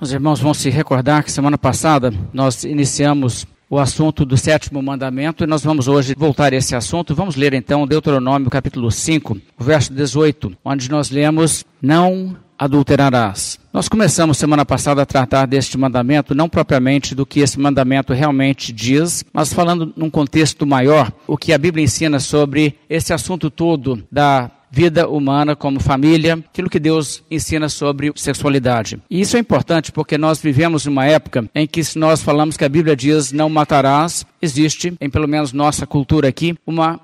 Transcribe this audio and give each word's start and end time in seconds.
Os 0.00 0.12
irmãos 0.12 0.40
vão 0.40 0.54
se 0.54 0.70
recordar 0.70 1.22
que 1.22 1.30
semana 1.30 1.58
passada 1.58 2.10
nós 2.32 2.64
iniciamos 2.64 3.46
o 3.68 3.78
assunto 3.78 4.24
do 4.24 4.34
sétimo 4.34 4.82
mandamento 4.82 5.44
e 5.44 5.46
nós 5.46 5.62
vamos 5.62 5.88
hoje 5.88 6.14
voltar 6.16 6.54
a 6.54 6.56
esse 6.56 6.74
assunto. 6.74 7.14
Vamos 7.14 7.36
ler 7.36 7.52
então 7.52 7.86
Deuteronômio 7.86 8.48
capítulo 8.48 8.90
5, 8.90 9.36
verso 9.58 9.92
18, 9.92 10.56
onde 10.64 10.90
nós 10.90 11.10
lemos: 11.10 11.66
Não 11.82 12.34
adulterarás. 12.58 13.60
Nós 13.74 13.90
começamos 13.90 14.38
semana 14.38 14.64
passada 14.64 15.02
a 15.02 15.06
tratar 15.06 15.44
deste 15.44 15.76
mandamento, 15.76 16.34
não 16.34 16.48
propriamente 16.48 17.14
do 17.14 17.26
que 17.26 17.40
esse 17.40 17.60
mandamento 17.60 18.14
realmente 18.14 18.72
diz, 18.72 19.22
mas 19.34 19.52
falando 19.52 19.92
num 19.94 20.08
contexto 20.08 20.66
maior, 20.66 21.12
o 21.26 21.36
que 21.36 21.52
a 21.52 21.58
Bíblia 21.58 21.84
ensina 21.84 22.18
sobre 22.18 22.74
esse 22.88 23.12
assunto 23.12 23.50
todo 23.50 24.02
da 24.10 24.50
vida 24.70 25.08
humana 25.08 25.56
como 25.56 25.80
família, 25.80 26.34
aquilo 26.34 26.70
que 26.70 26.78
Deus 26.78 27.22
ensina 27.30 27.68
sobre 27.68 28.12
sexualidade. 28.14 29.00
E 29.10 29.20
isso 29.20 29.36
é 29.36 29.40
importante 29.40 29.90
porque 29.90 30.16
nós 30.16 30.40
vivemos 30.40 30.86
numa 30.86 31.04
época 31.04 31.48
em 31.54 31.66
que 31.66 31.82
se 31.82 31.98
nós 31.98 32.22
falamos 32.22 32.56
que 32.56 32.64
a 32.64 32.68
Bíblia 32.68 32.94
diz 32.94 33.32
não 33.32 33.50
matarás, 33.50 34.24
existe, 34.40 34.94
em 35.00 35.10
pelo 35.10 35.26
menos 35.26 35.52
nossa 35.52 35.86
cultura 35.86 36.28
aqui, 36.28 36.56
uma 36.66 37.00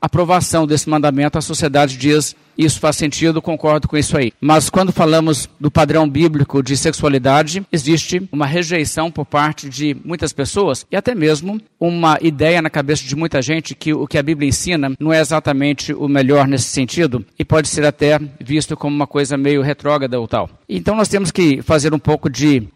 aprovação 0.00 0.66
desse 0.66 0.88
mandamento, 0.88 1.38
a 1.38 1.42
sociedade 1.42 1.96
diz 1.96 2.34
isso 2.58 2.80
faz 2.80 2.96
sentido, 2.96 3.40
concordo 3.40 3.86
com 3.86 3.96
isso 3.96 4.16
aí. 4.18 4.32
Mas 4.40 4.68
quando 4.68 4.90
falamos 4.90 5.48
do 5.60 5.70
padrão 5.70 6.08
bíblico 6.08 6.60
de 6.60 6.76
sexualidade, 6.76 7.64
existe 7.70 8.28
uma 8.32 8.46
rejeição 8.46 9.12
por 9.12 9.24
parte 9.24 9.68
de 9.68 9.96
muitas 10.04 10.32
pessoas 10.32 10.84
e 10.90 10.96
até 10.96 11.14
mesmo 11.14 11.60
uma 11.78 12.18
ideia 12.20 12.60
na 12.60 12.68
cabeça 12.68 13.04
de 13.04 13.14
muita 13.14 13.40
gente 13.40 13.76
que 13.76 13.94
o 13.94 14.08
que 14.08 14.18
a 14.18 14.22
Bíblia 14.24 14.48
ensina 14.48 14.92
não 14.98 15.12
é 15.12 15.20
exatamente 15.20 15.92
o 15.92 16.08
melhor 16.08 16.48
nesse 16.48 16.64
sentido 16.64 17.24
e 17.38 17.44
pode 17.44 17.68
ser 17.68 17.86
até 17.86 18.18
visto 18.40 18.76
como 18.76 18.94
uma 18.94 19.06
coisa 19.06 19.36
meio 19.36 19.62
retrógrada 19.62 20.18
ou 20.18 20.26
tal. 20.26 20.50
Então 20.68 20.96
nós 20.96 21.08
temos 21.08 21.30
que 21.30 21.62
fazer 21.62 21.94
um 21.94 21.98
pouco 21.98 22.28
de 22.28 22.66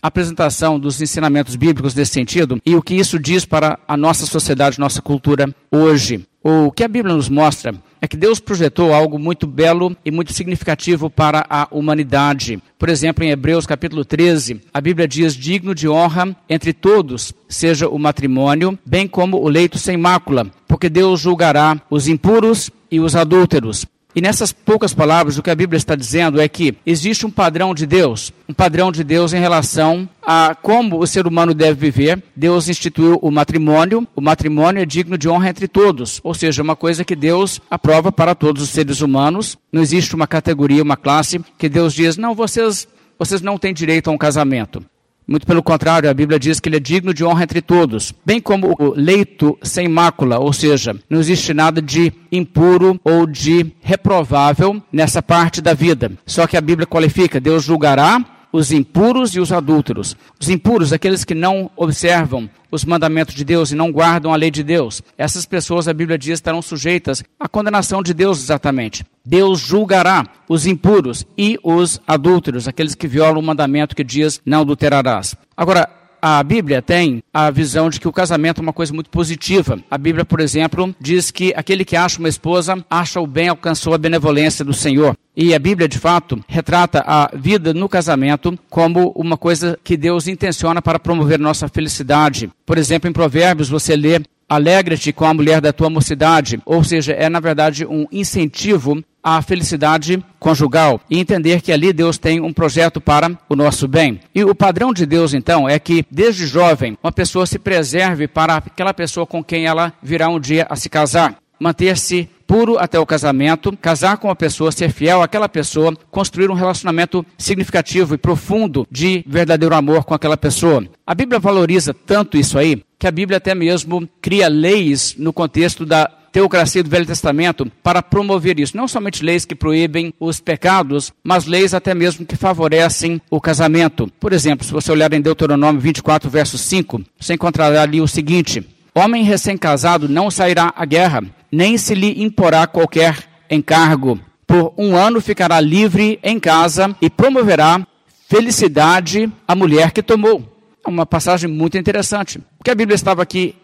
apresentação 0.00 0.78
dos 0.78 1.00
ensinamentos 1.00 1.56
bíblicos 1.56 1.94
nesse 1.94 2.12
sentido 2.12 2.60
e 2.64 2.76
o 2.76 2.82
que 2.82 2.94
isso 2.94 3.18
diz 3.18 3.44
para 3.46 3.78
a 3.88 3.96
nossa 3.96 4.26
sociedade, 4.26 4.78
nossa 4.78 5.02
cultura 5.02 5.52
hoje. 5.72 6.24
O 6.46 6.70
que 6.70 6.84
a 6.84 6.88
Bíblia 6.88 7.14
nos 7.14 7.30
mostra 7.30 7.74
é 8.02 8.06
que 8.06 8.18
Deus 8.18 8.38
projetou 8.38 8.92
algo 8.92 9.18
muito 9.18 9.46
belo 9.46 9.96
e 10.04 10.10
muito 10.10 10.34
significativo 10.34 11.08
para 11.08 11.46
a 11.48 11.66
humanidade. 11.70 12.62
Por 12.78 12.90
exemplo, 12.90 13.24
em 13.24 13.30
Hebreus 13.30 13.64
capítulo 13.64 14.04
13, 14.04 14.60
a 14.74 14.78
Bíblia 14.78 15.08
diz: 15.08 15.34
digno 15.34 15.74
de 15.74 15.88
honra 15.88 16.36
entre 16.46 16.74
todos 16.74 17.32
seja 17.48 17.88
o 17.88 17.98
matrimônio, 17.98 18.78
bem 18.84 19.08
como 19.08 19.38
o 19.38 19.48
leito 19.48 19.78
sem 19.78 19.96
mácula, 19.96 20.46
porque 20.68 20.90
Deus 20.90 21.18
julgará 21.18 21.80
os 21.88 22.08
impuros 22.08 22.70
e 22.90 23.00
os 23.00 23.16
adúlteros. 23.16 23.86
E 24.16 24.20
nessas 24.20 24.52
poucas 24.52 24.94
palavras, 24.94 25.36
o 25.36 25.42
que 25.42 25.50
a 25.50 25.54
Bíblia 25.56 25.76
está 25.76 25.96
dizendo 25.96 26.40
é 26.40 26.48
que 26.48 26.76
existe 26.86 27.26
um 27.26 27.30
padrão 27.30 27.74
de 27.74 27.84
Deus, 27.84 28.32
um 28.48 28.54
padrão 28.54 28.92
de 28.92 29.02
Deus 29.02 29.32
em 29.32 29.40
relação 29.40 30.08
a 30.22 30.54
como 30.54 31.00
o 31.00 31.06
ser 31.06 31.26
humano 31.26 31.52
deve 31.52 31.90
viver. 31.90 32.22
Deus 32.36 32.68
instituiu 32.68 33.18
o 33.20 33.30
matrimônio, 33.30 34.06
o 34.14 34.20
matrimônio 34.20 34.80
é 34.80 34.86
digno 34.86 35.18
de 35.18 35.28
honra 35.28 35.48
entre 35.48 35.66
todos, 35.66 36.20
ou 36.22 36.32
seja, 36.32 36.62
uma 36.62 36.76
coisa 36.76 37.04
que 37.04 37.16
Deus 37.16 37.60
aprova 37.68 38.12
para 38.12 38.36
todos 38.36 38.62
os 38.62 38.70
seres 38.70 39.00
humanos. 39.00 39.58
Não 39.72 39.82
existe 39.82 40.14
uma 40.14 40.28
categoria, 40.28 40.82
uma 40.82 40.96
classe 40.96 41.40
que 41.58 41.68
Deus 41.68 41.92
diz: 41.92 42.16
não, 42.16 42.36
vocês, 42.36 42.86
vocês 43.18 43.42
não 43.42 43.58
têm 43.58 43.74
direito 43.74 44.08
a 44.10 44.12
um 44.12 44.18
casamento. 44.18 44.80
Muito 45.26 45.46
pelo 45.46 45.62
contrário, 45.62 46.10
a 46.10 46.14
Bíblia 46.14 46.38
diz 46.38 46.60
que 46.60 46.68
ele 46.68 46.76
é 46.76 46.80
digno 46.80 47.14
de 47.14 47.24
honra 47.24 47.44
entre 47.44 47.62
todos, 47.62 48.12
bem 48.26 48.40
como 48.40 48.74
o 48.78 48.92
leito 48.94 49.58
sem 49.62 49.88
mácula, 49.88 50.38
ou 50.38 50.52
seja, 50.52 50.94
não 51.08 51.18
existe 51.18 51.54
nada 51.54 51.80
de 51.80 52.12
impuro 52.30 53.00
ou 53.02 53.26
de 53.26 53.72
reprovável 53.80 54.82
nessa 54.92 55.22
parte 55.22 55.62
da 55.62 55.72
vida. 55.72 56.12
Só 56.26 56.46
que 56.46 56.58
a 56.58 56.60
Bíblia 56.60 56.86
qualifica: 56.86 57.40
Deus 57.40 57.64
julgará 57.64 58.22
os 58.52 58.70
impuros 58.70 59.34
e 59.34 59.40
os 59.40 59.50
adúlteros. 59.50 60.14
Os 60.38 60.48
impuros, 60.48 60.92
aqueles 60.92 61.24
que 61.24 61.34
não 61.34 61.70
observam 61.74 62.48
os 62.70 62.84
mandamentos 62.84 63.34
de 63.34 63.44
Deus 63.44 63.72
e 63.72 63.74
não 63.74 63.90
guardam 63.90 64.32
a 64.32 64.36
lei 64.36 64.50
de 64.50 64.62
Deus. 64.62 65.02
Essas 65.16 65.46
pessoas, 65.46 65.88
a 65.88 65.94
Bíblia 65.94 66.18
diz, 66.18 66.34
estarão 66.34 66.60
sujeitas 66.60 67.24
à 67.40 67.48
condenação 67.48 68.02
de 68.02 68.12
Deus 68.12 68.38
exatamente. 68.40 69.04
Deus 69.24 69.60
julgará 69.60 70.26
os 70.48 70.66
impuros 70.66 71.24
e 71.36 71.58
os 71.62 72.00
adúlteros, 72.06 72.68
aqueles 72.68 72.94
que 72.94 73.08
violam 73.08 73.40
o 73.40 73.42
mandamento 73.42 73.96
que 73.96 74.04
diz 74.04 74.40
não 74.44 74.60
adulterarás. 74.60 75.34
Agora, 75.56 75.88
a 76.26 76.42
Bíblia 76.42 76.80
tem 76.80 77.22
a 77.34 77.50
visão 77.50 77.90
de 77.90 78.00
que 78.00 78.08
o 78.08 78.12
casamento 78.12 78.58
é 78.58 78.62
uma 78.62 78.72
coisa 78.72 78.94
muito 78.94 79.10
positiva. 79.10 79.78
A 79.90 79.98
Bíblia, 79.98 80.24
por 80.24 80.40
exemplo, 80.40 80.96
diz 80.98 81.30
que 81.30 81.52
aquele 81.54 81.84
que 81.84 81.96
acha 81.96 82.18
uma 82.18 82.30
esposa 82.30 82.82
acha 82.88 83.20
o 83.20 83.26
bem, 83.26 83.48
alcançou 83.48 83.92
a 83.92 83.98
benevolência 83.98 84.64
do 84.64 84.72
Senhor. 84.72 85.14
E 85.36 85.54
a 85.54 85.58
Bíblia, 85.58 85.86
de 85.86 85.98
fato, 85.98 86.42
retrata 86.48 87.04
a 87.06 87.30
vida 87.34 87.74
no 87.74 87.90
casamento 87.90 88.58
como 88.70 89.12
uma 89.14 89.36
coisa 89.36 89.78
que 89.84 89.98
Deus 89.98 90.26
intenciona 90.26 90.80
para 90.80 90.98
promover 90.98 91.38
nossa 91.38 91.68
felicidade. 91.68 92.50
Por 92.64 92.78
exemplo, 92.78 93.10
em 93.10 93.12
Provérbios, 93.12 93.68
você 93.68 93.94
lê 93.94 94.22
Alegra-te 94.54 95.12
com 95.12 95.24
a 95.24 95.34
mulher 95.34 95.60
da 95.60 95.72
tua 95.72 95.90
mocidade, 95.90 96.60
ou 96.64 96.84
seja, 96.84 97.12
é 97.12 97.28
na 97.28 97.40
verdade 97.40 97.84
um 97.84 98.06
incentivo 98.12 99.02
à 99.20 99.42
felicidade 99.42 100.24
conjugal 100.38 101.00
e 101.10 101.18
entender 101.18 101.60
que 101.60 101.72
ali 101.72 101.92
Deus 101.92 102.18
tem 102.18 102.40
um 102.40 102.52
projeto 102.52 103.00
para 103.00 103.36
o 103.48 103.56
nosso 103.56 103.88
bem. 103.88 104.20
E 104.32 104.44
o 104.44 104.54
padrão 104.54 104.92
de 104.92 105.06
Deus, 105.06 105.34
então, 105.34 105.68
é 105.68 105.76
que 105.80 106.06
desde 106.08 106.46
jovem 106.46 106.96
uma 107.02 107.10
pessoa 107.10 107.46
se 107.46 107.58
preserve 107.58 108.28
para 108.28 108.54
aquela 108.54 108.94
pessoa 108.94 109.26
com 109.26 109.42
quem 109.42 109.66
ela 109.66 109.92
virá 110.00 110.28
um 110.28 110.38
dia 110.38 110.68
a 110.70 110.76
se 110.76 110.88
casar. 110.88 111.34
Manter-se 111.58 112.30
puro 112.46 112.78
até 112.78 113.00
o 113.00 113.06
casamento, 113.06 113.76
casar 113.76 114.18
com 114.18 114.28
uma 114.28 114.36
pessoa, 114.36 114.70
ser 114.70 114.90
fiel 114.92 115.20
àquela 115.20 115.48
pessoa, 115.48 115.96
construir 116.12 116.48
um 116.48 116.54
relacionamento 116.54 117.26
significativo 117.36 118.14
e 118.14 118.18
profundo 118.18 118.86
de 118.88 119.24
verdadeiro 119.26 119.74
amor 119.74 120.04
com 120.04 120.14
aquela 120.14 120.36
pessoa. 120.36 120.86
A 121.04 121.12
Bíblia 121.12 121.40
valoriza 121.40 121.92
tanto 121.92 122.36
isso 122.36 122.56
aí 122.56 122.84
que 123.04 123.08
a 123.08 123.10
Bíblia 123.10 123.36
até 123.36 123.54
mesmo 123.54 124.08
cria 124.22 124.48
leis 124.48 125.14
no 125.18 125.30
contexto 125.30 125.84
da 125.84 126.10
teocracia 126.32 126.82
do 126.82 126.88
Velho 126.88 127.04
Testamento 127.04 127.70
para 127.82 128.02
promover 128.02 128.58
isso. 128.58 128.78
Não 128.78 128.88
somente 128.88 129.22
leis 129.22 129.44
que 129.44 129.54
proíbem 129.54 130.14
os 130.18 130.40
pecados, 130.40 131.12
mas 131.22 131.44
leis 131.44 131.74
até 131.74 131.94
mesmo 131.94 132.24
que 132.24 132.34
favorecem 132.34 133.20
o 133.30 133.42
casamento. 133.42 134.10
Por 134.18 134.32
exemplo, 134.32 134.64
se 134.64 134.72
você 134.72 134.90
olhar 134.90 135.12
em 135.12 135.20
Deuteronômio 135.20 135.82
24, 135.82 136.30
verso 136.30 136.56
5, 136.56 137.02
você 137.20 137.34
encontrará 137.34 137.82
ali 137.82 138.00
o 138.00 138.08
seguinte: 138.08 138.66
Homem 138.94 139.22
recém-casado 139.22 140.08
não 140.08 140.30
sairá 140.30 140.72
à 140.74 140.86
guerra, 140.86 141.22
nem 141.52 141.76
se 141.76 141.94
lhe 141.94 142.24
imporá 142.24 142.66
qualquer 142.66 143.18
encargo. 143.50 144.18
Por 144.46 144.72
um 144.78 144.96
ano 144.96 145.20
ficará 145.20 145.60
livre 145.60 146.18
em 146.22 146.40
casa 146.40 146.96
e 147.02 147.10
promoverá 147.10 147.86
felicidade 148.30 149.30
à 149.46 149.54
mulher 149.54 149.92
que 149.92 150.02
tomou 150.02 150.53
uma 150.86 151.06
passagem 151.06 151.48
muito 151.50 151.78
interessante. 151.78 152.38
O 152.58 152.64
que 152.64 152.70
a 152.70 152.74
Bíblia 152.74 152.94
estava 152.94 153.22
aqui 153.22 153.54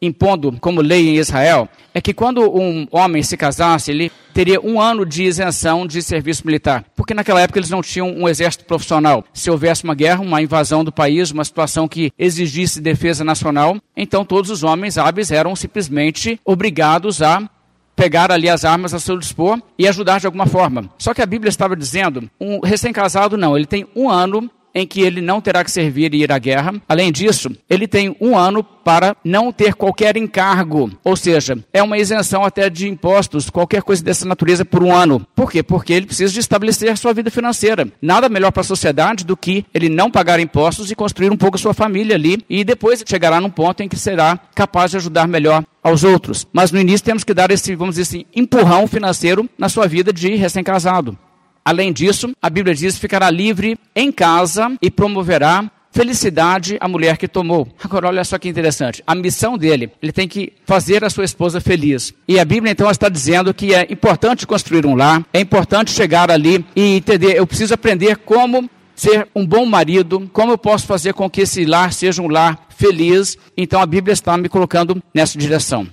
impondo 0.00 0.56
como 0.60 0.80
lei 0.80 1.08
em 1.08 1.16
Israel 1.16 1.68
é 1.92 2.00
que 2.00 2.14
quando 2.14 2.40
um 2.54 2.86
homem 2.90 3.22
se 3.22 3.36
casasse, 3.36 3.90
ele 3.90 4.12
teria 4.32 4.60
um 4.60 4.80
ano 4.80 5.04
de 5.04 5.24
isenção 5.24 5.86
de 5.86 6.00
serviço 6.00 6.46
militar, 6.46 6.84
porque 6.94 7.14
naquela 7.14 7.40
época 7.40 7.58
eles 7.58 7.70
não 7.70 7.82
tinham 7.82 8.08
um 8.08 8.28
exército 8.28 8.64
profissional. 8.64 9.24
Se 9.32 9.50
houvesse 9.50 9.82
uma 9.82 9.94
guerra, 9.94 10.20
uma 10.20 10.40
invasão 10.40 10.84
do 10.84 10.92
país, 10.92 11.30
uma 11.30 11.44
situação 11.44 11.88
que 11.88 12.12
exigisse 12.16 12.80
defesa 12.80 13.24
nacional, 13.24 13.76
então 13.96 14.24
todos 14.24 14.50
os 14.50 14.62
homens 14.62 14.96
hábeis 14.96 15.32
eram 15.32 15.56
simplesmente 15.56 16.40
obrigados 16.44 17.20
a 17.20 17.48
pegar 17.96 18.30
ali 18.30 18.48
as 18.48 18.64
armas 18.64 18.94
a 18.94 19.00
seu 19.00 19.18
dispor 19.18 19.60
e 19.76 19.88
ajudar 19.88 20.20
de 20.20 20.26
alguma 20.26 20.46
forma. 20.46 20.88
Só 20.98 21.12
que 21.12 21.20
a 21.20 21.26
Bíblia 21.26 21.48
estava 21.48 21.74
dizendo, 21.74 22.30
um 22.40 22.60
recém-casado 22.60 23.36
não, 23.36 23.56
ele 23.56 23.66
tem 23.66 23.88
um 23.96 24.08
ano 24.08 24.48
em 24.74 24.86
que 24.86 25.00
ele 25.00 25.20
não 25.20 25.40
terá 25.40 25.64
que 25.64 25.70
servir 25.70 26.14
e 26.14 26.22
ir 26.22 26.32
à 26.32 26.38
guerra. 26.38 26.74
Além 26.88 27.10
disso, 27.12 27.50
ele 27.68 27.86
tem 27.86 28.16
um 28.20 28.36
ano 28.36 28.62
para 28.62 29.14
não 29.22 29.52
ter 29.52 29.74
qualquer 29.74 30.16
encargo, 30.16 30.90
ou 31.04 31.14
seja, 31.14 31.58
é 31.74 31.82
uma 31.82 31.98
isenção 31.98 32.42
até 32.42 32.70
de 32.70 32.88
impostos, 32.88 33.50
qualquer 33.50 33.82
coisa 33.82 34.02
dessa 34.02 34.26
natureza 34.26 34.64
por 34.64 34.82
um 34.82 34.94
ano. 34.94 35.26
Por 35.36 35.52
quê? 35.52 35.62
Porque 35.62 35.92
ele 35.92 36.06
precisa 36.06 36.32
de 36.32 36.40
estabelecer 36.40 36.96
sua 36.96 37.12
vida 37.12 37.30
financeira. 37.30 37.86
Nada 38.00 38.30
melhor 38.30 38.50
para 38.50 38.62
a 38.62 38.64
sociedade 38.64 39.26
do 39.26 39.36
que 39.36 39.66
ele 39.74 39.90
não 39.90 40.10
pagar 40.10 40.40
impostos 40.40 40.90
e 40.90 40.94
construir 40.94 41.30
um 41.30 41.36
pouco 41.36 41.58
sua 41.58 41.74
família 41.74 42.14
ali 42.14 42.42
e 42.48 42.64
depois 42.64 43.04
chegará 43.06 43.38
num 43.42 43.50
ponto 43.50 43.82
em 43.82 43.88
que 43.88 43.96
será 43.98 44.38
capaz 44.54 44.90
de 44.92 44.96
ajudar 44.96 45.28
melhor 45.28 45.62
aos 45.82 46.02
outros. 46.02 46.46
Mas 46.50 46.72
no 46.72 46.80
início 46.80 47.04
temos 47.04 47.24
que 47.24 47.34
dar 47.34 47.50
esse, 47.50 47.74
vamos 47.76 47.96
dizer 47.96 48.08
assim, 48.08 48.24
empurrão 48.34 48.86
financeiro 48.86 49.48
na 49.58 49.68
sua 49.68 49.86
vida 49.86 50.14
de 50.14 50.34
recém-casado. 50.34 51.16
Além 51.64 51.92
disso, 51.92 52.30
a 52.40 52.50
Bíblia 52.50 52.74
diz: 52.74 52.98
ficará 52.98 53.30
livre 53.30 53.78
em 53.94 54.10
casa 54.10 54.76
e 54.80 54.90
promoverá 54.90 55.70
felicidade 55.90 56.76
à 56.80 56.86
mulher 56.88 57.16
que 57.16 57.26
tomou. 57.26 57.66
Agora, 57.82 58.08
olha 58.08 58.24
só 58.24 58.38
que 58.38 58.48
interessante. 58.48 59.02
A 59.06 59.14
missão 59.14 59.58
dele, 59.58 59.90
ele 60.00 60.12
tem 60.12 60.28
que 60.28 60.52
fazer 60.64 61.04
a 61.04 61.10
sua 61.10 61.24
esposa 61.24 61.60
feliz. 61.60 62.14
E 62.26 62.38
a 62.38 62.44
Bíblia, 62.44 62.72
então, 62.72 62.90
está 62.90 63.08
dizendo 63.08 63.52
que 63.52 63.74
é 63.74 63.86
importante 63.90 64.46
construir 64.46 64.86
um 64.86 64.94
lar, 64.94 65.24
é 65.32 65.40
importante 65.40 65.90
chegar 65.90 66.30
ali 66.30 66.64
e 66.76 66.96
entender. 66.96 67.36
Eu 67.36 67.46
preciso 67.46 67.74
aprender 67.74 68.16
como 68.18 68.70
ser 68.94 69.28
um 69.34 69.46
bom 69.46 69.64
marido, 69.64 70.28
como 70.32 70.52
eu 70.52 70.58
posso 70.58 70.86
fazer 70.86 71.14
com 71.14 71.28
que 71.30 71.42
esse 71.42 71.64
lar 71.64 71.92
seja 71.92 72.22
um 72.22 72.28
lar 72.28 72.66
feliz. 72.68 73.36
Então, 73.56 73.80
a 73.80 73.86
Bíblia 73.86 74.12
está 74.12 74.36
me 74.36 74.48
colocando 74.48 75.02
nessa 75.12 75.38
direção. 75.38 75.86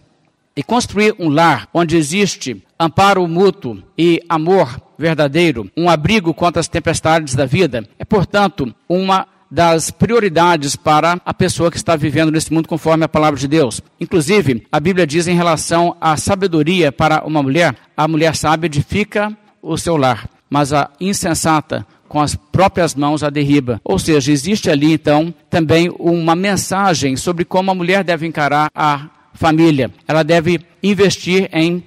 E 0.55 0.63
construir 0.63 1.15
um 1.19 1.29
lar 1.29 1.67
onde 1.73 1.97
existe 1.97 2.63
amparo 2.79 3.27
mútuo 3.27 3.83
e 3.97 4.21
amor 4.29 4.79
verdadeiro, 4.97 5.69
um 5.75 5.89
abrigo 5.89 6.33
contra 6.33 6.59
as 6.59 6.67
tempestades 6.67 7.35
da 7.35 7.45
vida. 7.45 7.87
É, 7.97 8.05
portanto, 8.05 8.73
uma 8.87 9.27
das 9.49 9.91
prioridades 9.91 10.75
para 10.75 11.19
a 11.25 11.33
pessoa 11.33 11.71
que 11.71 11.77
está 11.77 11.95
vivendo 11.95 12.31
nesse 12.31 12.51
mundo 12.51 12.67
conforme 12.67 13.05
a 13.05 13.09
palavra 13.09 13.39
de 13.39 13.47
Deus. 13.47 13.81
Inclusive, 13.99 14.65
a 14.71 14.79
Bíblia 14.79 15.05
diz 15.05 15.27
em 15.27 15.35
relação 15.35 15.95
à 16.01 16.17
sabedoria 16.17 16.91
para 16.91 17.23
uma 17.25 17.41
mulher, 17.41 17.75
a 17.95 18.07
mulher 18.07 18.35
sábia 18.35 18.67
edifica 18.67 19.35
o 19.61 19.77
seu 19.77 19.97
lar, 19.97 20.29
mas 20.49 20.73
a 20.73 20.89
insensata 20.99 21.85
com 22.07 22.21
as 22.21 22.35
próprias 22.35 22.95
mãos 22.95 23.23
a 23.23 23.29
derriba. 23.29 23.79
Ou 23.83 23.99
seja, 23.99 24.31
existe 24.31 24.69
ali 24.69 24.93
então 24.93 25.33
também 25.49 25.91
uma 25.99 26.35
mensagem 26.35 27.15
sobre 27.15 27.45
como 27.45 27.71
a 27.71 27.75
mulher 27.75 28.03
deve 28.03 28.27
encarar 28.27 28.69
a 28.73 29.09
família. 29.33 29.91
Ela 30.07 30.23
deve 30.23 30.59
investir 30.81 31.49
em 31.51 31.83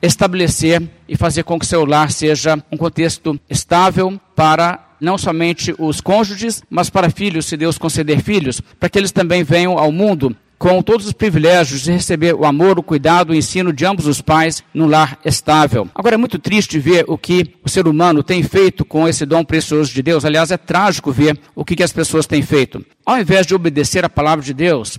estabelecer 0.00 0.82
e 1.08 1.16
fazer 1.16 1.42
com 1.42 1.58
que 1.58 1.66
seu 1.66 1.84
lar 1.84 2.10
seja 2.10 2.62
um 2.70 2.76
contexto 2.76 3.38
estável 3.48 4.20
para 4.34 4.86
não 5.00 5.18
somente 5.18 5.74
os 5.78 6.00
cônjuges, 6.00 6.62
mas 6.70 6.88
para 6.90 7.10
filhos, 7.10 7.46
se 7.46 7.56
Deus 7.56 7.78
conceder 7.78 8.22
filhos, 8.22 8.60
para 8.60 8.88
que 8.88 8.98
eles 8.98 9.12
também 9.12 9.44
venham 9.44 9.78
ao 9.78 9.92
mundo 9.92 10.34
com 10.58 10.82
todos 10.82 11.06
os 11.06 11.12
privilégios 11.12 11.82
de 11.82 11.92
receber 11.92 12.34
o 12.34 12.44
amor, 12.44 12.78
o 12.78 12.82
cuidado, 12.82 13.30
o 13.30 13.34
ensino 13.34 13.72
de 13.72 13.84
ambos 13.84 14.06
os 14.06 14.22
pais 14.22 14.64
num 14.72 14.86
lar 14.86 15.18
estável. 15.24 15.88
Agora 15.94 16.14
é 16.14 16.18
muito 16.18 16.38
triste 16.38 16.78
ver 16.78 17.04
o 17.08 17.18
que 17.18 17.54
o 17.62 17.68
ser 17.68 17.86
humano 17.86 18.22
tem 18.22 18.42
feito 18.42 18.84
com 18.84 19.06
esse 19.06 19.26
dom 19.26 19.44
precioso 19.44 19.92
de 19.92 20.02
Deus. 20.02 20.24
Aliás, 20.24 20.50
é 20.50 20.56
trágico 20.56 21.12
ver 21.12 21.38
o 21.54 21.64
que, 21.64 21.76
que 21.76 21.82
as 21.82 21.92
pessoas 21.92 22.26
têm 22.26 22.42
feito. 22.42 22.84
Ao 23.04 23.18
invés 23.20 23.46
de 23.46 23.54
obedecer 23.54 24.04
a 24.04 24.08
palavra 24.08 24.44
de 24.44 24.54
Deus, 24.54 24.98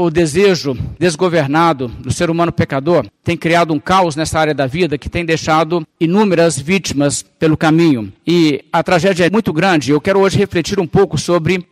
o 0.00 0.12
desejo 0.12 0.78
desgovernado 0.96 1.88
do 1.88 2.12
ser 2.12 2.30
humano 2.30 2.52
pecador 2.52 3.04
tem 3.24 3.36
criado 3.36 3.74
um 3.74 3.80
caos 3.80 4.14
nessa 4.14 4.38
área 4.38 4.54
da 4.54 4.64
vida 4.64 4.96
que 4.96 5.08
tem 5.08 5.24
deixado 5.24 5.84
inúmeras 5.98 6.56
vítimas 6.56 7.20
pelo 7.20 7.56
caminho. 7.56 8.12
E 8.24 8.64
a 8.72 8.80
tragédia 8.80 9.26
é 9.26 9.30
muito 9.30 9.52
grande. 9.52 9.90
Eu 9.90 10.00
quero 10.00 10.20
hoje 10.20 10.38
refletir 10.38 10.78
um 10.78 10.86
pouco 10.86 11.18
sobre 11.18 11.66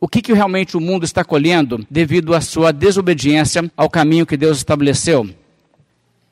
o 0.00 0.08
que, 0.08 0.20
que 0.20 0.32
realmente 0.32 0.76
o 0.76 0.80
mundo 0.80 1.04
está 1.04 1.22
colhendo 1.22 1.86
devido 1.88 2.34
à 2.34 2.40
sua 2.40 2.72
desobediência 2.72 3.70
ao 3.76 3.88
caminho 3.88 4.26
que 4.26 4.36
Deus 4.36 4.58
estabeleceu. 4.58 5.30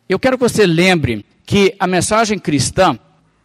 Eu 0.08 0.18
quero 0.18 0.36
que 0.36 0.48
você 0.48 0.66
lembre 0.66 1.24
que 1.44 1.76
a 1.78 1.86
mensagem 1.86 2.40
cristã 2.40 2.98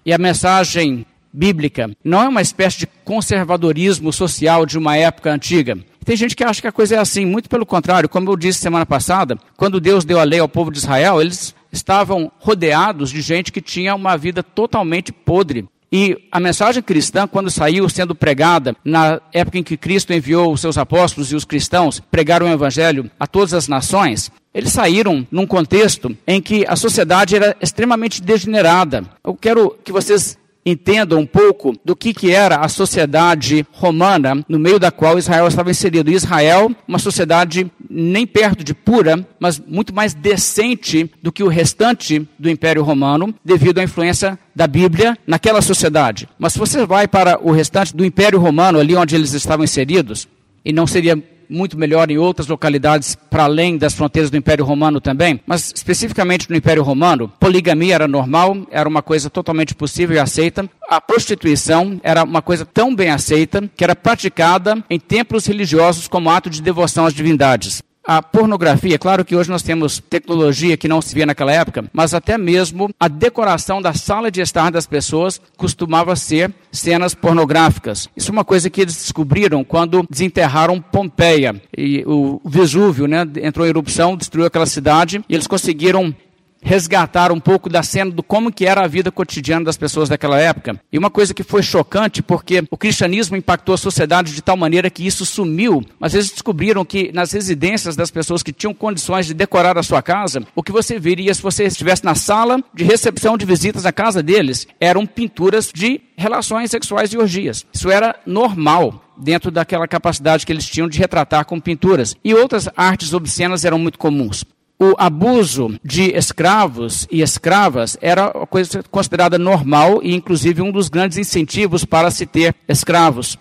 e 0.03 0.11
a 0.11 0.17
mensagem 0.17 1.05
bíblica 1.31 1.91
não 2.03 2.23
é 2.23 2.27
uma 2.27 2.41
espécie 2.41 2.79
de 2.79 2.87
conservadorismo 3.05 4.11
social 4.11 4.65
de 4.65 4.75
uma 4.75 4.97
época 4.97 5.31
antiga. 5.31 5.77
Tem 6.03 6.15
gente 6.15 6.35
que 6.35 6.43
acha 6.43 6.61
que 6.61 6.67
a 6.67 6.71
coisa 6.71 6.95
é 6.95 6.99
assim, 6.99 7.25
muito 7.25 7.49
pelo 7.49 7.65
contrário. 7.65 8.09
Como 8.09 8.29
eu 8.29 8.35
disse 8.35 8.59
semana 8.59 8.85
passada, 8.85 9.37
quando 9.55 9.79
Deus 9.79 10.03
deu 10.03 10.19
a 10.19 10.23
lei 10.23 10.39
ao 10.39 10.49
povo 10.49 10.71
de 10.71 10.79
Israel, 10.79 11.21
eles 11.21 11.55
estavam 11.71 12.31
rodeados 12.39 13.11
de 13.11 13.21
gente 13.21 13.51
que 13.51 13.61
tinha 13.61 13.95
uma 13.95 14.17
vida 14.17 14.41
totalmente 14.43 15.11
podre. 15.11 15.67
E 15.93 16.17
a 16.31 16.39
mensagem 16.39 16.81
cristã, 16.81 17.27
quando 17.27 17.51
saiu 17.51 17.87
sendo 17.89 18.15
pregada, 18.15 18.75
na 18.83 19.19
época 19.33 19.57
em 19.57 19.63
que 19.63 19.75
Cristo 19.75 20.13
enviou 20.13 20.53
os 20.53 20.61
seus 20.61 20.77
apóstolos 20.77 21.31
e 21.31 21.35
os 21.35 21.43
cristãos 21.43 21.99
pregaram 21.99 22.47
o 22.47 22.51
evangelho 22.51 23.11
a 23.19 23.27
todas 23.27 23.53
as 23.53 23.67
nações, 23.67 24.31
eles 24.53 24.71
saíram 24.71 25.27
num 25.29 25.45
contexto 25.45 26.15
em 26.25 26.41
que 26.41 26.65
a 26.65 26.77
sociedade 26.77 27.35
era 27.35 27.57
extremamente 27.61 28.21
degenerada. 28.21 29.03
Eu 29.21 29.35
quero 29.35 29.77
que 29.83 29.91
vocês 29.91 30.37
entendam 30.65 31.19
um 31.19 31.25
pouco 31.25 31.75
do 31.83 31.95
que, 31.95 32.13
que 32.13 32.31
era 32.31 32.57
a 32.57 32.67
sociedade 32.67 33.65
romana 33.71 34.43
no 34.47 34.59
meio 34.59 34.79
da 34.79 34.91
qual 34.91 35.17
Israel 35.17 35.47
estava 35.47 35.71
inserido. 35.71 36.11
Israel, 36.11 36.71
uma 36.87 36.99
sociedade 36.99 37.71
nem 37.89 38.25
perto 38.25 38.63
de 38.63 38.73
pura, 38.73 39.25
mas 39.39 39.59
muito 39.59 39.93
mais 39.93 40.13
decente 40.13 41.09
do 41.21 41.31
que 41.31 41.43
o 41.43 41.47
restante 41.47 42.27
do 42.37 42.49
Império 42.49 42.83
Romano, 42.83 43.33
devido 43.43 43.79
à 43.79 43.83
influência 43.83 44.37
da 44.55 44.67
Bíblia 44.67 45.17
naquela 45.25 45.61
sociedade. 45.61 46.27
Mas 46.37 46.53
se 46.53 46.59
você 46.59 46.85
vai 46.85 47.07
para 47.07 47.39
o 47.41 47.51
restante 47.51 47.95
do 47.95 48.05
Império 48.05 48.39
Romano, 48.39 48.79
ali 48.79 48.95
onde 48.95 49.15
eles 49.15 49.33
estavam 49.33 49.63
inseridos, 49.63 50.27
e 50.63 50.71
não 50.71 50.85
seria 50.85 51.21
muito 51.51 51.77
melhor 51.77 52.09
em 52.09 52.17
outras 52.17 52.47
localidades 52.47 53.15
para 53.29 53.43
além 53.43 53.77
das 53.77 53.93
fronteiras 53.93 54.31
do 54.31 54.37
Império 54.37 54.63
Romano 54.63 55.01
também, 55.01 55.39
mas 55.45 55.71
especificamente 55.75 56.49
no 56.49 56.55
Império 56.55 56.81
Romano, 56.81 57.31
poligamia 57.39 57.95
era 57.95 58.07
normal, 58.07 58.57
era 58.71 58.87
uma 58.87 59.01
coisa 59.01 59.29
totalmente 59.29 59.75
possível 59.75 60.15
e 60.15 60.19
aceita. 60.19 60.69
A 60.89 61.01
prostituição 61.01 61.99
era 62.01 62.23
uma 62.23 62.41
coisa 62.41 62.65
tão 62.65 62.95
bem 62.95 63.09
aceita 63.09 63.69
que 63.75 63.83
era 63.83 63.95
praticada 63.95 64.83
em 64.89 64.99
templos 64.99 65.45
religiosos 65.45 66.07
como 66.07 66.29
ato 66.29 66.49
de 66.49 66.61
devoção 66.61 67.05
às 67.05 67.13
divindades. 67.13 67.83
A 68.03 68.19
pornografia, 68.21 68.97
claro 68.97 69.23
que 69.23 69.35
hoje 69.35 69.49
nós 69.49 69.61
temos 69.61 69.99
tecnologia 69.99 70.75
que 70.75 70.87
não 70.87 71.01
se 71.01 71.13
via 71.13 71.25
naquela 71.25 71.51
época, 71.51 71.85
mas 71.93 72.15
até 72.15 72.35
mesmo 72.35 72.89
a 72.99 73.07
decoração 73.07 73.79
da 73.79 73.93
sala 73.93 74.31
de 74.31 74.41
estar 74.41 74.71
das 74.71 74.87
pessoas 74.87 75.39
costumava 75.55 76.15
ser 76.15 76.51
cenas 76.71 77.13
pornográficas. 77.13 78.09
Isso 78.17 78.31
é 78.31 78.33
uma 78.33 78.43
coisa 78.43 78.71
que 78.71 78.81
eles 78.81 78.95
descobriram 78.95 79.63
quando 79.63 80.05
desenterraram 80.09 80.81
Pompeia. 80.81 81.61
E 81.77 82.03
o 82.07 82.41
Vesúvio 82.43 83.05
né, 83.05 83.23
entrou 83.43 83.67
em 83.67 83.69
erupção, 83.69 84.17
destruiu 84.17 84.47
aquela 84.47 84.65
cidade, 84.65 85.23
e 85.29 85.35
eles 85.35 85.45
conseguiram 85.45 86.13
resgatar 86.61 87.31
um 87.31 87.39
pouco 87.39 87.69
da 87.69 87.83
cena 87.83 88.11
do 88.11 88.23
como 88.23 88.51
que 88.51 88.65
era 88.65 88.83
a 88.83 88.87
vida 88.87 89.11
cotidiana 89.11 89.65
das 89.65 89.77
pessoas 89.77 90.07
daquela 90.07 90.39
época. 90.39 90.79
E 90.91 90.97
uma 90.97 91.09
coisa 91.09 91.33
que 91.33 91.43
foi 91.43 91.63
chocante, 91.63 92.21
porque 92.21 92.63
o 92.69 92.77
cristianismo 92.77 93.35
impactou 93.35 93.73
a 93.73 93.77
sociedade 93.77 94.33
de 94.33 94.41
tal 94.41 94.55
maneira 94.55 94.89
que 94.89 95.05
isso 95.05 95.25
sumiu, 95.25 95.83
mas 95.99 96.13
eles 96.13 96.29
descobriram 96.29 96.85
que 96.85 97.11
nas 97.11 97.31
residências 97.31 97.95
das 97.95 98.11
pessoas 98.11 98.43
que 98.43 98.53
tinham 98.53 98.73
condições 98.73 99.25
de 99.25 99.33
decorar 99.33 99.77
a 99.77 99.83
sua 99.83 100.01
casa, 100.01 100.43
o 100.55 100.63
que 100.63 100.71
você 100.71 100.99
veria 100.99 101.33
se 101.33 101.41
você 101.41 101.65
estivesse 101.65 102.05
na 102.05 102.15
sala 102.15 102.63
de 102.73 102.83
recepção 102.83 103.37
de 103.37 103.45
visitas 103.45 103.85
à 103.85 103.91
casa 103.91 104.21
deles, 104.21 104.67
eram 104.79 105.05
pinturas 105.05 105.71
de 105.73 106.01
relações 106.15 106.69
sexuais 106.69 107.11
e 107.11 107.17
orgias. 107.17 107.65
Isso 107.73 107.89
era 107.89 108.15
normal 108.25 109.03
dentro 109.17 109.51
daquela 109.51 109.87
capacidade 109.87 110.45
que 110.45 110.51
eles 110.51 110.65
tinham 110.65 110.87
de 110.87 110.97
retratar 110.97 111.45
com 111.45 111.59
pinturas. 111.59 112.15
E 112.23 112.33
outras 112.33 112.67
artes 112.75 113.13
obscenas 113.13 113.65
eram 113.65 113.77
muito 113.77 113.99
comuns 113.99 114.45
o 114.81 114.95
abuso 114.97 115.79
de 115.83 116.09
escravos 116.17 117.07
e 117.11 117.21
escravas 117.21 117.95
era 118.01 118.35
uma 118.35 118.47
coisa 118.47 118.81
considerada 118.89 119.37
normal 119.37 119.99
e, 120.01 120.15
inclusive, 120.15 120.59
um 120.59 120.71
dos 120.71 120.89
grandes 120.89 121.19
incentivos 121.19 121.85
para 121.85 122.09
se 122.09 122.25
ter 122.25 122.55
escravos. 122.67 123.37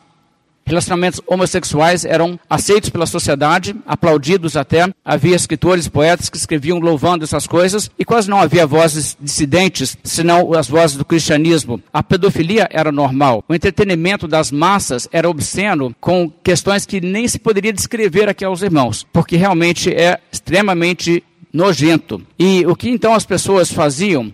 Relacionamentos 0.66 1.20
homossexuais 1.26 2.04
eram 2.04 2.38
aceitos 2.48 2.90
pela 2.90 3.06
sociedade, 3.06 3.74
aplaudidos 3.86 4.56
até. 4.56 4.88
Havia 5.04 5.34
escritores, 5.34 5.88
poetas 5.88 6.28
que 6.28 6.36
escreviam 6.36 6.78
louvando 6.78 7.24
essas 7.24 7.46
coisas 7.46 7.90
e 7.98 8.04
quase 8.04 8.28
não 8.28 8.38
havia 8.38 8.66
vozes 8.66 9.16
dissidentes, 9.18 9.96
senão 10.04 10.52
as 10.52 10.68
vozes 10.68 10.96
do 10.96 11.04
cristianismo. 11.04 11.82
A 11.92 12.02
pedofilia 12.02 12.68
era 12.70 12.92
normal. 12.92 13.42
O 13.48 13.54
entretenimento 13.54 14.28
das 14.28 14.52
massas 14.52 15.08
era 15.10 15.28
obsceno 15.28 15.92
com 16.00 16.30
questões 16.44 16.86
que 16.86 17.00
nem 17.00 17.26
se 17.26 17.38
poderia 17.38 17.72
descrever 17.72 18.28
aqui 18.28 18.44
aos 18.44 18.62
irmãos, 18.62 19.04
porque 19.12 19.36
realmente 19.36 19.92
é 19.92 20.20
extremamente 20.30 21.24
nojento. 21.52 22.22
E 22.38 22.64
o 22.66 22.74
que 22.74 22.88
então 22.88 23.14
as 23.14 23.24
pessoas 23.24 23.72
faziam 23.72 24.32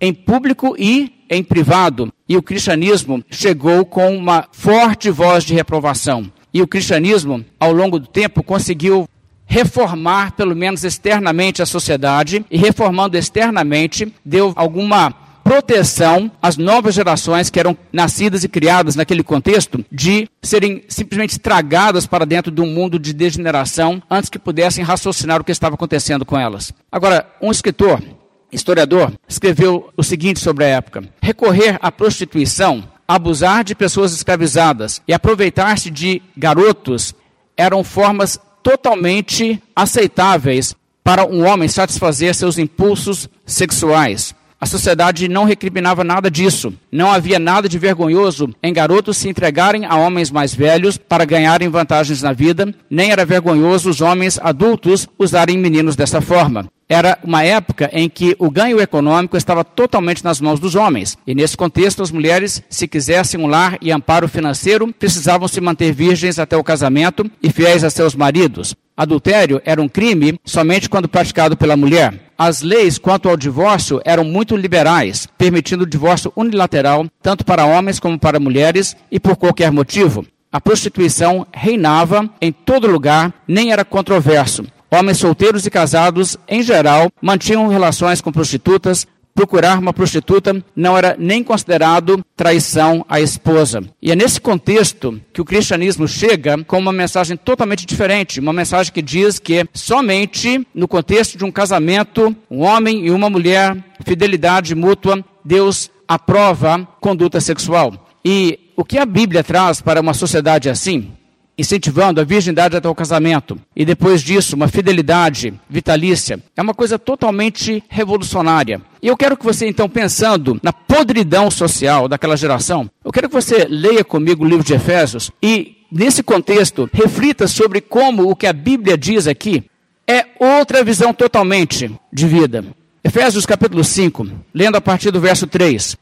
em 0.00 0.12
público 0.12 0.74
e 0.78 1.12
em 1.30 1.42
privado? 1.42 2.12
E 2.28 2.36
o 2.36 2.42
cristianismo 2.42 3.22
chegou 3.30 3.84
com 3.84 4.16
uma 4.16 4.46
forte 4.52 5.10
voz 5.10 5.44
de 5.44 5.54
reprovação. 5.54 6.30
E 6.52 6.62
o 6.62 6.68
cristianismo, 6.68 7.44
ao 7.58 7.72
longo 7.72 7.98
do 7.98 8.06
tempo, 8.06 8.42
conseguiu 8.42 9.08
reformar, 9.46 10.32
pelo 10.32 10.54
menos 10.56 10.84
externamente, 10.84 11.60
a 11.60 11.66
sociedade, 11.66 12.44
e 12.50 12.56
reformando 12.56 13.16
externamente, 13.16 14.12
deu 14.24 14.52
alguma 14.56 15.23
proteção 15.44 16.32
às 16.42 16.56
novas 16.56 16.94
gerações 16.94 17.50
que 17.50 17.60
eram 17.60 17.76
nascidas 17.92 18.42
e 18.42 18.48
criadas 18.48 18.96
naquele 18.96 19.22
contexto 19.22 19.84
de 19.92 20.26
serem 20.42 20.82
simplesmente 20.88 21.38
tragadas 21.38 22.06
para 22.06 22.24
dentro 22.24 22.50
de 22.50 22.62
um 22.62 22.66
mundo 22.66 22.98
de 22.98 23.12
degeneração 23.12 24.02
antes 24.10 24.30
que 24.30 24.38
pudessem 24.38 24.82
raciocinar 24.82 25.40
o 25.40 25.44
que 25.44 25.52
estava 25.52 25.74
acontecendo 25.74 26.24
com 26.24 26.38
elas. 26.38 26.72
Agora, 26.90 27.28
um 27.42 27.50
escritor, 27.50 28.02
historiador, 28.50 29.12
escreveu 29.28 29.90
o 29.94 30.02
seguinte 30.02 30.40
sobre 30.40 30.64
a 30.64 30.68
época: 30.68 31.04
recorrer 31.20 31.78
à 31.82 31.92
prostituição, 31.92 32.82
abusar 33.06 33.62
de 33.62 33.74
pessoas 33.74 34.14
escravizadas 34.14 35.02
e 35.06 35.12
aproveitar-se 35.12 35.90
de 35.90 36.22
garotos 36.34 37.14
eram 37.54 37.84
formas 37.84 38.40
totalmente 38.62 39.62
aceitáveis 39.76 40.74
para 41.04 41.26
um 41.26 41.46
homem 41.46 41.68
satisfazer 41.68 42.34
seus 42.34 42.56
impulsos 42.56 43.28
sexuais. 43.44 44.34
A 44.64 44.66
sociedade 44.66 45.28
não 45.28 45.44
recriminava 45.44 46.02
nada 46.02 46.30
disso. 46.30 46.72
Não 46.90 47.12
havia 47.12 47.38
nada 47.38 47.68
de 47.68 47.78
vergonhoso 47.78 48.48
em 48.62 48.72
garotos 48.72 49.18
se 49.18 49.28
entregarem 49.28 49.84
a 49.84 49.94
homens 49.96 50.30
mais 50.30 50.54
velhos 50.54 50.96
para 50.96 51.26
ganharem 51.26 51.68
vantagens 51.68 52.22
na 52.22 52.32
vida, 52.32 52.74
nem 52.88 53.10
era 53.10 53.26
vergonhoso 53.26 53.90
os 53.90 54.00
homens 54.00 54.40
adultos 54.42 55.06
usarem 55.18 55.58
meninos 55.58 55.96
dessa 55.96 56.22
forma. 56.22 56.66
Era 56.88 57.18
uma 57.22 57.42
época 57.44 57.90
em 57.92 58.08
que 58.08 58.34
o 58.38 58.50
ganho 58.50 58.80
econômico 58.80 59.36
estava 59.36 59.62
totalmente 59.62 60.24
nas 60.24 60.40
mãos 60.40 60.58
dos 60.58 60.74
homens. 60.74 61.18
E 61.26 61.34
nesse 61.34 61.58
contexto, 61.58 62.02
as 62.02 62.10
mulheres, 62.10 62.62
se 62.70 62.88
quisessem 62.88 63.38
um 63.38 63.46
lar 63.46 63.76
e 63.82 63.92
amparo 63.92 64.26
financeiro, 64.28 64.90
precisavam 64.98 65.46
se 65.46 65.60
manter 65.60 65.92
virgens 65.92 66.38
até 66.38 66.56
o 66.56 66.64
casamento 66.64 67.30
e 67.42 67.50
fiéis 67.50 67.84
a 67.84 67.90
seus 67.90 68.14
maridos. 68.14 68.74
Adultério 68.96 69.60
era 69.64 69.82
um 69.82 69.88
crime 69.88 70.38
somente 70.44 70.88
quando 70.88 71.08
praticado 71.08 71.56
pela 71.56 71.76
mulher. 71.76 72.14
as 72.36 72.62
leis 72.62 72.98
quanto 72.98 73.28
ao 73.28 73.36
divórcio 73.36 74.00
eram 74.04 74.24
muito 74.24 74.56
liberais, 74.56 75.28
permitindo 75.38 75.84
o 75.84 75.86
divórcio 75.86 76.32
unilateral, 76.36 77.06
tanto 77.22 77.44
para 77.44 77.64
homens 77.64 78.00
como 78.00 78.18
para 78.18 78.40
mulheres, 78.40 78.96
e 79.10 79.20
por 79.20 79.36
qualquer 79.36 79.70
motivo. 79.70 80.26
A 80.50 80.60
prostituição 80.60 81.46
reinava 81.52 82.28
em 82.40 82.52
todo 82.52 82.90
lugar, 82.90 83.32
nem 83.46 83.72
era 83.72 83.84
controverso. 83.84 84.64
Homens 84.90 85.18
solteiros 85.18 85.66
e 85.66 85.70
casados, 85.70 86.36
em 86.48 86.62
geral, 86.62 87.10
mantinham 87.20 87.66
relações 87.68 88.20
com 88.20 88.30
prostitutas, 88.30 89.06
procurar 89.34 89.78
uma 89.78 89.92
prostituta 89.92 90.64
não 90.76 90.96
era 90.96 91.16
nem 91.18 91.42
considerado 91.42 92.24
traição 92.36 93.04
à 93.08 93.20
esposa. 93.20 93.82
E 94.00 94.12
é 94.12 94.16
nesse 94.16 94.40
contexto 94.40 95.20
que 95.32 95.40
o 95.40 95.44
cristianismo 95.44 96.06
chega 96.06 96.62
com 96.64 96.78
uma 96.78 96.92
mensagem 96.92 97.36
totalmente 97.36 97.84
diferente, 97.84 98.40
uma 98.40 98.52
mensagem 98.52 98.92
que 98.92 99.02
diz 99.02 99.38
que 99.38 99.66
somente 99.74 100.66
no 100.74 100.86
contexto 100.86 101.36
de 101.36 101.44
um 101.44 101.50
casamento, 101.50 102.34
um 102.50 102.60
homem 102.60 103.06
e 103.06 103.10
uma 103.10 103.28
mulher, 103.28 103.76
fidelidade 104.04 104.74
mútua, 104.74 105.24
Deus 105.44 105.90
aprova 106.06 106.86
conduta 107.00 107.40
sexual. 107.40 108.06
E 108.24 108.58
o 108.76 108.84
que 108.84 108.98
a 108.98 109.04
Bíblia 109.04 109.42
traz 109.42 109.80
para 109.80 110.00
uma 110.00 110.14
sociedade 110.14 110.70
assim? 110.70 111.12
Incentivando 111.56 112.20
a 112.20 112.24
virgindade 112.24 112.76
até 112.76 112.88
o 112.88 112.94
casamento, 112.94 113.58
e 113.74 113.84
depois 113.84 114.22
disso, 114.22 114.56
uma 114.56 114.68
fidelidade 114.68 115.54
vitalícia, 115.68 116.40
é 116.56 116.62
uma 116.62 116.74
coisa 116.74 116.98
totalmente 116.98 117.82
revolucionária. 117.88 118.80
E 119.00 119.06
eu 119.06 119.16
quero 119.16 119.36
que 119.36 119.44
você, 119.44 119.66
então, 119.66 119.88
pensando 119.88 120.58
na 120.62 120.72
podridão 120.72 121.50
social 121.50 122.08
daquela 122.08 122.36
geração, 122.36 122.90
eu 123.04 123.12
quero 123.12 123.28
que 123.28 123.34
você 123.34 123.66
leia 123.68 124.04
comigo 124.04 124.44
o 124.44 124.48
livro 124.48 124.64
de 124.64 124.74
Efésios 124.74 125.30
e, 125.42 125.76
nesse 125.90 126.22
contexto, 126.22 126.88
reflita 126.92 127.46
sobre 127.46 127.80
como 127.80 128.28
o 128.30 128.36
que 128.36 128.46
a 128.46 128.52
Bíblia 128.52 128.98
diz 128.98 129.26
aqui 129.26 129.64
é 130.06 130.26
outra 130.38 130.84
visão 130.84 131.14
totalmente 131.14 131.90
de 132.12 132.26
vida. 132.26 132.64
Efésios 133.02 133.46
capítulo 133.46 133.84
5, 133.84 134.26
lendo 134.52 134.76
a 134.76 134.80
partir 134.80 135.10
do 135.10 135.20
verso 135.20 135.46
3. 135.46 135.96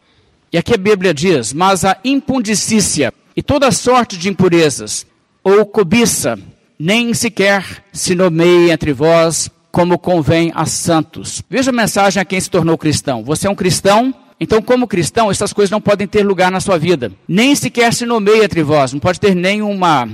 E 0.52 0.58
aqui 0.58 0.74
a 0.74 0.78
Bíblia 0.78 1.14
diz: 1.14 1.52
Mas 1.52 1.84
a 1.84 1.96
impundicícia 2.04 3.12
e 3.36 3.42
toda 3.42 3.70
sorte 3.70 4.16
de 4.16 4.28
impurezas 4.28 5.06
ou 5.42 5.66
cobiça, 5.66 6.38
nem 6.78 7.12
sequer 7.14 7.84
se 7.92 8.14
nomeie 8.14 8.70
entre 8.70 8.92
vós 8.92 9.50
como 9.70 9.98
convém 9.98 10.52
a 10.54 10.66
santos. 10.66 11.42
Veja 11.48 11.70
a 11.70 11.74
mensagem 11.74 12.20
a 12.20 12.24
quem 12.24 12.40
se 12.40 12.50
tornou 12.50 12.76
cristão. 12.76 13.24
Você 13.24 13.46
é 13.46 13.50
um 13.50 13.54
cristão, 13.54 14.14
então, 14.38 14.60
como 14.60 14.88
cristão, 14.88 15.30
essas 15.30 15.52
coisas 15.52 15.70
não 15.70 15.80
podem 15.80 16.06
ter 16.06 16.24
lugar 16.24 16.50
na 16.50 16.60
sua 16.60 16.76
vida. 16.76 17.12
Nem 17.26 17.54
sequer 17.54 17.94
se 17.94 18.04
nomeie 18.04 18.44
entre 18.44 18.62
vós, 18.62 18.92
não 18.92 19.00
pode 19.00 19.20
ter 19.20 19.34
nenhuma 19.34 20.08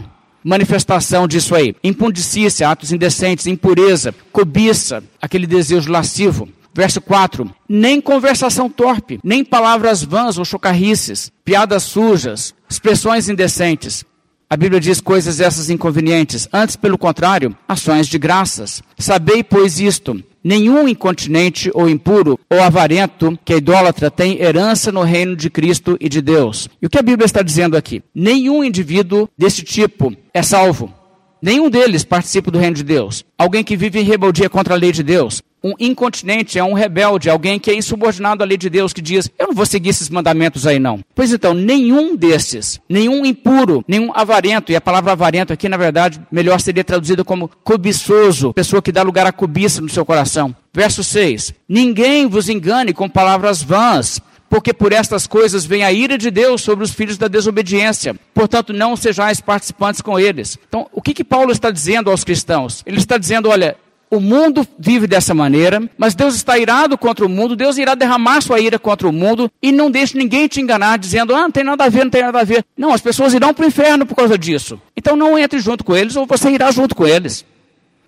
manifestação 0.44 1.26
disso 1.26 1.54
aí. 1.54 1.74
Impundicícia, 1.82 2.68
atos 2.68 2.92
indecentes, 2.92 3.46
impureza, 3.46 4.14
cobiça, 4.30 5.02
aquele 5.20 5.46
desejo 5.46 5.90
lascivo. 5.90 6.48
Verso 6.74 7.00
4: 7.00 7.50
Nem 7.68 8.00
conversação 8.00 8.68
torpe, 8.70 9.18
nem 9.24 9.44
palavras 9.44 10.02
vãs 10.02 10.38
ou 10.38 10.44
chocarrices, 10.44 11.32
piadas 11.44 11.82
sujas, 11.82 12.54
expressões 12.68 13.28
indecentes, 13.28 14.04
a 14.50 14.56
Bíblia 14.56 14.80
diz 14.80 15.00
coisas 15.00 15.40
essas 15.40 15.68
inconvenientes, 15.68 16.48
antes, 16.50 16.74
pelo 16.74 16.96
contrário, 16.96 17.54
ações 17.68 18.06
de 18.06 18.18
graças. 18.18 18.82
Sabei, 18.98 19.44
pois, 19.44 19.78
isto: 19.78 20.22
nenhum 20.42 20.88
incontinente 20.88 21.70
ou 21.74 21.86
impuro 21.86 22.40
ou 22.50 22.62
avarento 22.62 23.38
que 23.44 23.52
é 23.52 23.58
idólatra 23.58 24.10
tem 24.10 24.40
herança 24.40 24.90
no 24.90 25.02
reino 25.02 25.36
de 25.36 25.50
Cristo 25.50 25.98
e 26.00 26.08
de 26.08 26.22
Deus. 26.22 26.66
E 26.80 26.86
o 26.86 26.88
que 26.90 26.98
a 26.98 27.02
Bíblia 27.02 27.26
está 27.26 27.42
dizendo 27.42 27.76
aqui? 27.76 28.02
Nenhum 28.14 28.64
indivíduo 28.64 29.28
desse 29.36 29.62
tipo 29.62 30.14
é 30.32 30.42
salvo. 30.42 30.94
Nenhum 31.42 31.68
deles 31.70 32.04
participa 32.04 32.50
do 32.50 32.58
reino 32.58 32.76
de 32.76 32.82
Deus. 32.82 33.24
Alguém 33.36 33.62
que 33.62 33.76
vive 33.76 34.00
em 34.00 34.04
rebeldia 34.04 34.48
contra 34.48 34.74
a 34.74 34.76
lei 34.76 34.92
de 34.92 35.02
Deus. 35.02 35.42
Um 35.62 35.74
incontinente 35.80 36.58
é 36.58 36.62
um 36.62 36.72
rebelde, 36.72 37.28
alguém 37.28 37.58
que 37.58 37.70
é 37.70 37.74
insubordinado 37.74 38.42
à 38.42 38.46
lei 38.46 38.56
de 38.56 38.70
Deus, 38.70 38.92
que 38.92 39.02
diz: 39.02 39.28
Eu 39.38 39.48
não 39.48 39.54
vou 39.54 39.66
seguir 39.66 39.88
esses 39.88 40.08
mandamentos 40.08 40.66
aí, 40.66 40.78
não. 40.78 41.00
Pois 41.14 41.32
então, 41.32 41.52
nenhum 41.52 42.14
desses, 42.16 42.80
nenhum 42.88 43.26
impuro, 43.26 43.84
nenhum 43.88 44.12
avarento, 44.14 44.70
e 44.70 44.76
a 44.76 44.80
palavra 44.80 45.12
avarento 45.12 45.52
aqui, 45.52 45.68
na 45.68 45.76
verdade, 45.76 46.20
melhor 46.30 46.60
seria 46.60 46.84
traduzida 46.84 47.24
como 47.24 47.50
cobiçoso, 47.64 48.52
pessoa 48.54 48.80
que 48.80 48.92
dá 48.92 49.02
lugar 49.02 49.26
à 49.26 49.32
cobiça 49.32 49.80
no 49.80 49.88
seu 49.88 50.04
coração. 50.04 50.54
Verso 50.72 51.02
6: 51.02 51.52
Ninguém 51.68 52.28
vos 52.28 52.48
engane 52.48 52.92
com 52.92 53.08
palavras 53.08 53.60
vãs, 53.60 54.20
porque 54.48 54.72
por 54.72 54.92
estas 54.92 55.26
coisas 55.26 55.64
vem 55.64 55.82
a 55.82 55.92
ira 55.92 56.16
de 56.16 56.30
Deus 56.30 56.62
sobre 56.62 56.84
os 56.84 56.92
filhos 56.92 57.18
da 57.18 57.28
desobediência. 57.28 58.14
Portanto, 58.32 58.72
não 58.72 58.96
sejais 58.96 59.40
participantes 59.40 60.00
com 60.00 60.18
eles. 60.18 60.58
Então, 60.68 60.86
o 60.92 61.02
que, 61.02 61.12
que 61.12 61.24
Paulo 61.24 61.50
está 61.50 61.70
dizendo 61.70 62.10
aos 62.10 62.24
cristãos? 62.24 62.82
Ele 62.86 62.98
está 62.98 63.18
dizendo: 63.18 63.48
olha, 63.48 63.76
o 64.10 64.20
mundo 64.20 64.66
vive 64.78 65.06
dessa 65.06 65.34
maneira, 65.34 65.82
mas 65.96 66.14
Deus 66.14 66.34
está 66.34 66.58
irado 66.58 66.96
contra 66.96 67.24
o 67.24 67.28
mundo, 67.28 67.54
Deus 67.54 67.76
irá 67.76 67.94
derramar 67.94 68.40
sua 68.40 68.60
ira 68.60 68.78
contra 68.78 69.08
o 69.08 69.12
mundo 69.12 69.50
e 69.62 69.70
não 69.70 69.90
deixe 69.90 70.16
ninguém 70.16 70.48
te 70.48 70.60
enganar 70.60 70.98
dizendo, 70.98 71.34
ah, 71.34 71.42
não 71.42 71.50
tem 71.50 71.64
nada 71.64 71.84
a 71.84 71.88
ver, 71.88 72.04
não 72.04 72.10
tem 72.10 72.22
nada 72.22 72.40
a 72.40 72.44
ver. 72.44 72.64
Não, 72.76 72.92
as 72.92 73.00
pessoas 73.00 73.34
irão 73.34 73.52
para 73.52 73.64
o 73.64 73.68
inferno 73.68 74.06
por 74.06 74.14
causa 74.14 74.38
disso. 74.38 74.80
Então 74.96 75.16
não 75.16 75.38
entre 75.38 75.58
junto 75.58 75.84
com 75.84 75.94
eles 75.94 76.16
ou 76.16 76.26
você 76.26 76.50
irá 76.50 76.70
junto 76.70 76.94
com 76.94 77.06
eles. 77.06 77.44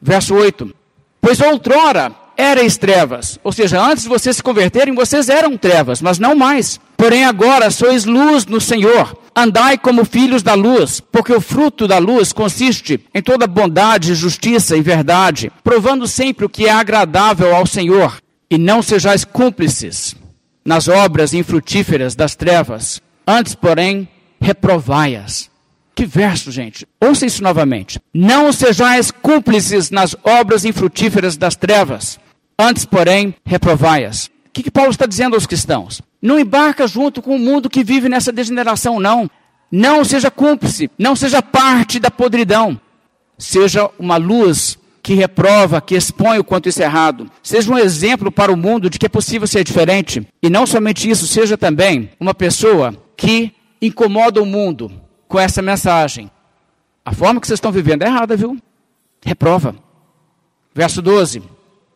Verso 0.00 0.34
8. 0.34 0.74
Pois 1.20 1.40
outrora 1.40 2.12
erais 2.40 2.78
trevas. 2.78 3.38
Ou 3.44 3.52
seja, 3.52 3.80
antes 3.80 4.04
de 4.04 4.08
vocês 4.08 4.36
se 4.36 4.42
converterem, 4.42 4.94
vocês 4.94 5.28
eram 5.28 5.56
trevas, 5.56 6.00
mas 6.00 6.18
não 6.18 6.34
mais. 6.34 6.80
Porém, 6.96 7.24
agora 7.24 7.70
sois 7.70 8.04
luz 8.04 8.46
no 8.46 8.60
Senhor. 8.60 9.16
Andai 9.36 9.78
como 9.78 10.04
filhos 10.04 10.42
da 10.42 10.54
luz, 10.54 11.00
porque 11.00 11.32
o 11.32 11.40
fruto 11.40 11.86
da 11.86 11.98
luz 11.98 12.32
consiste 12.32 13.00
em 13.14 13.22
toda 13.22 13.46
bondade, 13.46 14.14
justiça 14.14 14.76
e 14.76 14.82
verdade, 14.82 15.52
provando 15.62 16.06
sempre 16.06 16.44
o 16.44 16.48
que 16.48 16.66
é 16.66 16.72
agradável 16.72 17.54
ao 17.54 17.66
Senhor. 17.66 18.18
E 18.50 18.58
não 18.58 18.82
sejais 18.82 19.24
cúmplices 19.24 20.16
nas 20.64 20.88
obras 20.88 21.32
infrutíferas 21.32 22.14
das 22.14 22.34
trevas. 22.34 23.00
Antes, 23.26 23.54
porém, 23.54 24.08
reprovai-as. 24.40 25.48
Que 25.94 26.04
verso, 26.06 26.50
gente. 26.50 26.86
Ouça 27.00 27.26
isso 27.26 27.42
novamente. 27.42 28.00
Não 28.12 28.52
sejais 28.52 29.10
cúmplices 29.10 29.90
nas 29.90 30.16
obras 30.24 30.64
infrutíferas 30.64 31.36
das 31.36 31.54
trevas 31.54 32.18
Antes, 32.60 32.84
porém, 32.84 33.34
reprovai-as. 33.42 34.26
O 34.26 34.30
que, 34.52 34.64
que 34.64 34.70
Paulo 34.70 34.90
está 34.90 35.06
dizendo 35.06 35.34
aos 35.34 35.46
cristãos? 35.46 36.02
Não 36.20 36.38
embarca 36.38 36.86
junto 36.86 37.22
com 37.22 37.34
o 37.34 37.38
mundo 37.38 37.70
que 37.70 37.82
vive 37.82 38.06
nessa 38.06 38.30
degeneração, 38.30 39.00
não. 39.00 39.30
Não 39.72 40.04
seja 40.04 40.30
cúmplice, 40.30 40.90
não 40.98 41.16
seja 41.16 41.40
parte 41.40 41.98
da 41.98 42.10
podridão. 42.10 42.78
Seja 43.38 43.88
uma 43.98 44.18
luz 44.18 44.78
que 45.02 45.14
reprova, 45.14 45.80
que 45.80 45.94
expõe 45.94 46.38
o 46.38 46.44
quanto 46.44 46.68
isso 46.68 46.82
é 46.82 46.84
errado. 46.84 47.30
Seja 47.42 47.72
um 47.72 47.78
exemplo 47.78 48.30
para 48.30 48.52
o 48.52 48.56
mundo 48.58 48.90
de 48.90 48.98
que 48.98 49.06
é 49.06 49.08
possível 49.08 49.48
ser 49.48 49.64
diferente. 49.64 50.28
E 50.42 50.50
não 50.50 50.66
somente 50.66 51.08
isso, 51.08 51.26
seja 51.26 51.56
também 51.56 52.10
uma 52.20 52.34
pessoa 52.34 52.94
que 53.16 53.54
incomoda 53.80 54.42
o 54.42 54.44
mundo 54.44 54.92
com 55.26 55.38
essa 55.38 55.62
mensagem. 55.62 56.30
A 57.06 57.14
forma 57.14 57.40
que 57.40 57.46
vocês 57.46 57.56
estão 57.56 57.72
vivendo 57.72 58.02
é 58.02 58.06
errada, 58.06 58.36
viu? 58.36 58.58
Reprova. 59.24 59.74
Verso 60.74 61.00
12. 61.00 61.42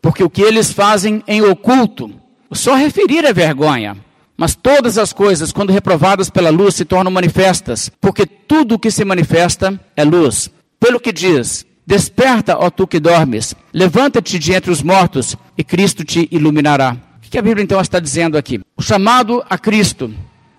Porque 0.05 0.23
o 0.23 0.29
que 0.29 0.43
eles 0.43 0.71
fazem 0.71 1.25
em 1.27 1.41
oculto, 1.41 2.13
só 2.53 2.75
referir 2.75 3.25
é 3.25 3.33
vergonha. 3.33 3.97
Mas 4.37 4.55
todas 4.55 4.99
as 4.99 5.15
coisas, 5.15 5.51
quando 5.51 5.73
reprovadas 5.73 6.29
pela 6.29 6.51
luz, 6.51 6.75
se 6.75 6.85
tornam 6.85 7.11
manifestas, 7.11 7.91
porque 8.03 8.27
tudo 8.27 8.75
o 8.75 8.79
que 8.79 8.91
se 8.91 9.03
manifesta 9.03 9.81
é 9.97 10.05
luz. 10.05 10.51
Pelo 10.79 11.01
que 11.01 11.11
diz: 11.11 11.65
Desperta, 11.87 12.55
ó 12.59 12.69
tu 12.69 12.87
que 12.87 13.01
dormes, 13.01 13.55
levanta-te 13.73 14.39
de 14.39 14.53
entre 14.53 14.71
os 14.71 14.83
mortos, 14.83 15.39
e 15.57 15.65
Cristo 15.65 16.05
te 16.05 16.29
iluminará. 16.31 16.99
O 17.27 17.31
que 17.31 17.39
a 17.39 17.43
Bíblia 17.43 17.65
então 17.65 17.81
está 17.81 17.99
dizendo 17.99 18.37
aqui? 18.37 18.61
O 18.77 18.83
chamado 18.83 19.43
a 19.49 19.57
Cristo 19.57 20.13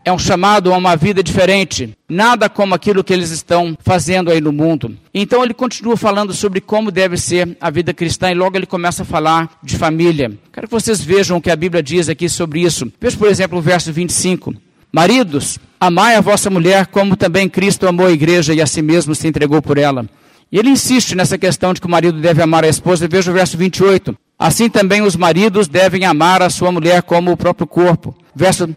é 0.05 0.11
um 0.11 0.19
chamado 0.19 0.71
a 0.71 0.77
uma 0.77 0.95
vida 0.95 1.23
diferente, 1.23 1.97
nada 2.07 2.47
como 2.47 2.75
aquilo 2.75 3.03
que 3.03 3.11
eles 3.11 3.31
estão 3.31 3.75
fazendo 3.81 4.29
aí 4.29 4.39
no 4.39 4.53
mundo. 4.53 4.95
Então 5.11 5.43
ele 5.43 5.53
continua 5.53 5.97
falando 5.97 6.31
sobre 6.31 6.61
como 6.61 6.91
deve 6.91 7.17
ser 7.17 7.57
a 7.59 7.71
vida 7.71 7.91
cristã 7.91 8.31
e 8.31 8.35
logo 8.35 8.55
ele 8.55 8.67
começa 8.67 9.01
a 9.01 9.05
falar 9.05 9.49
de 9.63 9.75
família. 9.75 10.31
Quero 10.53 10.67
que 10.67 10.73
vocês 10.73 11.01
vejam 11.01 11.37
o 11.37 11.41
que 11.41 11.49
a 11.49 11.55
Bíblia 11.55 11.81
diz 11.81 12.07
aqui 12.07 12.29
sobre 12.29 12.61
isso. 12.61 12.89
Veja, 13.01 13.17
por 13.17 13.27
exemplo, 13.27 13.57
o 13.57 13.61
verso 13.61 13.91
25. 13.91 14.53
Maridos, 14.91 15.57
amai 15.79 16.15
a 16.15 16.21
vossa 16.21 16.51
mulher 16.51 16.85
como 16.85 17.17
também 17.17 17.49
Cristo 17.49 17.87
amou 17.87 18.05
a 18.05 18.11
igreja 18.11 18.53
e 18.53 18.61
a 18.61 18.67
si 18.67 18.83
mesmo 18.83 19.15
se 19.15 19.27
entregou 19.27 19.59
por 19.59 19.79
ela. 19.79 20.05
E 20.51 20.59
ele 20.59 20.69
insiste 20.69 21.15
nessa 21.15 21.35
questão 21.35 21.73
de 21.73 21.81
que 21.81 21.87
o 21.87 21.89
marido 21.89 22.21
deve 22.21 22.43
amar 22.43 22.63
a 22.63 22.69
esposa. 22.69 23.07
Veja 23.07 23.31
o 23.31 23.33
verso 23.33 23.57
28. 23.57 24.15
Assim 24.37 24.69
também 24.69 25.01
os 25.01 25.15
maridos 25.15 25.67
devem 25.67 26.05
amar 26.05 26.43
a 26.43 26.49
sua 26.51 26.71
mulher 26.71 27.01
como 27.01 27.31
o 27.31 27.37
próprio 27.37 27.65
corpo. 27.65 28.15
Verso 28.35 28.69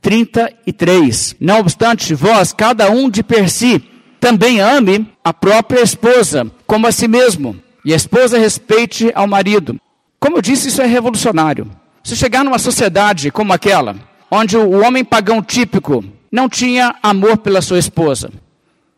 33. 0.00 1.36
Não 1.40 1.60
obstante, 1.60 2.14
vós, 2.14 2.52
cada 2.52 2.90
um 2.90 3.10
de 3.10 3.22
per 3.22 3.50
si, 3.50 3.82
também 4.20 4.60
ame 4.60 5.10
a 5.22 5.32
própria 5.32 5.82
esposa, 5.82 6.50
como 6.66 6.86
a 6.86 6.92
si 6.92 7.08
mesmo, 7.08 7.56
e 7.84 7.92
a 7.92 7.96
esposa 7.96 8.38
respeite 8.38 9.10
ao 9.14 9.26
marido. 9.26 9.76
Como 10.18 10.38
eu 10.38 10.42
disse, 10.42 10.68
isso 10.68 10.82
é 10.82 10.86
revolucionário. 10.86 11.70
Se 12.02 12.16
chegar 12.16 12.44
numa 12.44 12.58
sociedade 12.58 13.30
como 13.30 13.52
aquela, 13.52 13.96
onde 14.30 14.56
o 14.56 14.82
homem 14.82 15.04
pagão 15.04 15.42
típico 15.42 16.04
não 16.30 16.48
tinha 16.48 16.94
amor 17.02 17.38
pela 17.38 17.62
sua 17.62 17.78
esposa, 17.78 18.30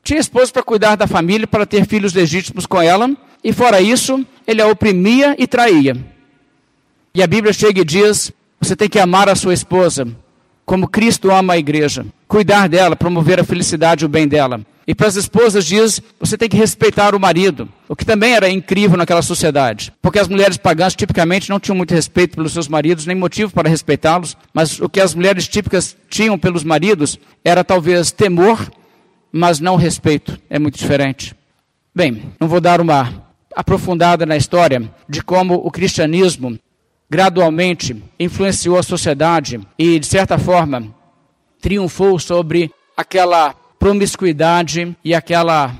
tinha 0.03 0.21
esposa 0.21 0.53
para 0.53 0.63
cuidar 0.63 0.97
da 0.97 1.07
família, 1.07 1.47
para 1.47 1.67
ter 1.67 1.87
filhos 1.87 2.15
legítimos 2.15 2.67
com 2.67 2.81
ela, 2.81 3.11
e 3.43 3.53
fora 3.53 3.81
isso, 3.81 4.25
ele 4.47 4.63
a 4.63 4.67
oprimia 4.67 5.37
e 5.39 5.47
traía. 5.47 5.97
E 7.15 7.23
a 7.23 7.27
Bíblia 7.27 7.53
chega 7.53 7.81
e 7.81 7.85
diz: 7.85 8.33
você 8.61 8.75
tem 8.75 8.89
que 8.89 8.99
amar 8.99 9.29
a 9.29 9.35
sua 9.35 9.55
esposa 9.55 10.07
como 10.69 10.87
Cristo 10.87 11.31
ama 11.31 11.55
a 11.55 11.59
igreja, 11.59 12.05
cuidar 12.29 12.69
dela, 12.69 12.95
promover 12.95 13.41
a 13.41 13.45
felicidade 13.45 14.05
e 14.05 14.07
o 14.07 14.09
bem 14.09 14.29
dela. 14.29 14.61
E 14.87 14.95
para 14.95 15.07
as 15.07 15.17
esposas 15.17 15.65
diz, 15.65 15.99
você 16.21 16.37
tem 16.37 16.47
que 16.47 16.59
respeitar 16.59 17.15
o 17.15 17.21
marido, 17.21 17.71
o 17.89 17.97
que 17.97 18.05
também 18.05 18.35
era 18.35 18.51
incrível 18.51 18.99
naquela 18.99 19.23
sociedade, 19.23 19.91
porque 20.03 20.19
as 20.19 20.29
mulheres 20.29 20.59
pagãs 20.59 20.95
tipicamente 20.95 21.49
não 21.49 21.59
tinham 21.59 21.75
muito 21.75 21.95
respeito 21.95 22.37
pelos 22.37 22.53
seus 22.53 22.69
maridos, 22.69 23.07
nem 23.07 23.17
motivo 23.17 23.51
para 23.51 23.67
respeitá-los, 23.67 24.37
mas 24.53 24.79
o 24.79 24.91
que 24.91 25.01
as 25.01 25.15
mulheres 25.15 25.49
típicas 25.49 25.97
tinham 26.11 26.39
pelos 26.39 26.65
maridos 26.65 27.19
era 27.43 27.65
talvez 27.65 28.11
temor, 28.11 28.71
mas 29.33 29.61
não 29.61 29.75
respeito. 29.75 30.39
É 30.51 30.59
muito 30.59 30.79
diferente. 30.79 31.35
Bem, 31.95 32.25
não 32.39 32.47
vou 32.47 32.61
dar 32.61 32.79
uma 32.79 33.27
aprofundada 33.57 34.27
na 34.27 34.37
história 34.37 34.83
de 35.09 35.23
como 35.23 35.55
o 35.55 35.71
cristianismo 35.71 36.59
gradualmente 37.11 38.03
influenciou 38.19 38.79
a 38.79 38.83
sociedade 38.83 39.61
e, 39.79 39.99
de 39.99 40.07
certa 40.07 40.39
forma, 40.39 40.95
triunfou 41.61 42.19
sobre 42.19 42.71
aquela 42.97 43.55
promiscuidade 43.79 44.97
e 45.05 45.15
aquela 45.15 45.75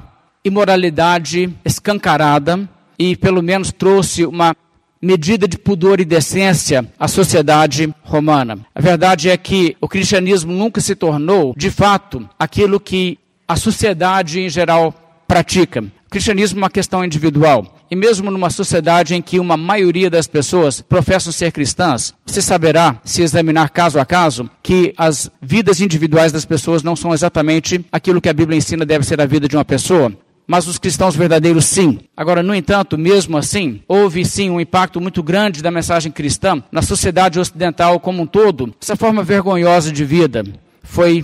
imoralidade 0.45 1.53
escancarada 1.65 2.69
e, 2.99 3.17
pelo 3.17 3.43
menos, 3.43 3.73
trouxe 3.73 4.25
uma 4.25 4.55
medida 5.01 5.47
de 5.47 5.59
pudor 5.59 6.01
e 6.01 6.05
decência 6.05 6.91
à 6.99 7.07
sociedade 7.07 7.95
romana. 8.03 8.59
A 8.75 8.81
verdade 8.81 9.31
é 9.31 9.37
que 9.37 9.77
o 9.81 9.89
cristianismo 9.89 10.53
nunca 10.53 10.81
se 10.81 10.97
tornou, 10.97 11.55
de 11.57 11.71
fato, 11.71 12.29
aquilo 12.39 12.81
que 12.81 13.19
a 13.47 13.57
sociedade 13.57 14.41
em 14.41 14.49
geral 14.49 14.93
pratica. 15.27 15.85
Cristianismo 16.11 16.59
é 16.59 16.63
uma 16.63 16.71
questão 16.71 17.05
individual. 17.05 17.77
E 17.91 17.97
mesmo 17.97 18.31
numa 18.31 18.51
sociedade 18.51 19.15
em 19.15 19.23
que 19.23 19.39
uma 19.39 19.57
maioria 19.57 20.11
das 20.11 20.27
pessoas 20.27 20.81
professam 20.81 21.33
ser 21.33 21.53
cristãs, 21.53 22.15
você 22.25 22.41
saberá, 22.41 23.01
se 23.05 23.23
examinar 23.23 23.71
caso 23.71 23.99
a 23.99 24.05
caso, 24.05 24.49
que 24.63 24.95
as 24.97 25.31
vidas 25.41 25.81
individuais 25.81 26.33
das 26.33 26.45
pessoas 26.45 26.83
não 26.83 26.97
são 26.97 27.13
exatamente 27.13 27.85
aquilo 27.93 28.21
que 28.21 28.29
a 28.29 28.33
Bíblia 28.33 28.57
ensina 28.57 28.87
deve 28.87 29.05
ser 29.05 29.21
a 29.21 29.27
vida 29.27 29.49
de 29.49 29.57
uma 29.57 29.65
pessoa. 29.65 30.13
Mas 30.47 30.67
os 30.67 30.79
cristãos 30.79 31.15
verdadeiros, 31.15 31.67
sim. 31.67 31.99
Agora, 32.17 32.43
no 32.43 32.55
entanto, 32.55 32.97
mesmo 32.97 33.37
assim, 33.37 33.83
houve 33.87 34.25
sim 34.25 34.49
um 34.49 34.59
impacto 34.59 34.99
muito 34.99 35.23
grande 35.23 35.63
da 35.63 35.71
mensagem 35.71 36.11
cristã 36.11 36.63
na 36.73 36.81
sociedade 36.81 37.39
ocidental 37.39 38.01
como 38.01 38.23
um 38.23 38.27
todo. 38.27 38.75
Essa 38.81 38.97
forma 38.97 39.23
vergonhosa 39.23 39.93
de 39.93 40.07
vida 40.07 40.43
foi 40.83 41.23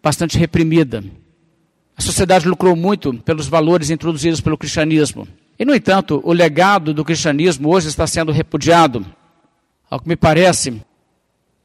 bastante 0.00 0.38
reprimida. 0.38 1.02
A 1.96 2.02
sociedade 2.02 2.48
lucrou 2.48 2.74
muito 2.74 3.12
pelos 3.14 3.48
valores 3.48 3.90
introduzidos 3.90 4.40
pelo 4.40 4.58
cristianismo. 4.58 5.26
E, 5.58 5.64
no 5.64 5.74
entanto, 5.74 6.20
o 6.24 6.32
legado 6.32 6.92
do 6.92 7.04
cristianismo 7.04 7.68
hoje 7.68 7.88
está 7.88 8.06
sendo 8.06 8.32
repudiado. 8.32 9.04
Ao 9.90 10.00
que 10.00 10.08
me 10.08 10.16
parece, 10.16 10.82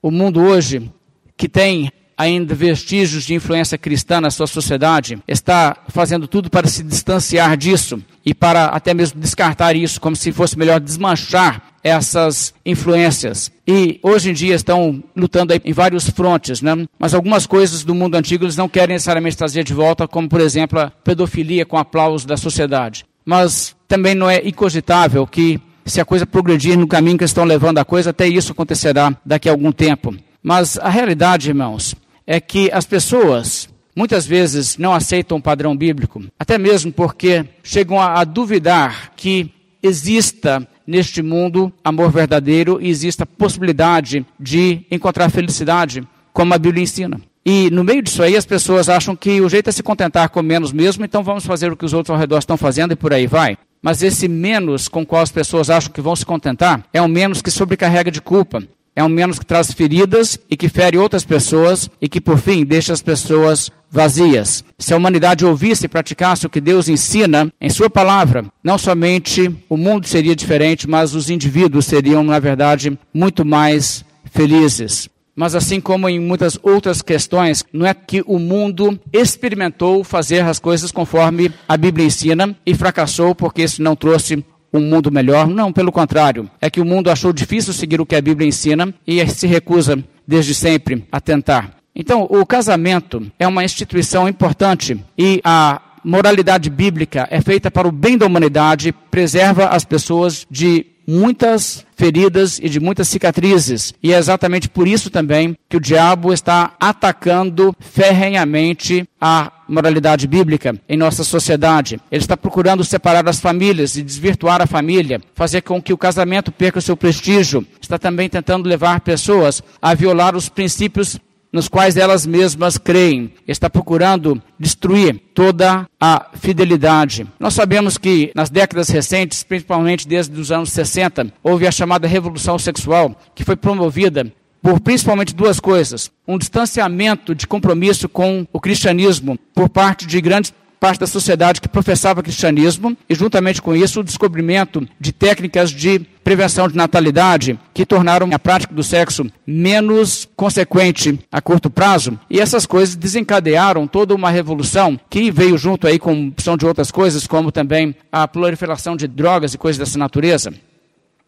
o 0.01 0.11
mundo 0.11 0.41
hoje, 0.41 0.91
que 1.35 1.47
tem 1.47 1.91
ainda 2.17 2.55
vestígios 2.55 3.23
de 3.23 3.35
influência 3.35 3.77
cristã 3.77 4.19
na 4.19 4.31
sua 4.31 4.47
sociedade, 4.47 5.21
está 5.27 5.77
fazendo 5.87 6.27
tudo 6.27 6.49
para 6.49 6.67
se 6.67 6.83
distanciar 6.83 7.55
disso 7.55 8.03
e 8.25 8.33
para 8.33 8.65
até 8.65 8.93
mesmo 8.93 9.21
descartar 9.21 9.75
isso, 9.75 10.01
como 10.01 10.15
se 10.15 10.31
fosse 10.31 10.57
melhor 10.57 10.79
desmanchar 10.79 11.76
essas 11.87 12.53
influências. 12.65 13.51
E 13.67 13.99
hoje 14.03 14.29
em 14.29 14.33
dia 14.33 14.55
estão 14.55 15.03
lutando 15.15 15.53
em 15.63 15.73
vários 15.73 16.09
frontes, 16.09 16.61
né? 16.61 16.87
mas 16.99 17.13
algumas 17.13 17.45
coisas 17.45 17.83
do 17.83 17.95
mundo 17.95 18.15
antigo 18.15 18.45
eles 18.45 18.55
não 18.55 18.69
querem 18.69 18.95
necessariamente 18.95 19.37
trazer 19.37 19.63
de 19.63 19.73
volta, 19.73 20.07
como 20.07 20.29
por 20.29 20.41
exemplo 20.41 20.79
a 20.79 20.91
pedofilia 20.91 21.65
com 21.65 21.77
aplauso 21.77 22.27
da 22.27 22.37
sociedade. 22.37 23.05
Mas 23.25 23.75
também 23.87 24.15
não 24.15 24.29
é 24.29 24.47
incogitável 24.47 25.25
que 25.25 25.59
se 25.85 26.01
a 26.01 26.05
coisa 26.05 26.25
progredir 26.25 26.77
no 26.77 26.87
caminho 26.87 27.17
que 27.17 27.23
estão 27.23 27.43
levando 27.43 27.77
a 27.77 27.85
coisa, 27.85 28.09
até 28.09 28.27
isso 28.27 28.51
acontecerá 28.51 29.15
daqui 29.25 29.47
a 29.47 29.51
algum 29.51 29.71
tempo. 29.71 30.15
Mas 30.43 30.77
a 30.77 30.89
realidade, 30.89 31.49
irmãos, 31.49 31.95
é 32.25 32.39
que 32.39 32.69
as 32.71 32.85
pessoas 32.85 33.69
muitas 33.95 34.27
vezes 34.27 34.77
não 34.77 34.93
aceitam 34.93 35.37
o 35.37 35.41
padrão 35.41 35.75
bíblico, 35.75 36.23
até 36.37 36.57
mesmo 36.57 36.91
porque 36.91 37.45
chegam 37.63 37.99
a, 37.99 38.19
a 38.19 38.23
duvidar 38.23 39.13
que 39.15 39.51
exista 39.81 40.67
neste 40.87 41.21
mundo 41.21 41.71
amor 41.83 42.09
verdadeiro 42.09 42.79
e 42.81 42.89
exista 42.89 43.25
possibilidade 43.25 44.25
de 44.39 44.85
encontrar 44.89 45.29
felicidade, 45.29 46.07
como 46.31 46.53
a 46.53 46.57
Bíblia 46.57 46.83
ensina. 46.83 47.19
E 47.45 47.69
no 47.69 47.83
meio 47.83 48.01
disso 48.01 48.23
aí 48.23 48.35
as 48.35 48.45
pessoas 48.45 48.89
acham 48.89 49.15
que 49.15 49.41
o 49.41 49.49
jeito 49.49 49.69
é 49.69 49.71
se 49.71 49.83
contentar 49.83 50.29
com 50.29 50.41
menos 50.41 50.71
mesmo, 50.71 51.05
então 51.05 51.23
vamos 51.23 51.45
fazer 51.45 51.71
o 51.71 51.77
que 51.77 51.85
os 51.85 51.93
outros 51.93 52.13
ao 52.13 52.19
redor 52.19 52.39
estão 52.39 52.57
fazendo 52.57 52.93
e 52.93 52.95
por 52.95 53.13
aí 53.13 53.27
vai. 53.27 53.57
Mas 53.81 54.01
esse 54.01 54.27
menos 54.27 54.87
com 54.87 55.05
qual 55.05 55.21
as 55.21 55.31
pessoas 55.31 55.69
acham 55.69 55.91
que 55.91 56.01
vão 56.01 56.15
se 56.15 56.25
contentar 56.25 56.83
é 56.91 57.01
um 57.01 57.07
menos 57.07 57.41
que 57.41 57.51
sobrecarrega 57.51 58.11
de 58.11 58.21
culpa, 58.21 58.63
é 58.97 59.03
um 59.03 59.09
menos 59.09 59.37
que 59.37 59.45
traz 59.45 59.71
feridas 59.71 60.39
e 60.49 60.57
que 60.57 60.67
fere 60.67 60.97
outras 60.97 61.23
pessoas 61.23 61.87
e 62.01 62.09
que, 62.09 62.19
por 62.19 62.39
fim, 62.39 62.65
deixa 62.65 62.91
as 62.91 62.99
pessoas 62.99 63.69
vazias. 63.91 64.63
Se 64.79 64.91
a 64.91 64.97
humanidade 64.97 65.45
ouvisse 65.45 65.85
e 65.85 65.87
praticasse 65.87 66.47
o 66.47 66.49
que 66.49 66.59
Deus 66.59 66.89
ensina 66.89 67.53
em 67.61 67.69
Sua 67.69 67.91
palavra, 67.91 68.45
não 68.63 68.75
somente 68.75 69.55
o 69.69 69.77
mundo 69.77 70.07
seria 70.07 70.35
diferente, 70.35 70.89
mas 70.89 71.13
os 71.13 71.29
indivíduos 71.29 71.85
seriam, 71.85 72.23
na 72.23 72.39
verdade, 72.39 72.97
muito 73.13 73.45
mais 73.45 74.03
felizes. 74.31 75.07
Mas 75.35 75.53
assim 75.53 75.79
como 75.79 76.09
em 76.09 76.19
muitas 76.19 76.57
outras 76.63 77.03
questões, 77.03 77.63
não 77.71 77.85
é 77.85 77.93
que 77.93 78.23
o 78.25 78.39
mundo 78.39 78.99
experimentou 79.13 80.03
fazer 80.03 80.43
as 80.43 80.57
coisas 80.57 80.91
conforme 80.91 81.51
a 81.69 81.77
Bíblia 81.77 82.07
ensina 82.07 82.57
e 82.65 82.73
fracassou 82.73 83.35
porque 83.35 83.61
isso 83.61 83.79
não 83.83 83.95
trouxe 83.95 84.43
um 84.77 84.89
mundo 84.89 85.11
melhor. 85.11 85.47
Não, 85.47 85.73
pelo 85.73 85.91
contrário. 85.91 86.49
É 86.61 86.69
que 86.69 86.79
o 86.79 86.85
mundo 86.85 87.09
achou 87.09 87.33
difícil 87.33 87.73
seguir 87.73 87.99
o 87.99 88.05
que 88.05 88.15
a 88.15 88.21
Bíblia 88.21 88.47
ensina 88.47 88.93
e 89.05 89.25
se 89.27 89.47
recusa 89.47 90.03
desde 90.27 90.53
sempre 90.53 91.05
a 91.11 91.19
tentar. 91.19 91.71
Então, 91.95 92.27
o 92.29 92.45
casamento 92.45 93.25
é 93.39 93.47
uma 93.47 93.63
instituição 93.63 94.29
importante 94.29 95.03
e 95.17 95.41
a 95.43 95.81
moralidade 96.03 96.69
bíblica 96.69 97.27
é 97.31 97.41
feita 97.41 97.71
para 97.71 97.87
o 97.87 97.91
bem 97.91 98.17
da 98.17 98.25
humanidade, 98.25 98.93
preserva 99.09 99.67
as 99.67 99.83
pessoas 99.83 100.45
de 100.49 100.85
muitas 101.07 101.85
feridas 101.95 102.59
e 102.61 102.69
de 102.69 102.79
muitas 102.79 103.07
cicatrizes. 103.07 103.93
E 104.03 104.13
é 104.13 104.17
exatamente 104.17 104.69
por 104.69 104.87
isso 104.87 105.09
também 105.09 105.57
que 105.69 105.77
o 105.77 105.81
diabo 105.81 106.33
está 106.33 106.75
atacando 106.79 107.73
ferrenhamente 107.79 109.07
a 109.19 109.51
moralidade 109.67 110.27
bíblica 110.27 110.79
em 110.87 110.97
nossa 110.97 111.23
sociedade. 111.23 111.99
Ele 112.11 112.21
está 112.21 112.37
procurando 112.37 112.83
separar 112.83 113.27
as 113.27 113.39
famílias 113.39 113.97
e 113.97 114.03
desvirtuar 114.03 114.61
a 114.61 114.67
família, 114.67 115.21
fazer 115.33 115.61
com 115.61 115.81
que 115.81 115.93
o 115.93 115.97
casamento 115.97 116.51
perca 116.51 116.79
o 116.79 116.81
seu 116.81 116.95
prestígio. 116.95 117.65
Está 117.81 117.97
também 117.97 118.29
tentando 118.29 118.67
levar 118.67 119.01
pessoas 119.01 119.61
a 119.81 119.93
violar 119.93 120.35
os 120.35 120.49
princípios 120.49 121.19
nos 121.51 121.67
quais 121.67 121.97
elas 121.97 122.25
mesmas 122.25 122.77
creem. 122.77 123.33
Está 123.47 123.69
procurando 123.69 124.41
destruir 124.59 125.19
toda 125.33 125.87
a 125.99 126.27
fidelidade. 126.33 127.25
Nós 127.39 127.53
sabemos 127.53 127.97
que 127.97 128.31
nas 128.35 128.49
décadas 128.49 128.89
recentes, 128.89 129.43
principalmente 129.43 130.07
desde 130.07 130.39
os 130.39 130.51
anos 130.51 130.71
60, 130.71 131.31
houve 131.41 131.65
a 131.65 131.71
chamada 131.71 132.07
revolução 132.07 132.59
sexual, 132.59 133.15
que 133.33 133.43
foi 133.43 133.55
promovida 133.55 134.31
por 134.61 134.79
principalmente 134.79 135.35
duas 135.35 135.59
coisas: 135.59 136.11
um 136.27 136.37
distanciamento 136.37 137.33
de 137.33 137.47
compromisso 137.47 138.07
com 138.07 138.45
o 138.51 138.59
cristianismo 138.59 139.37
por 139.53 139.69
parte 139.69 140.05
de 140.05 140.19
grandes 140.21 140.53
parte 140.79 140.99
da 140.99 141.07
sociedade 141.07 141.61
que 141.61 141.67
professava 141.67 142.23
cristianismo 142.23 142.95
e, 143.09 143.15
juntamente 143.15 143.61
com 143.61 143.75
isso, 143.75 143.99
o 143.99 144.03
descobrimento 144.03 144.87
de 144.99 145.11
técnicas 145.11 145.71
de 145.71 145.99
prevenção 146.23 146.67
de 146.67 146.75
natalidade 146.75 147.57
que 147.73 147.85
tornaram 147.85 148.29
a 148.33 148.39
prática 148.39 148.73
do 148.73 148.83
sexo 148.83 149.25
menos 149.45 150.27
consequente 150.35 151.19
a 151.31 151.41
curto 151.41 151.69
prazo. 151.69 152.19
E 152.29 152.39
essas 152.39 152.65
coisas 152.65 152.95
desencadearam 152.95 153.87
toda 153.87 154.13
uma 154.13 154.29
revolução 154.29 154.99
que 155.09 155.31
veio 155.31 155.57
junto 155.57 155.87
aí 155.87 155.97
com 155.97 156.27
opção 156.27 156.57
de 156.57 156.65
outras 156.65 156.91
coisas, 156.91 157.25
como 157.25 157.51
também 157.51 157.95
a 158.11 158.27
proliferação 158.27 158.95
de 158.95 159.07
drogas 159.07 159.53
e 159.53 159.57
coisas 159.57 159.79
dessa 159.79 159.97
natureza. 159.97 160.53